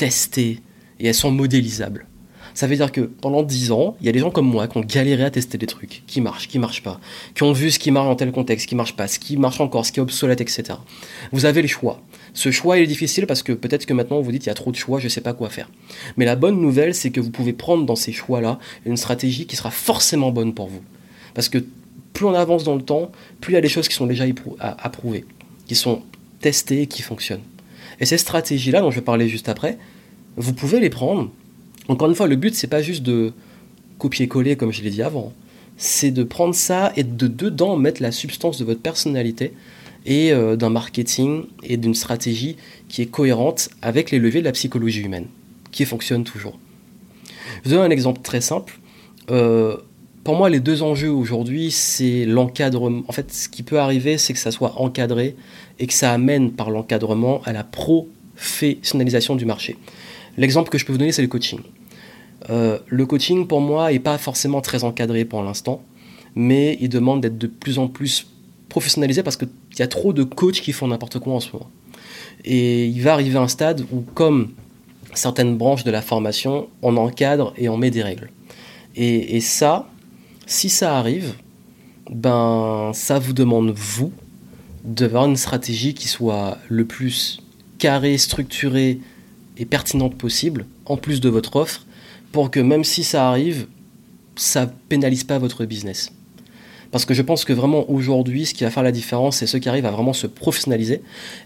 testées, 0.00 0.60
et 0.98 1.08
elles 1.08 1.14
sont 1.14 1.30
modélisables. 1.30 2.06
Ça 2.54 2.66
veut 2.66 2.74
dire 2.74 2.90
que 2.90 3.02
pendant 3.02 3.42
10 3.42 3.70
ans, 3.70 3.96
il 4.00 4.06
y 4.06 4.08
a 4.08 4.12
des 4.12 4.18
gens 4.18 4.30
comme 4.30 4.46
moi 4.46 4.66
qui 4.66 4.78
ont 4.78 4.80
galéré 4.80 5.24
à 5.24 5.30
tester 5.30 5.58
des 5.58 5.66
trucs 5.66 6.04
qui 6.06 6.22
marchent, 6.22 6.48
qui 6.48 6.58
marchent 6.58 6.82
pas, 6.82 6.98
qui 7.34 7.42
ont 7.42 7.52
vu 7.52 7.70
ce 7.70 7.78
qui 7.78 7.90
marche 7.90 8.06
dans 8.06 8.16
tel 8.16 8.32
contexte, 8.32 8.64
ce 8.64 8.68
qui 8.68 8.74
marche 8.74 8.96
pas, 8.96 9.08
ce 9.08 9.18
qui 9.18 9.36
marche 9.36 9.60
encore, 9.60 9.84
ce 9.84 9.92
qui 9.92 10.00
est 10.00 10.02
obsolète, 10.02 10.40
etc. 10.40 10.78
Vous 11.32 11.44
avez 11.44 11.60
le 11.60 11.68
choix. 11.68 12.00
Ce 12.32 12.50
choix 12.50 12.78
est 12.78 12.86
difficile 12.86 13.26
parce 13.26 13.42
que 13.42 13.52
peut-être 13.52 13.84
que 13.84 13.92
maintenant 13.92 14.22
vous 14.22 14.32
dites 14.32 14.46
il 14.46 14.48
y 14.48 14.50
a 14.50 14.54
trop 14.54 14.70
de 14.70 14.76
choix, 14.76 15.00
je 15.00 15.08
sais 15.08 15.20
pas 15.20 15.34
quoi 15.34 15.50
faire. 15.50 15.70
Mais 16.16 16.24
la 16.24 16.34
bonne 16.34 16.58
nouvelle, 16.58 16.94
c'est 16.94 17.10
que 17.10 17.20
vous 17.20 17.30
pouvez 17.30 17.52
prendre 17.52 17.84
dans 17.84 17.96
ces 17.96 18.12
choix-là 18.12 18.58
une 18.86 18.96
stratégie 18.96 19.44
qui 19.46 19.56
sera 19.56 19.70
forcément 19.70 20.32
bonne 20.32 20.54
pour 20.54 20.68
vous. 20.68 20.82
Parce 21.34 21.50
que 21.50 21.58
plus 22.14 22.24
on 22.24 22.32
avance 22.32 22.64
dans 22.64 22.74
le 22.74 22.82
temps, 22.82 23.12
plus 23.42 23.52
il 23.52 23.54
y 23.56 23.58
a 23.58 23.60
des 23.60 23.68
choses 23.68 23.86
qui 23.86 23.94
sont 23.94 24.06
déjà 24.06 24.24
approuvées, 24.58 25.26
qui 25.66 25.74
sont 25.74 26.00
testées 26.40 26.82
et 26.82 26.86
qui 26.86 27.02
fonctionnent. 27.02 27.44
Et 28.00 28.06
ces 28.06 28.18
stratégies-là, 28.18 28.80
dont 28.80 28.90
je 28.90 28.96
vais 28.96 29.04
parler 29.04 29.28
juste 29.28 29.48
après, 29.48 29.78
vous 30.36 30.52
pouvez 30.52 30.80
les 30.80 30.90
prendre. 30.90 31.30
Encore 31.88 32.08
une 32.08 32.14
fois, 32.14 32.26
le 32.26 32.36
but, 32.36 32.54
c'est 32.54 32.66
pas 32.66 32.82
juste 32.82 33.02
de 33.02 33.32
copier-coller 33.98 34.56
comme 34.56 34.72
je 34.72 34.82
l'ai 34.82 34.90
dit 34.90 35.02
avant. 35.02 35.32
C'est 35.76 36.10
de 36.10 36.24
prendre 36.24 36.54
ça 36.54 36.92
et 36.96 37.04
de 37.04 37.26
dedans 37.26 37.76
mettre 37.76 38.02
la 38.02 38.12
substance 38.12 38.58
de 38.58 38.64
votre 38.64 38.80
personnalité 38.80 39.52
et 40.06 40.32
euh, 40.32 40.56
d'un 40.56 40.70
marketing 40.70 41.44
et 41.62 41.76
d'une 41.76 41.94
stratégie 41.94 42.56
qui 42.88 43.02
est 43.02 43.06
cohérente 43.06 43.70
avec 43.82 44.10
les 44.10 44.18
leviers 44.18 44.40
de 44.40 44.46
la 44.46 44.52
psychologie 44.52 45.02
humaine, 45.02 45.26
qui 45.72 45.84
fonctionne 45.84 46.24
toujours. 46.24 46.58
Je 47.64 47.70
vous 47.70 47.76
donne 47.76 47.84
un 47.84 47.90
exemple 47.90 48.20
très 48.22 48.40
simple. 48.40 48.78
Euh, 49.30 49.76
pour 50.24 50.36
moi, 50.36 50.50
les 50.50 50.60
deux 50.60 50.82
enjeux 50.82 51.10
aujourd'hui, 51.10 51.70
c'est 51.70 52.26
l'encadrement. 52.26 53.02
En 53.08 53.12
fait, 53.12 53.32
ce 53.32 53.48
qui 53.48 53.62
peut 53.62 53.78
arriver, 53.78 54.18
c'est 54.18 54.32
que 54.32 54.38
ça 54.38 54.50
soit 54.50 54.78
encadré 54.80 55.34
et 55.78 55.86
que 55.86 55.94
ça 55.94 56.12
amène 56.12 56.52
par 56.52 56.70
l'encadrement 56.70 57.40
à 57.44 57.52
la 57.52 57.64
professionnalisation 57.64 59.34
du 59.34 59.46
marché. 59.46 59.78
L'exemple 60.36 60.68
que 60.68 60.76
je 60.76 60.84
peux 60.84 60.92
vous 60.92 60.98
donner, 60.98 61.12
c'est 61.12 61.22
le 61.22 61.28
coaching. 61.28 61.60
Euh, 62.50 62.78
le 62.86 63.06
coaching, 63.06 63.46
pour 63.46 63.62
moi, 63.62 63.90
n'est 63.90 63.98
pas 63.98 64.18
forcément 64.18 64.60
très 64.60 64.84
encadré 64.84 65.24
pour 65.24 65.42
l'instant, 65.42 65.82
mais 66.34 66.76
il 66.80 66.90
demande 66.90 67.22
d'être 67.22 67.38
de 67.38 67.46
plus 67.46 67.78
en 67.78 67.88
plus 67.88 68.26
professionnalisé 68.68 69.22
parce 69.22 69.36
qu'il 69.36 69.48
y 69.78 69.82
a 69.82 69.88
trop 69.88 70.12
de 70.12 70.22
coachs 70.22 70.60
qui 70.60 70.72
font 70.72 70.88
n'importe 70.88 71.18
quoi 71.18 71.34
en 71.34 71.40
ce 71.40 71.50
moment. 71.52 71.70
Et 72.44 72.86
il 72.86 73.02
va 73.02 73.14
arriver 73.14 73.38
un 73.38 73.48
stade 73.48 73.86
où, 73.90 74.02
comme 74.14 74.50
certaines 75.14 75.56
branches 75.56 75.84
de 75.84 75.90
la 75.90 76.02
formation, 76.02 76.68
on 76.82 76.96
encadre 76.98 77.54
et 77.56 77.70
on 77.70 77.78
met 77.78 77.90
des 77.90 78.02
règles. 78.02 78.30
Et 78.96 79.40
ça, 79.40 79.86
si 80.50 80.68
ça 80.68 80.98
arrive, 80.98 81.34
ben 82.10 82.90
ça 82.92 83.20
vous 83.20 83.32
demande, 83.32 83.70
vous, 83.70 84.12
d'avoir 84.84 85.26
une 85.26 85.36
stratégie 85.36 85.94
qui 85.94 86.08
soit 86.08 86.58
le 86.68 86.84
plus 86.84 87.40
carrée, 87.78 88.18
structurée 88.18 88.98
et 89.58 89.64
pertinente 89.64 90.16
possible, 90.16 90.66
en 90.86 90.96
plus 90.96 91.20
de 91.20 91.28
votre 91.28 91.54
offre, 91.54 91.86
pour 92.32 92.50
que 92.50 92.58
même 92.58 92.82
si 92.82 93.04
ça 93.04 93.28
arrive, 93.28 93.68
ça 94.34 94.66
pénalise 94.88 95.22
pas 95.22 95.38
votre 95.38 95.64
business. 95.66 96.10
Parce 96.90 97.04
que 97.04 97.14
je 97.14 97.22
pense 97.22 97.44
que 97.44 97.52
vraiment 97.52 97.88
aujourd'hui, 97.88 98.44
ce 98.44 98.52
qui 98.52 98.64
va 98.64 98.70
faire 98.70 98.82
la 98.82 98.90
différence, 98.90 99.36
c'est 99.36 99.46
ceux 99.46 99.60
qui 99.60 99.68
arrivent 99.68 99.86
à 99.86 99.92
vraiment 99.92 100.12
se 100.12 100.26
professionnaliser. 100.26 101.00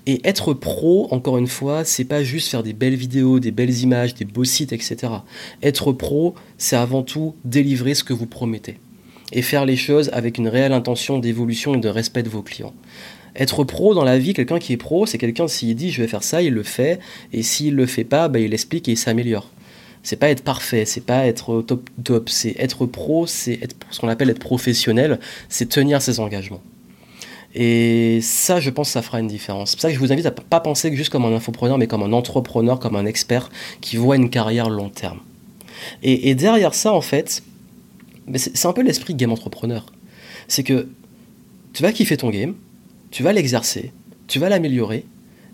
Et 0.07 0.27
être 0.27 0.55
pro, 0.55 1.09
encore 1.11 1.37
une 1.37 1.47
fois, 1.47 1.85
c'est 1.85 2.07
pas 2.07 2.25
juste 2.25 2.49
faire 2.49 2.63
des 2.63 2.73
belles 2.73 2.95
vidéos, 2.95 3.39
des 3.39 3.51
belles 3.51 3.81
images, 3.81 4.15
des 4.15 4.25
beaux 4.25 4.45
sites, 4.45 4.73
etc. 4.73 5.13
Être 5.63 5.93
pro, 5.93 6.35
c'est 6.57 6.77
avant 6.77 7.03
tout 7.03 7.35
délivrer 7.45 7.93
ce 7.93 8.03
que 8.03 8.15
vous 8.15 8.25
promettez. 8.25 8.79
Et 9.35 9.43
faire 9.43 9.67
les 9.67 9.77
choses 9.77 10.11
avec 10.13 10.39
une 10.39 10.49
réelle 10.49 10.73
intention 10.73 11.19
d'évolution 11.19 11.75
et 11.75 11.79
de 11.79 11.89
respect 11.89 12.23
de 12.23 12.29
vos 12.29 12.43
clients. 12.43 12.73
Être 13.37 13.65
pro 13.65 13.95
dans 13.95 14.05
la 14.05 14.19
vie, 14.19 14.33
quelqu'un 14.33 14.61
qui 14.61 14.73
est 14.73 14.77
pro, 14.77 15.07
c'est 15.07 15.19
quelqu'un 15.19 15.49
s'il 15.49 15.75
dit 15.75 15.91
je 15.91 16.01
vais 16.01 16.09
faire 16.09 16.23
ça, 16.23 16.41
il 16.41 16.55
le 16.55 16.63
fait, 16.63 17.01
et 17.33 17.43
s'il 17.43 17.75
le 17.75 17.87
fait 17.87 18.05
pas, 18.05 18.29
bah, 18.29 18.39
il 18.39 18.55
explique 18.55 18.89
et 18.89 18.93
il 18.93 18.97
s'améliore. 18.97 19.51
C'est 20.05 20.17
pas 20.17 20.29
être 20.29 20.45
parfait, 20.45 20.85
c'est 20.85 21.01
pas 21.01 21.27
être 21.27 21.63
top 21.63 21.91
top, 22.05 22.29
c'est 22.29 22.55
être 22.59 22.87
pro, 22.87 23.27
c'est 23.27 23.59
ce 23.91 24.01
qu'on 24.01 24.09
appelle 24.09 24.31
être 24.31 24.39
professionnel, 24.39 25.19
c'est 25.49 25.69
tenir 25.69 26.01
ses 26.01 26.21
engagements. 26.21 26.61
Et 27.57 28.21
ça, 28.21 28.61
je 28.61 28.71
pense, 28.71 28.91
ça 28.91 29.01
fera 29.01 29.21
une 29.21 29.29
différence. 29.29 29.71
C'est 29.71 29.77
pour 29.77 29.83
ça 29.83 29.89
que 29.89 29.95
je 29.95 30.01
vous 30.01 30.13
invite 30.13 30.27
à 30.27 30.33
pas 30.33 30.61
penser 30.61 30.95
juste 30.95 31.11
comme 31.11 31.25
un 31.25 31.35
infopreneur, 31.35 31.79
mais 31.79 31.87
comme 31.87 32.03
un 32.03 32.13
entrepreneur, 32.13 32.79
comme 32.81 32.97
un 32.97 33.07
expert 33.07 33.49
qui 33.81 33.97
voit 33.97 34.17
une 34.17 34.29
carrière 34.29 34.69
long 34.69 34.91
terme. 34.91 35.21
Et 36.03 36.35
derrière 36.35 36.75
ça, 36.75 36.93
en 36.93 37.01
fait, 37.01 37.43
c'est 38.35 38.67
un 38.67 38.73
peu 38.73 38.83
l'esprit 38.83 39.15
game 39.15 39.33
entrepreneur. 39.33 39.87
C'est 40.49 40.63
que 40.63 40.89
tu 41.73 41.83
vas 41.83 41.93
kiffer 41.93 42.17
ton 42.17 42.31
game, 42.31 42.55
tu 43.11 43.23
vas 43.23 43.33
l'exercer, 43.33 43.93
tu 44.27 44.39
vas 44.39 44.49
l'améliorer, 44.49 45.05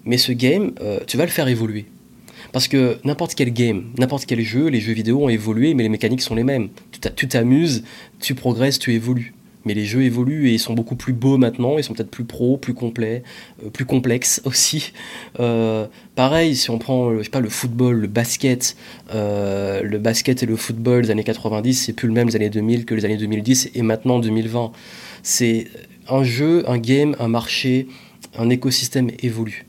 mais 0.05 0.19
ce 0.19 0.33
game, 0.33 0.73
euh, 0.81 1.01
tu 1.07 1.17
vas 1.17 1.25
le 1.25 1.31
faire 1.31 1.49
évoluer. 1.49 1.87
Parce 2.53 2.69
que 2.69 2.99
n'importe 3.05 3.35
quel 3.35 3.53
game, 3.53 3.85
n'importe 3.99 4.27
quel 4.27 4.41
jeu, 4.41 4.69
les 4.69 4.81
jeux 4.81 4.93
vidéo 4.93 5.25
ont 5.25 5.29
évolué, 5.29 5.75
mais 5.75 5.83
les 5.83 5.89
mécaniques 5.89 6.23
sont 6.23 6.35
les 6.35 6.43
mêmes. 6.43 6.69
Tu 7.17 7.29
t'amuses, 7.29 7.85
tu 8.19 8.35
progresses, 8.35 8.79
tu 8.79 8.93
évolues. 8.93 9.35
Mais 9.65 9.75
les 9.75 9.85
jeux 9.85 10.03
évoluent 10.03 10.49
et 10.49 10.55
ils 10.55 10.59
sont 10.59 10.75
beaucoup 10.75 10.97
plus 10.97 11.13
beaux 11.13 11.37
maintenant, 11.37 11.77
ils 11.77 11.85
sont 11.85 11.93
peut-être 11.93 12.11
plus 12.11 12.25
pros, 12.25 12.57
plus 12.57 12.75
complets, 12.75 13.23
euh, 13.65 13.71
plus 13.71 13.85
complexes 13.85 14.41
aussi. 14.47 14.93
Euh, 15.39 15.87
pareil, 16.15 16.57
si 16.57 16.71
on 16.71 16.79
prend 16.79 17.17
je 17.17 17.23
sais 17.23 17.31
pas, 17.31 17.41
le 17.41 17.51
football, 17.51 18.01
le 18.01 18.07
basket, 18.07 18.77
le 19.13 19.99
basket 19.99 20.43
et 20.43 20.47
le 20.47 20.57
football 20.57 21.03
des 21.05 21.11
années 21.11 21.25
90, 21.25 21.75
c'est 21.75 21.93
plus 21.93 22.09
le 22.09 22.15
même 22.15 22.29
des 22.29 22.37
années 22.37 22.51
2000 22.51 22.85
que 22.85 22.95
les 22.95 23.05
années 23.05 23.17
2010 23.17 23.71
et 23.75 23.83
maintenant 23.83 24.19
2020. 24.19 24.73
C'est 25.23 25.67
un 26.09 26.25
jeu, 26.25 26.69
un 26.69 26.79
game, 26.79 27.15
un 27.19 27.29
marché, 27.29 27.89
un 28.37 28.51
écosystème 28.51 29.11
évolue. 29.23 29.67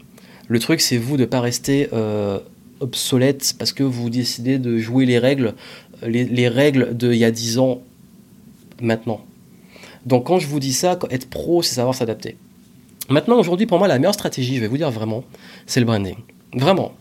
Le 0.48 0.60
truc, 0.60 0.82
c'est 0.82 0.98
vous 0.98 1.16
de 1.18 1.22
ne 1.22 1.28
pas 1.28 1.40
rester 1.40 1.90
euh, 1.94 2.40
obsolète 2.80 3.56
parce 3.58 3.74
que 3.74 3.84
vous 3.84 4.10
décidez 4.10 4.60
de 4.60 4.78
jouer 4.78 5.06
les 5.06 5.18
règles, 5.18 5.54
les, 6.06 6.50
règles 6.50 6.96
d'il 6.98 7.16
y 7.16 7.26
a 7.26 7.32
10 7.32 7.60
ans 7.60 7.82
maintenant. 8.82 9.24
Donc 10.06 10.28
quand 10.28 10.40
je 10.40 10.48
vous 10.48 10.60
dis 10.60 10.74
ça, 10.74 10.98
être 11.10 11.30
pro, 11.30 11.62
c'est 11.62 11.76
savoir 11.76 11.96
s'adapter. 11.96 12.38
Maintenant, 13.10 13.38
aujourd'hui, 13.38 13.66
pour 13.66 13.78
moi, 13.78 13.88
la 13.88 14.00
meilleure 14.00 14.14
stratégie, 14.14 14.56
je 14.56 14.62
vais 14.62 14.68
vous 14.68 14.78
dire 14.78 14.90
vraiment, 14.90 15.24
c'est 15.66 15.80
le 15.80 15.86
branding. 15.86 16.16
Vraiment. 16.54 16.94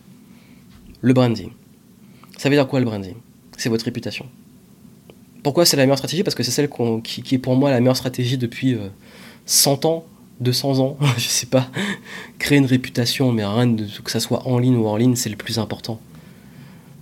Le 1.01 1.13
branding. 1.13 1.51
Ça 2.37 2.49
veut 2.49 2.57
dire 2.57 2.67
quoi 2.67 2.81
le 2.81 2.87
branding? 2.87 3.15
C'est 3.57 3.69
votre 3.69 3.85
réputation. 3.85 4.27
Pourquoi 5.43 5.65
c'est 5.65 5.77
la 5.77 5.85
meilleure 5.85 5.99
stratégie? 5.99 6.23
Parce 6.23 6.35
que 6.35 6.43
c'est 6.43 6.51
celle 6.51 6.69
qui, 7.03 7.35
est 7.35 7.39
pour 7.39 7.57
moi 7.57 7.71
la 7.71 7.81
meilleure 7.81 7.97
stratégie 7.97 8.39
depuis, 8.39 8.75
euh, 8.75 8.89
100 9.47 9.85
ans, 9.85 10.05
200 10.41 10.79
ans, 10.81 10.97
je 11.17 11.29
sais 11.29 11.47
pas, 11.47 11.69
créer 12.39 12.59
une 12.59 12.67
réputation, 12.67 13.33
mais 13.33 13.45
rien 13.45 13.67
de, 13.67 13.87
que 14.03 14.11
ça 14.11 14.21
soit 14.21 14.47
en 14.47 14.59
ligne 14.59 14.77
ou 14.77 14.87
en 14.87 14.97
ligne, 14.97 15.17
c'est 15.17 15.31
le 15.31 15.37
plus 15.37 15.59
important. 15.59 16.01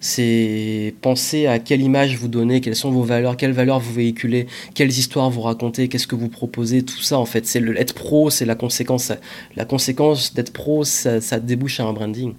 C'est 0.00 0.94
penser 1.02 1.46
à 1.46 1.58
quelle 1.58 1.82
image 1.82 2.16
vous 2.16 2.28
donnez, 2.28 2.60
quelles 2.60 2.76
sont 2.76 2.90
vos 2.90 3.02
valeurs, 3.02 3.36
quelles 3.36 3.52
valeurs 3.52 3.80
vous 3.80 3.92
véhiculez, 3.92 4.46
quelles 4.74 4.90
histoires 4.90 5.28
vous 5.30 5.40
racontez, 5.40 5.88
qu'est-ce 5.88 6.06
que 6.06 6.14
vous 6.14 6.28
proposez, 6.28 6.82
tout 6.82 7.02
ça 7.02 7.18
en 7.18 7.26
fait. 7.26 7.46
C'est 7.46 7.62
être 7.76 7.94
pro, 7.94 8.30
c'est 8.30 8.44
la 8.44 8.54
conséquence. 8.54 9.12
La 9.56 9.64
conséquence 9.64 10.34
d'être 10.34 10.52
pro, 10.52 10.84
ça, 10.84 11.20
ça 11.20 11.40
débouche 11.40 11.80
à 11.80 11.84
un 11.84 11.92
branding. 11.92 12.34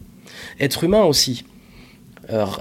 Être 0.60 0.84
humain 0.84 1.04
aussi 1.04 1.43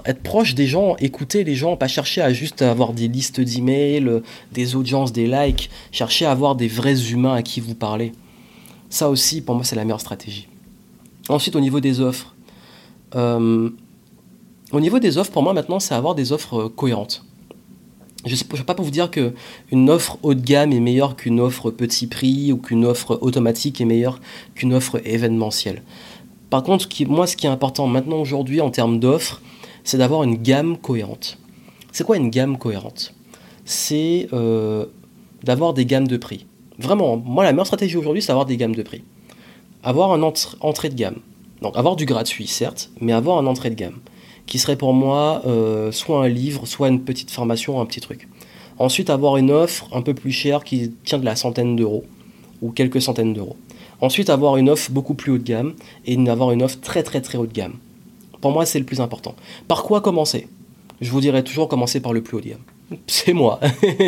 être 0.05 0.21
proche 0.23 0.55
des 0.55 0.65
gens, 0.65 0.95
écouter 0.97 1.43
les 1.43 1.55
gens, 1.55 1.77
pas 1.77 1.87
chercher 1.87 2.21
à 2.21 2.33
juste 2.33 2.61
avoir 2.61 2.93
des 2.93 3.07
listes 3.07 3.39
d'emails, 3.39 4.21
des 4.51 4.75
audiences, 4.75 5.13
des 5.13 5.27
likes, 5.27 5.69
chercher 5.91 6.25
à 6.25 6.31
avoir 6.31 6.55
des 6.55 6.67
vrais 6.67 7.11
humains 7.11 7.35
à 7.35 7.43
qui 7.43 7.59
vous 7.59 7.75
parlez. 7.75 8.11
Ça 8.89 9.09
aussi, 9.09 9.41
pour 9.41 9.55
moi, 9.55 9.63
c'est 9.63 9.75
la 9.75 9.85
meilleure 9.85 10.01
stratégie. 10.01 10.47
Ensuite, 11.27 11.55
au 11.55 11.59
niveau 11.59 11.79
des 11.79 11.99
offres. 11.99 12.35
Euh, 13.15 13.69
au 14.71 14.79
niveau 14.79 14.99
des 14.99 15.17
offres, 15.17 15.31
pour 15.31 15.43
moi, 15.43 15.53
maintenant, 15.53 15.79
c'est 15.79 15.95
avoir 15.95 16.15
des 16.15 16.31
offres 16.31 16.59
euh, 16.59 16.69
cohérentes. 16.69 17.25
Je 18.25 18.35
ne 18.35 18.57
vais 18.57 18.63
pas 18.63 18.73
vous 18.73 18.91
dire 18.91 19.09
qu'une 19.09 19.89
offre 19.89 20.17
haut 20.23 20.33
de 20.33 20.41
gamme 20.41 20.73
est 20.73 20.81
meilleure 20.81 21.15
qu'une 21.15 21.39
offre 21.39 21.71
petit 21.71 22.05
prix 22.05 22.51
ou 22.51 22.57
qu'une 22.57 22.85
offre 22.85 23.17
automatique 23.21 23.79
est 23.79 23.85
meilleure 23.85 24.19
qu'une 24.55 24.73
offre 24.73 24.99
événementielle. 25.05 25.83
Par 26.49 26.63
contre, 26.63 26.89
moi, 27.07 27.27
ce 27.27 27.37
qui 27.37 27.45
est 27.45 27.49
important 27.49 27.87
maintenant 27.87 28.17
aujourd'hui 28.17 28.59
en 28.59 28.71
termes 28.71 28.99
d'offres, 28.99 29.41
c'est 29.85 29.97
d'avoir 29.97 30.23
une 30.23 30.35
gamme 30.35 30.77
cohérente. 30.77 31.37
C'est 31.93 32.03
quoi 32.03 32.17
une 32.17 32.29
gamme 32.29 32.57
cohérente? 32.57 33.13
C'est 33.63 34.27
euh, 34.33 34.85
d'avoir 35.43 35.73
des 35.73 35.85
gammes 35.85 36.07
de 36.07 36.17
prix. 36.17 36.45
Vraiment, 36.77 37.17
moi 37.17 37.45
la 37.45 37.53
meilleure 37.53 37.67
stratégie 37.67 37.95
aujourd'hui, 37.95 38.21
c'est 38.21 38.29
d'avoir 38.29 38.45
des 38.45 38.57
gammes 38.57 38.75
de 38.75 38.83
prix. 38.83 39.03
Avoir 39.81 40.11
un 40.11 40.21
entrée 40.23 40.89
de 40.89 40.95
gamme. 40.95 41.19
Donc 41.61 41.77
avoir 41.77 41.95
du 41.95 42.05
gratuit, 42.05 42.47
certes, 42.47 42.89
mais 42.99 43.13
avoir 43.13 43.37
un 43.37 43.45
entrée 43.47 43.69
de 43.69 43.75
gamme. 43.75 43.99
Qui 44.49 44.59
serait 44.59 44.75
pour 44.75 44.93
moi 44.93 45.43
euh, 45.45 45.91
soit 45.91 46.23
un 46.23 46.27
livre, 46.27 46.65
soit 46.65 46.89
une 46.89 47.01
petite 47.01 47.31
formation, 47.31 47.79
un 47.79 47.85
petit 47.85 48.01
truc. 48.01 48.27
Ensuite, 48.79 49.09
avoir 49.09 49.37
une 49.37 49.51
offre 49.51 49.87
un 49.93 50.01
peu 50.01 50.13
plus 50.13 50.31
chère 50.31 50.63
qui 50.63 50.91
tient 51.05 51.19
de 51.19 51.25
la 51.25 51.35
centaine 51.35 51.75
d'euros 51.75 52.03
ou 52.61 52.71
quelques 52.71 53.01
centaines 53.01 53.33
d'euros. 53.33 53.57
Ensuite, 54.01 54.29
avoir 54.29 54.57
une 54.57 54.69
offre 54.69 54.91
beaucoup 54.91 55.13
plus 55.13 55.31
haut 55.31 55.37
de 55.37 55.43
gamme 55.43 55.73
et 56.05 56.17
avoir 56.29 56.51
une 56.51 56.63
offre 56.63 56.79
très 56.81 57.03
très 57.03 57.21
très 57.21 57.37
haut 57.37 57.45
de 57.45 57.53
gamme. 57.53 57.75
Pour 58.41 58.51
moi, 58.51 58.65
c'est 58.65 58.79
le 58.79 58.85
plus 58.85 59.01
important. 59.01 59.35
Par 59.67 59.83
quoi 59.83 60.01
commencer? 60.01 60.47
Je 61.01 61.11
vous 61.11 61.21
dirais 61.21 61.43
toujours 61.43 61.67
commencer 61.67 61.99
par 61.99 62.13
le 62.13 62.21
plus 62.21 62.37
haut 62.37 62.41
de 62.41 62.49
gamme. 62.49 62.63
C'est 63.07 63.33
moi. 63.33 63.59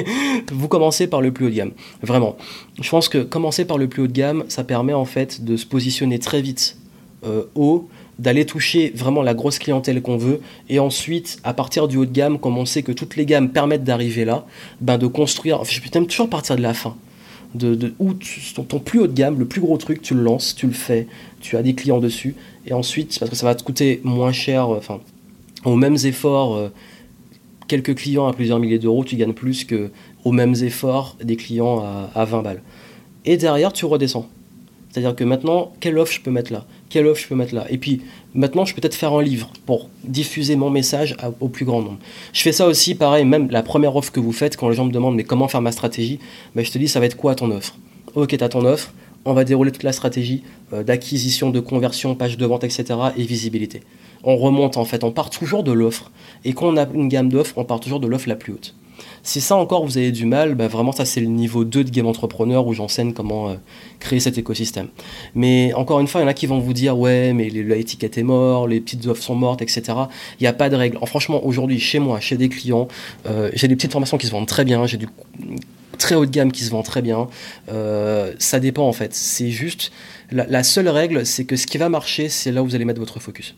vous 0.51 0.67
commencez 0.67 1.07
par 1.07 1.21
le 1.21 1.31
plus 1.31 1.45
haut 1.45 1.49
de 1.49 1.55
gamme. 1.55 1.71
Vraiment. 2.01 2.35
Je 2.81 2.89
pense 2.89 3.09
que 3.09 3.19
commencer 3.19 3.65
par 3.65 3.77
le 3.77 3.87
plus 3.87 4.03
haut 4.03 4.07
de 4.07 4.11
gamme, 4.11 4.43
ça 4.47 4.63
permet 4.63 4.93
en 4.93 5.05
fait 5.05 5.43
de 5.43 5.55
se 5.55 5.65
positionner 5.65 6.19
très 6.19 6.41
vite 6.41 6.77
euh, 7.23 7.43
haut, 7.55 7.87
d'aller 8.21 8.45
toucher 8.45 8.91
vraiment 8.95 9.23
la 9.23 9.33
grosse 9.33 9.57
clientèle 9.57 9.99
qu'on 9.99 10.15
veut, 10.15 10.41
et 10.69 10.77
ensuite, 10.77 11.39
à 11.43 11.55
partir 11.55 11.87
du 11.87 11.97
haut 11.97 12.05
de 12.05 12.11
gamme, 12.11 12.37
comme 12.37 12.55
on 12.55 12.67
sait 12.67 12.83
que 12.83 12.91
toutes 12.91 13.15
les 13.15 13.25
gammes 13.25 13.49
permettent 13.49 13.83
d'arriver 13.83 14.25
là, 14.25 14.45
ben 14.79 14.99
de 14.99 15.07
construire. 15.07 15.63
je 15.63 15.81
peux 15.81 15.89
même 15.95 16.05
toujours 16.05 16.29
partir 16.29 16.55
de 16.55 16.61
la 16.61 16.75
fin. 16.75 16.95
De, 17.55 17.73
de 17.73 17.93
où 17.97 18.13
ton 18.13 18.79
plus 18.79 18.99
haut 18.99 19.07
de 19.07 19.13
gamme, 19.13 19.39
le 19.39 19.45
plus 19.45 19.59
gros 19.59 19.75
truc, 19.77 20.03
tu 20.03 20.13
le 20.13 20.21
lances, 20.21 20.55
tu 20.55 20.67
le 20.67 20.73
fais, 20.73 21.07
tu 21.41 21.57
as 21.57 21.63
des 21.63 21.73
clients 21.73 21.97
dessus, 21.97 22.35
et 22.67 22.73
ensuite, 22.73 23.17
parce 23.19 23.31
que 23.31 23.35
ça 23.35 23.47
va 23.47 23.55
te 23.55 23.63
coûter 23.63 23.99
moins 24.03 24.31
cher, 24.31 24.69
euh, 24.69 24.77
enfin, 24.77 24.99
aux 25.65 25.75
mêmes 25.75 25.97
efforts, 26.03 26.55
euh, 26.55 26.69
quelques 27.67 27.95
clients 27.95 28.27
à 28.27 28.33
plusieurs 28.33 28.59
milliers 28.59 28.79
d'euros, 28.79 29.03
tu 29.03 29.15
gagnes 29.15 29.33
plus 29.33 29.65
que 29.65 29.89
aux 30.23 30.31
mêmes 30.31 30.53
efforts 30.61 31.17
des 31.23 31.37
clients 31.37 31.79
à, 31.79 32.11
à 32.13 32.25
20 32.25 32.43
balles. 32.43 32.61
Et 33.25 33.37
derrière, 33.37 33.73
tu 33.73 33.85
redescends. 33.85 34.29
C'est-à-dire 34.91 35.15
que 35.15 35.23
maintenant, 35.23 35.73
quelle 35.79 35.97
offre 35.97 36.13
je 36.13 36.21
peux 36.21 36.31
mettre 36.31 36.53
là? 36.53 36.67
Quelle 36.91 37.07
offre 37.07 37.21
je 37.21 37.27
peux 37.29 37.35
mettre 37.35 37.55
là 37.55 37.65
Et 37.69 37.77
puis, 37.77 38.01
maintenant, 38.35 38.65
je 38.65 38.75
peux 38.75 38.81
peut-être 38.81 38.95
faire 38.95 39.13
un 39.13 39.23
livre 39.23 39.49
pour 39.65 39.89
diffuser 40.03 40.57
mon 40.57 40.69
message 40.69 41.15
au 41.39 41.47
plus 41.47 41.63
grand 41.63 41.81
nombre. 41.81 41.99
Je 42.33 42.41
fais 42.41 42.51
ça 42.51 42.67
aussi, 42.67 42.95
pareil, 42.95 43.23
même 43.23 43.49
la 43.49 43.63
première 43.63 43.95
offre 43.95 44.11
que 44.11 44.19
vous 44.19 44.33
faites, 44.33 44.57
quand 44.57 44.67
les 44.67 44.75
gens 44.75 44.83
me 44.83 44.91
demandent 44.91 45.15
mais 45.15 45.23
comment 45.23 45.47
faire 45.47 45.61
ma 45.61 45.71
stratégie, 45.71 46.19
ben, 46.53 46.65
je 46.65 46.69
te 46.69 46.77
dis, 46.77 46.89
ça 46.89 46.99
va 46.99 47.05
être 47.05 47.15
quoi 47.15 47.33
ton 47.33 47.49
offre? 47.49 47.77
Ok, 48.15 48.35
tu 48.37 48.43
as 48.43 48.49
ton 48.49 48.65
offre, 48.65 48.93
on 49.23 49.33
va 49.33 49.45
dérouler 49.45 49.71
toute 49.71 49.83
la 49.83 49.93
stratégie 49.93 50.43
euh, 50.73 50.83
d'acquisition, 50.83 51.49
de 51.49 51.61
conversion, 51.61 52.13
page 52.13 52.37
de 52.37 52.45
vente, 52.45 52.65
etc. 52.65 52.83
et 53.17 53.23
visibilité. 53.23 53.83
On 54.25 54.35
remonte 54.35 54.75
en 54.75 54.83
fait, 54.83 55.05
on 55.05 55.11
part 55.11 55.29
toujours 55.29 55.63
de 55.63 55.71
l'offre. 55.71 56.11
Et 56.43 56.51
quand 56.51 56.67
on 56.67 56.77
a 56.77 56.85
une 56.93 57.07
gamme 57.07 57.29
d'offres, 57.29 57.53
on 57.57 57.63
part 57.63 57.79
toujours 57.79 58.01
de 58.01 58.07
l'offre 58.07 58.27
la 58.27 58.35
plus 58.35 58.51
haute. 58.51 58.75
Si 59.23 59.41
ça 59.41 59.55
encore 59.55 59.85
vous 59.85 59.97
avez 59.97 60.11
du 60.11 60.25
mal, 60.25 60.55
bah 60.55 60.67
vraiment 60.67 60.91
ça 60.91 61.05
c'est 61.05 61.21
le 61.21 61.27
niveau 61.27 61.63
2 61.63 61.83
de 61.83 61.89
Game 61.89 62.07
Entrepreneur 62.07 62.65
où 62.65 62.73
j'enseigne 62.73 63.13
comment 63.13 63.49
euh, 63.49 63.55
créer 63.99 64.19
cet 64.19 64.37
écosystème. 64.37 64.87
Mais 65.35 65.73
encore 65.73 65.99
une 65.99 66.07
fois, 66.07 66.21
il 66.21 66.23
y 66.23 66.27
en 66.27 66.29
a 66.29 66.33
qui 66.33 66.47
vont 66.47 66.59
vous 66.59 66.73
dire 66.73 66.97
ouais 66.97 67.33
mais 67.33 67.49
l'étiquette 67.49 68.17
est 68.17 68.23
mort, 68.23 68.67
les 68.67 68.79
petites 68.79 69.05
offres 69.07 69.23
sont 69.23 69.35
mortes, 69.35 69.61
etc. 69.61 69.83
Il 70.39 70.43
n'y 70.43 70.47
a 70.47 70.53
pas 70.53 70.69
de 70.69 70.75
règle. 70.75 70.97
franchement 71.05 71.45
aujourd'hui 71.45 71.79
chez 71.79 71.99
moi, 71.99 72.19
chez 72.19 72.37
des 72.37 72.49
clients, 72.49 72.87
euh, 73.27 73.51
j'ai 73.53 73.67
des 73.67 73.75
petites 73.75 73.91
formations 73.91 74.17
qui 74.17 74.27
se 74.27 74.31
vendent 74.31 74.47
très 74.47 74.65
bien, 74.65 74.85
j'ai 74.85 74.97
du 74.97 75.07
très 75.97 76.15
haut 76.15 76.25
de 76.25 76.31
gamme 76.31 76.51
qui 76.51 76.63
se 76.63 76.71
vend 76.71 76.83
très 76.83 77.01
bien. 77.01 77.27
Euh, 77.69 78.33
ça 78.39 78.59
dépend 78.59 78.87
en 78.87 78.93
fait. 78.93 79.13
C'est 79.13 79.51
juste 79.51 79.91
la, 80.31 80.63
seule 80.63 80.87
règle, 80.87 81.25
c'est 81.25 81.45
que 81.45 81.55
ce 81.55 81.67
qui 81.67 81.77
va 81.77 81.89
marcher, 81.89 82.29
c'est 82.29 82.51
là 82.51 82.63
où 82.63 82.65
vous 82.65 82.75
allez 82.75 82.85
mettre 82.85 82.99
votre 82.99 83.19
focus. 83.19 83.55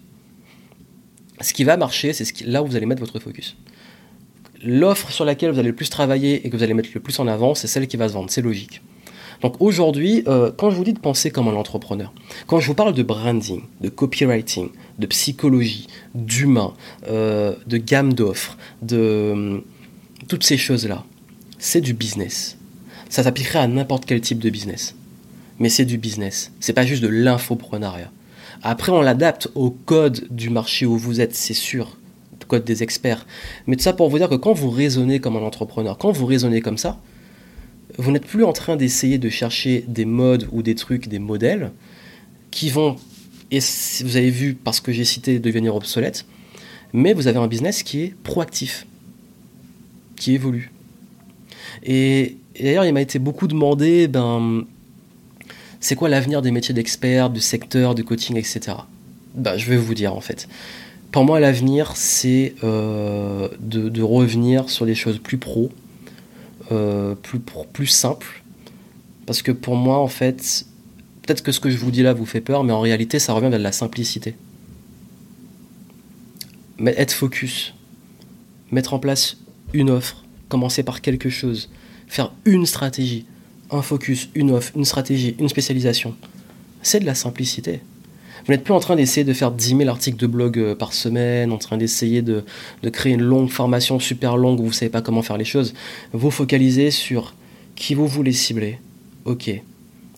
Ce 1.41 1.53
qui 1.53 1.63
va 1.63 1.77
marcher, 1.77 2.13
c'est 2.13 2.25
ce 2.25 2.33
là 2.45 2.63
où 2.63 2.67
vous 2.67 2.75
allez 2.75 2.85
mettre 2.85 3.01
votre 3.01 3.19
focus 3.19 3.55
l'offre 4.63 5.11
sur 5.11 5.25
laquelle 5.25 5.51
vous 5.51 5.59
allez 5.59 5.69
le 5.69 5.75
plus 5.75 5.89
travailler 5.89 6.45
et 6.45 6.49
que 6.49 6.57
vous 6.57 6.63
allez 6.63 6.73
mettre 6.73 6.89
le 6.93 6.99
plus 6.99 7.19
en 7.19 7.27
avant, 7.27 7.55
c'est 7.55 7.67
celle 7.67 7.87
qui 7.87 7.97
va 7.97 8.07
se 8.07 8.13
vendre. 8.13 8.29
C'est 8.29 8.41
logique. 8.41 8.81
Donc 9.41 9.55
aujourd'hui, 9.59 10.23
euh, 10.27 10.51
quand 10.57 10.69
je 10.69 10.75
vous 10.77 10.85
dis 10.85 10.93
de 10.93 10.99
penser 10.99 11.29
comme 11.29 11.49
un 11.49 11.55
entrepreneur, 11.55 12.13
quand 12.47 12.61
je 12.61 12.67
vous 12.67 12.75
parle 12.75 12.93
de 12.93 13.03
branding, 13.03 13.63
de 13.81 13.89
copywriting, 13.89 14.69
de 14.99 15.05
psychologie, 15.07 15.87
d'humain, 16.15 16.73
euh, 17.09 17.53
de 17.67 17.77
gamme 17.77 18.13
d'offres, 18.13 18.57
de 18.81 18.97
euh, 18.97 19.59
toutes 20.29 20.45
ces 20.45 20.57
choses-là, 20.57 21.03
c'est 21.59 21.81
du 21.81 21.93
business. 21.93 22.57
Ça 23.09 23.23
s'appliquerait 23.23 23.59
à 23.59 23.67
n'importe 23.67 24.05
quel 24.05 24.21
type 24.21 24.39
de 24.39 24.49
business. 24.49 24.95
Mais 25.59 25.69
c'est 25.69 25.85
du 25.85 25.97
business. 25.97 26.51
C'est 26.61 26.73
pas 26.73 26.85
juste 26.85 27.03
de 27.03 27.09
l'infoprenariat. 27.09 28.11
Après, 28.61 28.93
on 28.93 29.01
l'adapte 29.01 29.49
au 29.55 29.71
code 29.71 30.25
du 30.29 30.49
marché 30.49 30.85
où 30.85 30.97
vous 30.97 31.19
êtes, 31.19 31.35
c'est 31.35 31.53
sûr 31.53 31.97
code 32.53 32.63
des 32.63 32.83
experts. 32.83 33.25
Mais 33.65 33.75
tout 33.75 33.81
ça 33.81 33.93
pour 33.93 34.09
vous 34.09 34.19
dire 34.19 34.29
que 34.29 34.35
quand 34.35 34.53
vous 34.53 34.69
raisonnez 34.69 35.19
comme 35.19 35.35
un 35.35 35.41
entrepreneur, 35.41 35.97
quand 35.97 36.11
vous 36.11 36.27
raisonnez 36.27 36.61
comme 36.61 36.77
ça, 36.77 36.99
vous 37.97 38.11
n'êtes 38.11 38.27
plus 38.27 38.43
en 38.43 38.53
train 38.53 38.75
d'essayer 38.75 39.17
de 39.17 39.29
chercher 39.29 39.83
des 39.87 40.05
modes 40.05 40.47
ou 40.51 40.61
des 40.61 40.75
trucs, 40.75 41.07
des 41.07 41.19
modèles 41.19 41.71
qui 42.51 42.69
vont, 42.69 42.97
et 43.51 43.59
vous 44.03 44.17
avez 44.17 44.29
vu 44.29 44.53
parce 44.53 44.79
que 44.79 44.91
j'ai 44.91 45.03
cité, 45.03 45.39
devenir 45.39 45.75
obsolètes, 45.75 46.25
mais 46.93 47.13
vous 47.13 47.27
avez 47.27 47.39
un 47.39 47.47
business 47.47 47.81
qui 47.81 48.01
est 48.01 48.15
proactif, 48.23 48.85
qui 50.15 50.33
évolue. 50.35 50.71
Et, 51.83 52.37
d'ailleurs, 52.59 52.85
il 52.85 52.93
m'a 52.93 53.01
été 53.01 53.17
beaucoup 53.17 53.47
demandé, 53.47 54.07
ben, 54.07 54.65
c'est 55.79 55.95
quoi 55.95 56.07
l'avenir 56.07 56.43
des 56.43 56.51
métiers 56.51 56.73
d'expert, 56.73 57.31
du 57.31 57.41
secteur, 57.41 57.95
du 57.95 58.03
coaching, 58.03 58.37
etc. 58.37 58.77
Ben, 59.33 59.57
je 59.57 59.67
vais 59.67 59.77
vous 59.77 59.95
dire 59.95 60.13
en 60.15 60.21
fait. 60.21 60.47
Pour 61.13 61.25
moi, 61.25 61.39
l'avenir, 61.39 61.91
c'est 61.95 62.55
euh, 62.63 63.47
de, 63.59 64.01
revenir 64.01 64.71
sur 64.71 64.87
des 64.87 64.95
choses 64.95 65.19
plus 65.19 65.37
pro, 65.37 65.71
euh, 66.71 67.13
plus, 67.13 67.39
plus 67.71 67.85
simples. 67.85 68.41
Parce 69.27 69.43
que 69.43 69.51
pour 69.51 69.75
moi, 69.75 69.99
en 69.99 70.07
fait, 70.07 70.65
peut-être 71.21 71.43
que 71.43 71.51
ce 71.51 71.59
que 71.59 71.69
je 71.69 71.77
vous 71.77 71.91
dis 71.91 72.01
là 72.01 72.13
vous 72.13 72.25
fait 72.25 72.41
peur, 72.41 72.63
mais 72.63 72.73
en 72.73 72.81
réalité, 72.81 73.19
ça 73.19 73.33
revient 73.33 73.49
vers 73.49 73.59
la 73.59 73.71
simplicité. 73.71 74.33
Mais 76.79 76.95
être 76.97 77.13
focus, 77.13 77.75
mettre 78.71 78.95
en 78.95 78.99
place 78.99 79.37
une 79.71 79.91
offre, 79.91 80.23
commencer 80.49 80.81
par 80.81 80.99
quelque 80.99 81.29
chose, 81.29 81.69
faire 82.07 82.33
une 82.45 82.65
stratégie, 82.65 83.27
un 83.69 83.83
focus, 83.83 84.29
une 84.33 84.49
offre, 84.49 84.71
une 84.75 84.83
stratégie, 84.83 85.35
une 85.37 85.47
spécialisation, 85.47 86.15
c'est 86.81 87.01
de 87.01 87.05
la 87.05 87.13
simplicité. 87.13 87.81
Vous 88.45 88.51
n'êtes 88.51 88.63
plus 88.63 88.73
en 88.73 88.79
train 88.79 88.97
d'essayer 88.97 89.23
de 89.23 89.31
faire 89.31 89.51
10 89.51 89.77
000 89.77 89.89
articles 89.89 90.17
de 90.17 90.27
blog 90.27 90.59
euh, 90.59 90.75
par 90.75 90.91
semaine, 90.91 91.53
en 91.53 91.57
train 91.57 91.77
d'essayer 91.77 92.21
de, 92.21 92.43
créer 92.91 93.13
une 93.13 93.21
longue 93.21 93.49
formation 93.49 93.99
super 93.99 94.35
longue 94.35 94.59
où 94.59 94.63
vous 94.63 94.69
ne 94.69 94.73
savez 94.73 94.91
pas 94.91 95.01
comment 95.01 95.21
faire 95.21 95.37
les 95.37 95.45
choses. 95.45 95.73
Vous 96.11 96.29
focalisez 96.29 96.91
sur 96.91 97.33
qui 97.75 97.95
vous 97.95 98.07
voulez 98.07 98.33
cibler. 98.33 98.79
Ok. 99.25 99.49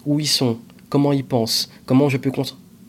Où 0.05 0.19
ils 0.19 0.27
sont 0.27 0.57
Comment 0.89 1.13
ils 1.13 1.25
pensent 1.25 1.69
Comment 1.85 2.09
je 2.09 2.17
peux 2.17 2.31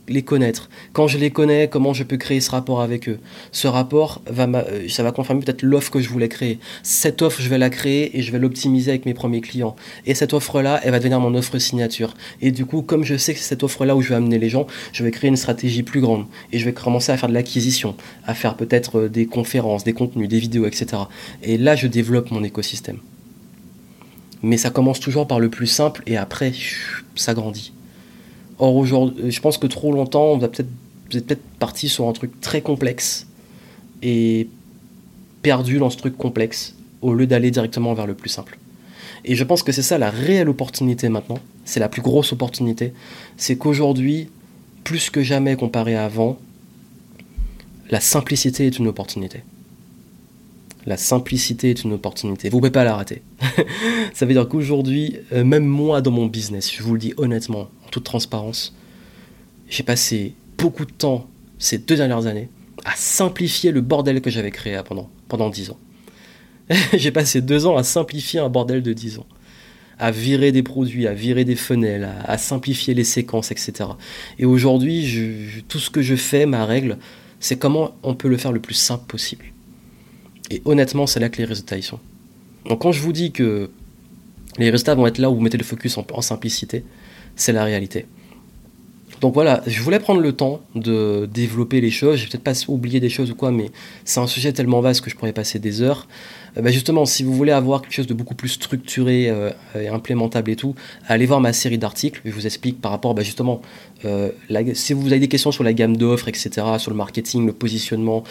les 0.09 0.23
connaître. 0.23 0.69
Quand 0.93 1.09
je 1.09 1.19
les 1.19 1.31
connais, 1.31 1.69
comment 1.69 1.93
je 1.93 2.05
peux 2.05 2.17
créer 2.17 2.41
ce 2.41 2.51
rapport 2.51 2.81
avec 2.81 3.09
eux? 3.09 3.19
Ce 3.53 3.67
rapport, 3.67 4.23
va 4.29 4.47
euh, 4.47 4.89
ça 4.89 5.03
va 5.03 5.13
confirmer 5.13 5.43
peut-être 5.43 5.63
l'offre 5.63 5.91
que 5.91 6.01
je 6.01 6.09
voulais 6.09 6.29
créer. 6.29 6.59
Cette 6.83 7.23
offre, 7.23 7.41
je 7.41 7.49
vais 7.49 7.59
la 7.59 7.71
créer 7.71 8.17
et 8.17 8.23
je 8.23 8.33
vais 8.33 8.39
l'optimiser 8.39 8.91
avec 8.91 9.07
mes 9.07 9.15
premiers 9.15 9.41
clients. 9.41 9.77
Et 10.05 10.15
cette 10.15 10.33
offre-là, 10.33 10.81
elle 10.85 10.93
va 10.93 10.99
devenir 10.99 11.21
mon 11.21 11.35
offre 11.35 11.59
signature. 11.59 12.15
Et 12.41 12.51
du 12.51 12.67
coup, 12.67 12.83
comme 12.83 13.05
je 13.05 13.17
sais 13.17 13.35
que 13.35 13.41
c'est 13.41 13.49
cette 13.49 13.65
offre-là 13.65 13.97
où 13.97 14.03
je 14.03 14.11
vais 14.11 14.15
amener 14.15 14.39
les 14.39 14.49
gens, 14.49 14.67
je 14.93 15.03
vais 15.03 15.11
créer 15.11 15.29
une 15.29 15.37
stratégie 15.37 15.83
plus 15.83 16.01
grande. 16.01 16.27
Et 16.53 16.59
je 16.59 16.65
vais 16.65 16.73
commencer 16.73 17.13
à 17.13 17.17
faire 17.17 17.29
de 17.29 17.35
l'acquisition, 17.35 17.97
à 18.27 18.35
faire 18.35 18.57
peut-être 18.57 19.01
euh, 19.01 19.09
des 19.09 19.27
conférences, 19.27 19.85
des 19.85 19.93
contenus, 19.93 20.29
des 20.29 20.39
vidéos, 20.39 20.67
etc. 20.67 21.03
Et 21.43 21.59
là, 21.59 21.77
je 21.77 21.87
développe 21.87 22.31
mon 22.31 22.45
écosystème. 22.45 22.99
Mais 24.43 24.57
ça 24.57 24.71
commence 24.71 25.01
toujours 25.01 25.27
par 25.27 25.41
le 25.41 25.49
plus 25.49 25.67
simple 25.67 26.03
et 26.07 26.17
après, 26.17 26.53
ça 27.15 27.35
grandit. 27.35 27.73
Or, 28.59 28.77
aujourd'hui, 28.77 29.31
je 29.31 29.41
pense 29.41 29.59
que 29.59 29.67
trop 29.67 29.93
longtemps, 29.93 30.33
on 30.33 30.39
va 30.39 30.49
peut-être, 30.49 30.69
vous 31.11 31.19
êtes 31.19 31.27
peut-être 31.27 31.45
parti 31.59 31.89
sur 31.89 32.09
un 32.09 32.13
truc 32.13 32.41
très 32.41 32.63
complexe 32.63 33.27
et 34.03 34.49
perdu 35.43 35.79
dans 35.79 35.91
ce 35.91 35.97
truc 35.97 36.17
complexe 36.17 36.75
au 37.03 37.13
lieu 37.15 37.27
d'aller 37.27 37.51
directement 37.51 37.95
vers 37.95 38.07
le 38.07 38.15
plus 38.15 38.31
simple. 38.31 38.59
Et 39.25 39.35
je 39.35 39.45
pense 39.45 39.63
que 39.63 39.73
c'est 39.73 39.83
ça 39.83 39.99
la 39.99 40.11
réelle 40.11 40.49
opportunité 40.49 41.09
maintenant, 41.09 41.39
c'est 41.65 41.81
la 41.81 41.89
plus 41.89 42.03
grosse 42.03 42.33
opportunité, 42.33 42.93
c'est 43.37 43.57
qu'aujourd'hui, 43.57 44.29
plus 44.85 45.11
que 45.11 45.23
jamais 45.23 45.57
comparé 45.57 45.97
à 45.97 46.05
avant, 46.05 46.39
la 47.91 48.01
simplicité 48.01 48.67
est 48.67 48.79
une 48.79 48.87
opportunité. 48.89 49.43
La 50.87 50.97
simplicité 50.97 51.71
est 51.71 51.83
une 51.83 51.93
opportunité. 51.93 52.49
Vous 52.49 52.59
ne 52.59 52.61
pouvez 52.61 52.71
pas 52.71 52.85
la 52.85 52.95
rater. 52.95 53.23
ça 54.15 54.25
veut 54.25 54.33
dire 54.33 54.49
qu'aujourd'hui, 54.49 55.19
euh, 55.33 55.43
même 55.43 55.65
moi 55.65 56.01
dans 56.01 56.13
mon 56.13 56.27
business, 56.27 56.73
je 56.73 56.83
vous 56.83 56.95
le 56.95 57.01
dis 57.01 57.13
honnêtement, 57.17 57.69
en 57.85 57.89
toute 57.91 58.05
transparence, 58.05 58.75
j'ai 59.69 59.83
passé 59.83 60.35
beaucoup 60.59 60.85
de 60.85 60.93
temps 60.93 61.29
ces 61.59 61.79
deux 61.79 61.97
dernières 61.97 62.27
années 62.27 62.49
à 62.85 62.93
simplifier 62.95 63.73
le 63.73 63.81
bordel 63.81 64.21
que 64.21 64.31
j'avais 64.31 64.53
créé 64.53 64.81
pendant, 64.87 65.11
pendant 65.29 65.51
10 65.51 65.71
ans. 65.71 65.79
j'ai 66.95 67.11
passé 67.11 67.41
deux 67.41 67.67
ans 67.67 67.77
à 67.77 67.83
simplifier 67.83 68.39
un 68.39 68.49
bordel 68.49 68.83
de 68.83 68.93
10 68.93 69.19
ans. 69.19 69.27
À 69.99 70.11
virer 70.11 70.53
des 70.53 70.63
produits, 70.63 71.07
à 71.07 71.15
virer 71.15 71.45
des 71.45 71.57
fenêtres, 71.57 72.07
à, 72.25 72.39
simplifier 72.39 72.93
les 72.95 73.05
séquences, 73.05 73.51
etc. 73.51 73.89
Et 74.39 74.45
aujourd'hui, 74.45 75.65
tout 75.69 75.79
ce 75.79 75.89
que 75.89 76.03
je 76.03 76.17
fais, 76.17 76.45
ma 76.45 76.67
règle, 76.67 76.99
c'est 77.41 77.59
comment 77.59 77.97
on 78.03 78.15
peut 78.15 78.29
le 78.29 78.37
faire 78.37 78.53
le 78.53 78.61
plus 78.61 78.75
simple 78.75 79.07
possible. 79.07 79.47
Et 80.51 80.63
honnêtement, 80.65 81.07
c'est 81.07 81.21
là 81.21 81.29
que 81.29 81.39
les 81.39 81.45
résultats 81.45 81.77
y 81.77 81.83
sont. 81.83 81.99
Donc 82.69 82.83
quand 82.83 82.93
je 82.93 83.01
vous 83.01 83.13
dis 83.13 83.33
que 83.33 83.71
les 84.59 84.71
résultats 84.71 84.95
vont 84.95 85.07
être 85.07 85.19
là 85.19 85.31
où 85.31 85.35
vous 85.35 85.41
mettez 85.41 85.59
le 85.59 85.65
focus 85.65 85.99
en, 85.99 86.21
simplicité, 86.21 86.85
c'est 87.35 87.53
la 87.53 87.65
réalité. 87.65 88.07
Donc 89.21 89.35
voilà, 89.35 89.63
je 89.67 89.81
voulais 89.83 89.99
prendre 89.99 90.21
le 90.21 90.33
temps 90.33 90.61
de 90.75 91.29
développer 91.33 91.81
les 91.81 91.91
choses. 91.91 92.17
J'ai 92.19 92.27
peut-être 92.27 92.43
pas 92.43 92.53
oublié 92.69 93.01
des 93.01 93.09
choses 93.09 93.31
ou 93.31 93.35
quoi, 93.35 93.51
mais 93.51 93.71
c'est 94.05 94.21
un 94.21 94.27
sujet 94.27 94.53
tellement 94.53 94.81
vaste 94.81 95.01
que 95.01 95.11
je 95.11 95.17
pourrais 95.17 95.33
passer 95.33 95.59
des 95.59 95.81
heures. 95.81 96.07
Euh, 96.57 96.63
bah, 96.63 96.71
justement, 96.71 97.05
si 97.05 97.23
vous 97.23 97.35
voulez 97.35 97.53
avoir 97.53 97.83
quelque 97.83 97.93
chose 97.93 98.07
de 98.07 98.15
beaucoup 98.15 98.35
plus 98.35 98.49
structuré 98.49 99.29
euh, 99.29 99.51
et 99.79 99.89
implémentable 99.89 100.51
et 100.51 100.57
tout, 100.57 100.75
allez 101.07 101.27
voir 101.27 101.41
ma 101.41 101.53
série 101.53 101.79
d'articles. 101.79 102.21
Je 102.25 102.31
vous 102.31 102.47
explique 102.47 102.81
par 102.81 102.91
rapport, 102.91 103.15
bah, 103.15 103.23
justement, 103.23 103.63
euh, 104.05 104.31
si 104.75 104.93
vous 104.93 105.07
avez 105.09 105.21
des 105.21 105.29
questions 105.29 105.53
sur 105.53 105.65
la 105.65 105.73
gamme 105.73 105.97
d'offres, 105.97 106.29
etc., 106.29 106.51
sur 106.79 106.91
le 106.91 106.97
marketing, 106.97 107.47
le 107.47 107.53
positionnement, 107.53 108.25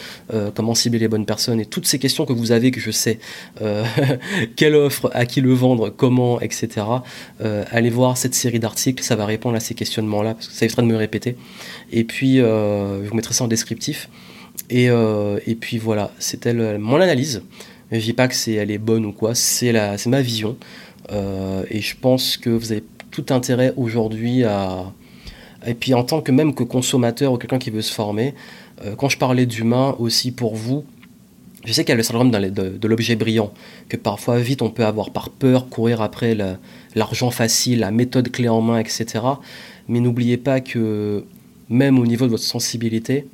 comment 0.53 0.75
cibler 0.75 0.99
les 0.99 1.07
bonnes 1.07 1.25
personnes 1.25 1.59
et 1.59 1.65
toutes 1.65 1.87
ces 1.87 1.99
questions 1.99 2.25
que 2.25 2.33
vous 2.33 2.51
avez, 2.51 2.71
que 2.71 2.79
je 2.79 2.91
sais, 2.91 3.19
quelle 4.55 4.75
offre, 4.75 5.09
à 5.13 5.25
qui 5.25 5.41
le 5.41 5.53
vendre, 5.53 5.89
comment, 5.89 6.39
etc., 6.39 6.85
allez 7.71 7.89
voir 7.89 8.17
cette 8.17 8.35
série 8.35 8.59
d'articles. 8.59 9.03
Ça 9.03 9.15
va 9.15 9.25
répondre 9.25 9.55
à 9.55 9.59
ces 9.59 9.73
questionnements-là, 9.73 10.35
parce 10.35 10.47
que 10.47 10.53
ça 10.53 10.65
évitera 10.65 10.83
de 10.83 10.87
me 10.87 10.95
répéter. 10.95 11.35
Et 11.91 12.03
puis, 12.03 12.37
je 12.37 13.07
vous 13.07 13.15
mettrai 13.15 13.33
ça 13.33 13.43
en 13.43 13.47
descriptif. 13.47 14.09
Et, 14.69 14.85
et 14.85 15.55
puis 15.55 15.77
voilà, 15.77 16.11
c'était 16.19 16.53
mon 16.53 17.01
analyse. 17.01 17.41
Je 17.91 17.99
dis 17.99 18.13
pas 18.13 18.27
que 18.27 18.35
c'est 18.35 18.53
elle 18.53 18.71
est 18.71 18.77
bonne 18.77 19.05
ou 19.05 19.11
quoi, 19.11 19.35
c'est 19.35 19.71
la 19.71 19.97
c'est 19.97 20.09
ma 20.09 20.21
vision 20.21 20.57
euh, 21.11 21.63
et 21.69 21.81
je 21.81 21.95
pense 21.95 22.37
que 22.37 22.49
vous 22.49 22.71
avez 22.71 22.83
tout 23.11 23.25
intérêt 23.29 23.73
aujourd'hui 23.77 24.43
à 24.43 24.91
et 25.65 25.73
puis 25.73 25.93
en 25.93 26.03
tant 26.03 26.21
que 26.21 26.31
même 26.31 26.53
que 26.53 26.63
consommateur 26.63 27.33
ou 27.33 27.37
quelqu'un 27.37 27.57
qui 27.57 27.71
veut 27.71 27.81
se 27.81 27.93
former, 27.93 28.35
euh, 28.83 28.95
quand 28.95 29.09
je 29.09 29.17
parlais 29.17 29.45
d'humain 29.45 29.95
aussi 29.99 30.31
pour 30.31 30.55
vous, 30.55 30.85
je 31.65 31.73
sais 31.73 31.83
qu'il 31.83 31.89
y 31.89 31.93
a 31.93 31.97
le 31.97 32.03
syndrome 32.03 32.29
de, 32.29 32.87
l'objet 32.87 33.15
brillant, 33.15 33.51
que 33.89 33.97
parfois 33.97 34.37
vite 34.37 34.61
on 34.61 34.69
peut 34.69 34.85
avoir 34.85 35.09
par 35.09 35.29
peur, 35.29 35.67
courir 35.67 36.01
après 36.01 36.37
l'argent 36.93 37.31
facile, 37.31 37.79
la 37.79 37.91
méthode 37.91 38.29
clé 38.29 38.47
en 38.47 38.61
main, 38.61 38.77
etc. 38.77 39.05
Mais 39.87 39.99
n'oubliez 39.99 40.37
pas 40.37 40.61
que 40.61 41.25
même 41.69 41.97
au 41.97 42.05
niveau 42.05 42.25
de 42.25 42.31
votre 42.31 42.43
sensibilité, 42.43 43.25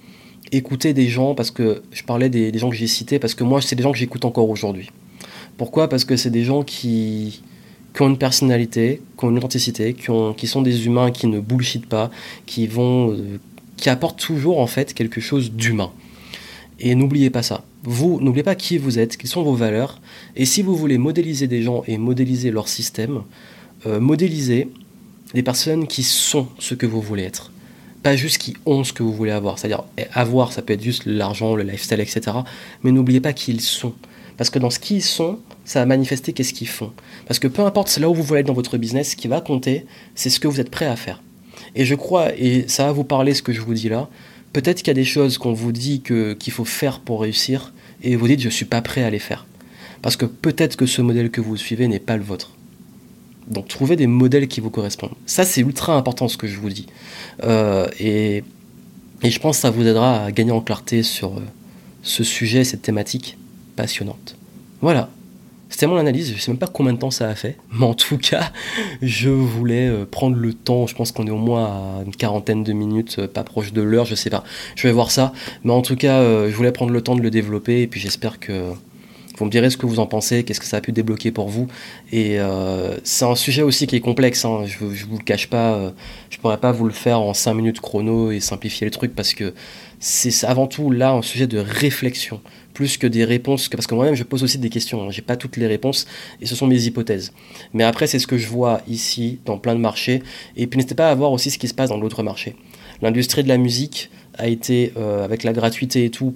écouter 0.52 0.94
des 0.94 1.08
gens, 1.08 1.36
parce 1.36 1.52
que 1.52 1.82
je 1.92 2.04
parlais 2.04 2.30
des, 2.30 2.58
gens 2.58 2.70
que 2.70 2.76
j'ai 2.76 2.88
cités, 2.88 3.20
parce 3.20 3.36
que 3.36 3.44
moi, 3.44 3.62
c'est 3.62 3.76
des 3.76 3.84
gens 3.84 3.92
que 3.92 3.98
j'écoute 3.98 4.26
encore 4.26 4.50
aujourd'hui. 4.50 4.90
Pourquoi? 5.58 5.88
Parce 5.88 6.06
que 6.06 6.16
c'est 6.16 6.30
des 6.30 6.44
gens 6.44 6.64
qui, 6.64 7.42
ont 8.00 8.10
une 8.10 8.18
personnalité, 8.18 9.02
qui 9.18 9.26
ont 9.26 9.30
une 9.30 9.38
authenticité, 9.38 9.94
qui, 9.94 10.10
ont, 10.10 10.34
qui 10.34 10.48
sont 10.48 10.62
des 10.62 10.86
humains 10.86 11.12
qui 11.12 11.28
ne 11.28 11.40
bullshit 11.40 11.86
pas, 11.86 12.10
euh, 12.58 13.38
qui 13.78 13.90
apportent 13.90 14.20
toujours 14.20 14.60
en 14.60 14.68
fait 14.68 14.94
quelque 14.94 15.22
chose 15.22 15.52
d'humain. 15.52 15.92
Et 16.80 16.96
n'oubliez 16.96 17.30
pas 17.30 17.44
ça. 17.44 17.64
vous, 17.84 18.20
n'oubliez 18.22 18.44
pas 18.44 18.56
qui 18.56 18.78
vous 18.78 18.98
êtes, 18.98 19.18
quelles 19.18 19.30
sont 19.30 19.44
vos 19.44 19.54
valeurs. 19.54 20.02
Et 20.36 20.46
si 20.46 20.64
vous 20.64 20.76
voulez 20.76 20.98
modéliser 20.98 21.48
des 21.48 21.62
gens 21.62 21.84
et 21.88 21.98
modéliser 21.98 22.50
leur 22.50 22.68
système, 22.68 23.22
euh, 23.86 24.00
modélisez 24.00 24.68
des 25.34 25.44
personnes 25.44 25.88
qui 25.88 26.04
sont 26.04 26.48
ce 26.60 26.74
que 26.74 26.86
vous 26.86 27.02
voulez 27.02 27.24
être. 27.24 27.52
Pas 28.04 28.16
juste 28.16 28.40
qui 28.40 28.56
ont 28.66 28.84
ce 28.84 28.94
que 28.94 29.04
vous 29.04 29.14
voulez 29.14 29.32
avoir. 29.32 29.60
C'est-à-dire, 29.60 29.84
eh, 29.98 30.06
avoir, 30.14 30.52
ça 30.52 30.62
peut 30.62 30.74
être 30.74 30.84
juste 30.84 31.04
l'argent, 31.06 31.56
le 31.56 31.64
lifestyle, 31.64 32.00
etc. 32.00 32.22
Mais 32.84 32.92
n'oubliez 32.92 33.22
pas 33.22 33.34
qui 33.34 33.52
ils 33.52 33.62
sont. 33.62 33.94
Parce 34.38 34.50
que 34.50 34.60
dans 34.60 34.70
ce 34.72 34.80
qu'ils 34.80 35.04
sont, 35.04 35.40
ça 35.66 35.80
va 35.80 35.86
manifester 35.86 36.34
qu'est-ce 36.34 36.54
qu'ils 36.54 36.68
font. 36.68 36.92
Parce 37.28 37.40
que 37.40 37.48
peu 37.48 37.62
importe 37.62 37.96
là 37.98 38.10
où 38.10 38.14
vous 38.14 38.24
voulez 38.24 38.40
être 38.40 38.48
dans 38.48 38.54
votre 38.54 38.78
business, 38.78 39.12
ce 39.12 39.16
qui 39.16 39.28
va 39.28 39.40
compter, 39.40 39.86
c'est 40.16 40.30
ce 40.30 40.40
que 40.40 40.48
vous 40.48 40.60
êtes 40.60 40.72
prêt 40.72 40.88
à 40.88 40.96
faire. 40.96 41.22
Et 41.76 41.86
je 41.86 41.96
crois, 41.96 42.36
et 42.38 42.68
ça 42.68 42.86
va 42.86 42.92
vous 42.92 43.04
parler 43.04 43.34
ce 43.34 43.42
que 43.44 43.54
je 43.54 43.62
vous 43.62 43.74
dis 43.74 43.90
là, 43.90 44.10
peut-être 44.54 44.80
qu'il 44.80 44.88
y 44.88 44.92
a 44.92 44.96
des 44.96 45.06
choses 45.06 45.38
qu'on 45.38 45.54
vous 45.54 45.72
dit 45.72 46.02
qu'il 46.02 46.54
faut 46.54 46.66
faire 46.66 47.00
pour 47.00 47.22
réussir, 47.22 47.74
et 48.04 48.16
vous 48.16 48.28
dites 48.28 48.40
je 48.40 48.48
ne 48.48 48.52
suis 48.52 48.66
pas 48.66 48.82
prêt 48.82 49.04
à 49.04 49.10
les 49.10 49.20
faire. 49.20 49.46
Parce 50.02 50.16
que 50.16 50.26
peut-être 50.26 50.76
que 50.76 50.86
ce 50.86 51.02
modèle 51.02 51.30
que 51.30 51.42
vous 51.42 51.56
suivez 51.58 51.88
n'est 51.88 52.00
pas 52.00 52.18
le 52.18 52.24
vôtre. 52.24 52.52
Donc 53.48 53.68
trouvez 53.68 53.96
des 53.96 54.08
modèles 54.08 54.48
qui 54.48 54.62
vous 54.62 54.70
correspondent. 54.70 55.14
Ça 55.26 55.44
c'est 55.44 55.62
ultra 55.62 55.96
important 55.96 56.28
ce 56.28 56.38
que 56.38 56.48
je 56.48 56.60
vous 56.60 56.70
dis. 56.70 56.88
Euh, 57.44 57.88
et, 58.00 58.44
je 59.24 59.40
pense 59.40 59.58
que 59.58 59.62
ça 59.62 59.70
vous 59.70 59.86
aidera 59.86 60.26
à 60.26 60.32
gagner 60.32 60.52
en 60.52 60.62
clarté 60.62 61.04
sur 61.04 61.38
euh, 61.38 61.42
ce 62.02 62.24
sujet, 62.24 62.64
cette 62.64 62.82
thématique 62.82 63.38
passionnante. 63.76 64.36
Voilà. 64.82 65.10
C'était 65.70 65.88
mon 65.88 65.96
analyse, 65.96 66.30
je 66.30 66.34
ne 66.34 66.40
sais 66.40 66.52
même 66.52 66.58
pas 66.58 66.68
combien 66.68 66.92
de 66.92 66.98
temps 66.98 67.12
ça 67.12 67.30
a 67.30 67.36
fait, 67.36 67.56
mais 67.72 67.86
en 67.86 67.94
tout 67.94 68.18
cas, 68.18 68.52
je 69.02 69.30
voulais 69.30 69.88
euh, 69.88 70.06
prendre 70.06 70.36
le 70.36 70.54
temps, 70.54 70.86
je 70.86 70.96
pense 70.96 71.12
qu'on 71.12 71.28
est 71.28 71.32
au 71.32 71.38
moins 71.38 71.66
à 71.66 72.04
une 72.06 72.16
quarantaine 72.16 72.64
de 72.64 72.74
minutes, 72.74 73.26
pas 73.28 73.44
proche 73.44 73.72
de 73.72 73.82
l'heure, 73.82 74.06
je 74.06 74.16
sais 74.16 74.30
pas, 74.30 74.44
je 74.76 74.88
vais 74.88 74.92
voir 74.92 75.12
ça, 75.12 75.32
mais 75.64 75.72
en 75.72 75.82
tout 75.82 75.96
cas, 75.96 76.22
je 76.50 76.54
voulais 76.54 76.74
prendre 76.74 76.92
le 76.92 77.02
temps 77.02 77.16
de 77.16 77.22
le 77.22 77.30
développer, 77.30 77.84
et 77.84 77.88
puis 77.88 78.02
j'espère 78.02 78.40
que 78.40 78.74
vous 79.42 79.46
me 79.46 79.52
direz 79.52 79.70
ce 79.70 79.78
que 79.78 79.86
vous 79.86 80.00
en 80.00 80.06
pensez, 80.06 80.44
qu'est-ce 80.44 80.60
que 80.60 80.66
ça 80.66 80.78
a 80.78 80.82
pu 80.82 80.92
débloquer 80.92 81.32
pour 81.32 81.50
vous, 81.50 81.68
et 82.12 82.38
c'est 83.04 83.26
un 83.26 83.36
sujet 83.36 83.64
aussi 83.64 83.88
qui 83.88 83.96
est 83.96 84.02
complexe, 84.02 84.46
hein. 84.46 84.66
je, 84.66 84.84
ne 84.86 85.10
vous 85.10 85.18
le 85.18 85.24
cache 85.24 85.48
pas, 85.48 85.94
je 86.30 86.38
pourrais 86.38 86.60
pas 86.60 86.72
vous 86.72 86.86
le 86.86 86.94
faire 86.94 87.20
en 87.20 87.34
5 87.34 87.54
minutes 87.56 87.82
chrono 87.82 88.32
et 88.32 88.40
simplifier 88.40 88.86
le 88.86 88.92
truc, 88.92 89.16
parce 89.16 89.34
que 89.34 89.54
c'est 90.00 90.46
avant 90.46 90.68
tout 90.68 90.92
là 90.92 91.12
un 91.12 91.22
sujet 91.22 91.48
de 91.48 91.58
réflexion 91.58 92.42
plus 92.74 92.98
que 92.98 93.08
des 93.08 93.26
réponses, 93.26 93.68
parce 93.70 93.88
que 93.88 93.96
moi-même 93.96 94.16
je 94.16 94.24
pose 94.24 94.44
aussi 94.44 94.58
des 94.58 94.70
questions, 94.70 95.04
hein. 95.04 95.12
j'ai 95.12 95.22
pas 95.22 95.36
toutes 95.36 95.58
les 95.58 95.68
réponses 95.68 96.08
et 96.40 96.46
ce 96.46 96.56
sont 96.56 96.68
mes 96.68 96.84
hypothèses. 96.84 97.34
Mais 97.74 97.84
après 97.84 98.08
c'est 98.08 98.20
ce 98.20 98.28
que 98.28 98.38
je 98.38 98.48
vois 98.48 98.82
ici 98.88 99.40
dans 99.46 99.58
plein 99.58 99.76
de 99.76 99.80
marchés 99.80 100.24
et 100.56 100.68
puis 100.68 100.78
n'hésitez 100.78 100.96
pas 100.96 101.10
à 101.10 101.16
voir 101.16 101.32
aussi 101.32 101.52
ce 101.52 101.58
qui 101.58 101.68
se 101.68 101.74
passe 101.74 101.90
dans 101.90 102.00
l'autre 102.00 102.24
marché. 102.24 102.56
L'industrie 103.02 103.44
de 103.44 103.50
la 103.50 103.58
musique 103.58 104.10
a 104.38 104.48
été, 104.48 104.94
euh, 104.98 105.26
avec 105.26 105.44
la 105.44 105.54
gratuité 105.54 106.06
et 106.06 106.10
tout, 106.10 106.36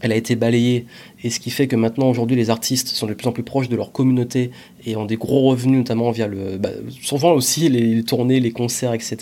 elle 0.00 0.12
a 0.12 0.16
été 0.16 0.36
balayée 0.36 0.86
et 1.22 1.30
ce 1.30 1.40
qui 1.40 1.50
fait 1.50 1.66
que 1.66 1.76
maintenant 1.76 2.08
aujourd'hui 2.08 2.36
les 2.36 2.50
artistes 2.50 2.88
sont 2.88 3.06
de 3.06 3.14
plus 3.14 3.26
en 3.26 3.32
plus 3.32 3.42
proches 3.42 3.68
de 3.68 3.76
leur 3.76 3.92
communauté 3.92 4.50
et 4.86 4.96
ont 4.96 5.04
des 5.04 5.16
gros 5.16 5.48
revenus 5.48 5.78
notamment 5.78 6.10
via 6.10 6.26
le 6.26 6.56
bah, 6.58 6.70
souvent 7.02 7.32
aussi 7.32 7.68
les 7.68 8.02
tournées 8.02 8.40
les 8.40 8.52
concerts 8.52 8.92
etc 8.94 9.18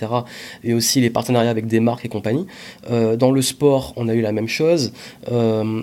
et 0.64 0.74
aussi 0.74 1.00
les 1.00 1.10
partenariats 1.10 1.50
avec 1.50 1.66
des 1.66 1.80
marques 1.80 2.04
et 2.04 2.08
compagnie 2.08 2.46
euh, 2.90 3.16
dans 3.16 3.30
le 3.30 3.42
sport 3.42 3.92
on 3.96 4.08
a 4.08 4.14
eu 4.14 4.20
la 4.20 4.32
même 4.32 4.48
chose 4.48 4.92
euh, 5.30 5.82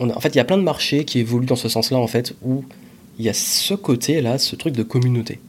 en 0.00 0.20
fait, 0.20 0.30
il 0.30 0.36
y 0.36 0.40
a 0.40 0.44
plein 0.44 0.58
de 0.58 0.62
marchés 0.62 1.04
qui 1.04 1.18
évoluent 1.20 1.46
dans 1.46 1.56
ce 1.56 1.68
sens-là, 1.68 1.98
en 1.98 2.06
fait, 2.06 2.34
où 2.42 2.64
il 3.18 3.24
y 3.24 3.28
a 3.28 3.32
ce 3.32 3.74
côté-là, 3.74 4.38
ce 4.38 4.56
truc 4.56 4.74
de 4.74 4.82
communauté. 4.82 5.40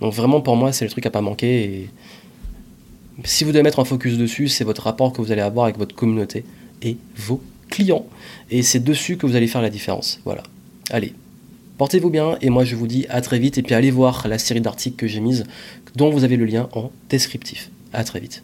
Donc 0.00 0.12
vraiment, 0.12 0.40
pour 0.40 0.56
moi, 0.56 0.72
c'est 0.72 0.84
le 0.84 0.90
truc 0.90 1.06
à 1.06 1.10
pas 1.10 1.20
manquer. 1.20 1.64
Et 1.64 1.90
si 3.24 3.44
vous 3.44 3.52
devez 3.52 3.62
mettre 3.62 3.80
un 3.80 3.84
focus 3.84 4.18
dessus, 4.18 4.48
c'est 4.48 4.64
votre 4.64 4.82
rapport 4.82 5.12
que 5.12 5.22
vous 5.22 5.32
allez 5.32 5.40
avoir 5.40 5.64
avec 5.64 5.78
votre 5.78 5.94
communauté 5.94 6.44
et 6.82 6.96
vos 7.16 7.40
clients. 7.74 8.06
Et 8.50 8.62
c'est 8.62 8.82
dessus 8.82 9.16
que 9.16 9.26
vous 9.26 9.36
allez 9.36 9.48
faire 9.48 9.62
la 9.62 9.70
différence. 9.70 10.20
Voilà. 10.24 10.42
Allez, 10.90 11.12
portez-vous 11.78 12.10
bien 12.10 12.38
et 12.40 12.50
moi 12.50 12.64
je 12.64 12.76
vous 12.76 12.86
dis 12.86 13.06
à 13.08 13.20
très 13.20 13.38
vite. 13.38 13.58
Et 13.58 13.62
puis 13.62 13.74
allez 13.74 13.90
voir 13.90 14.26
la 14.28 14.38
série 14.38 14.60
d'articles 14.60 14.96
que 14.96 15.06
j'ai 15.06 15.20
mise, 15.20 15.44
dont 15.96 16.10
vous 16.10 16.24
avez 16.24 16.36
le 16.36 16.44
lien 16.44 16.68
en 16.72 16.90
descriptif. 17.10 17.70
À 17.92 18.04
très 18.04 18.20
vite. 18.20 18.42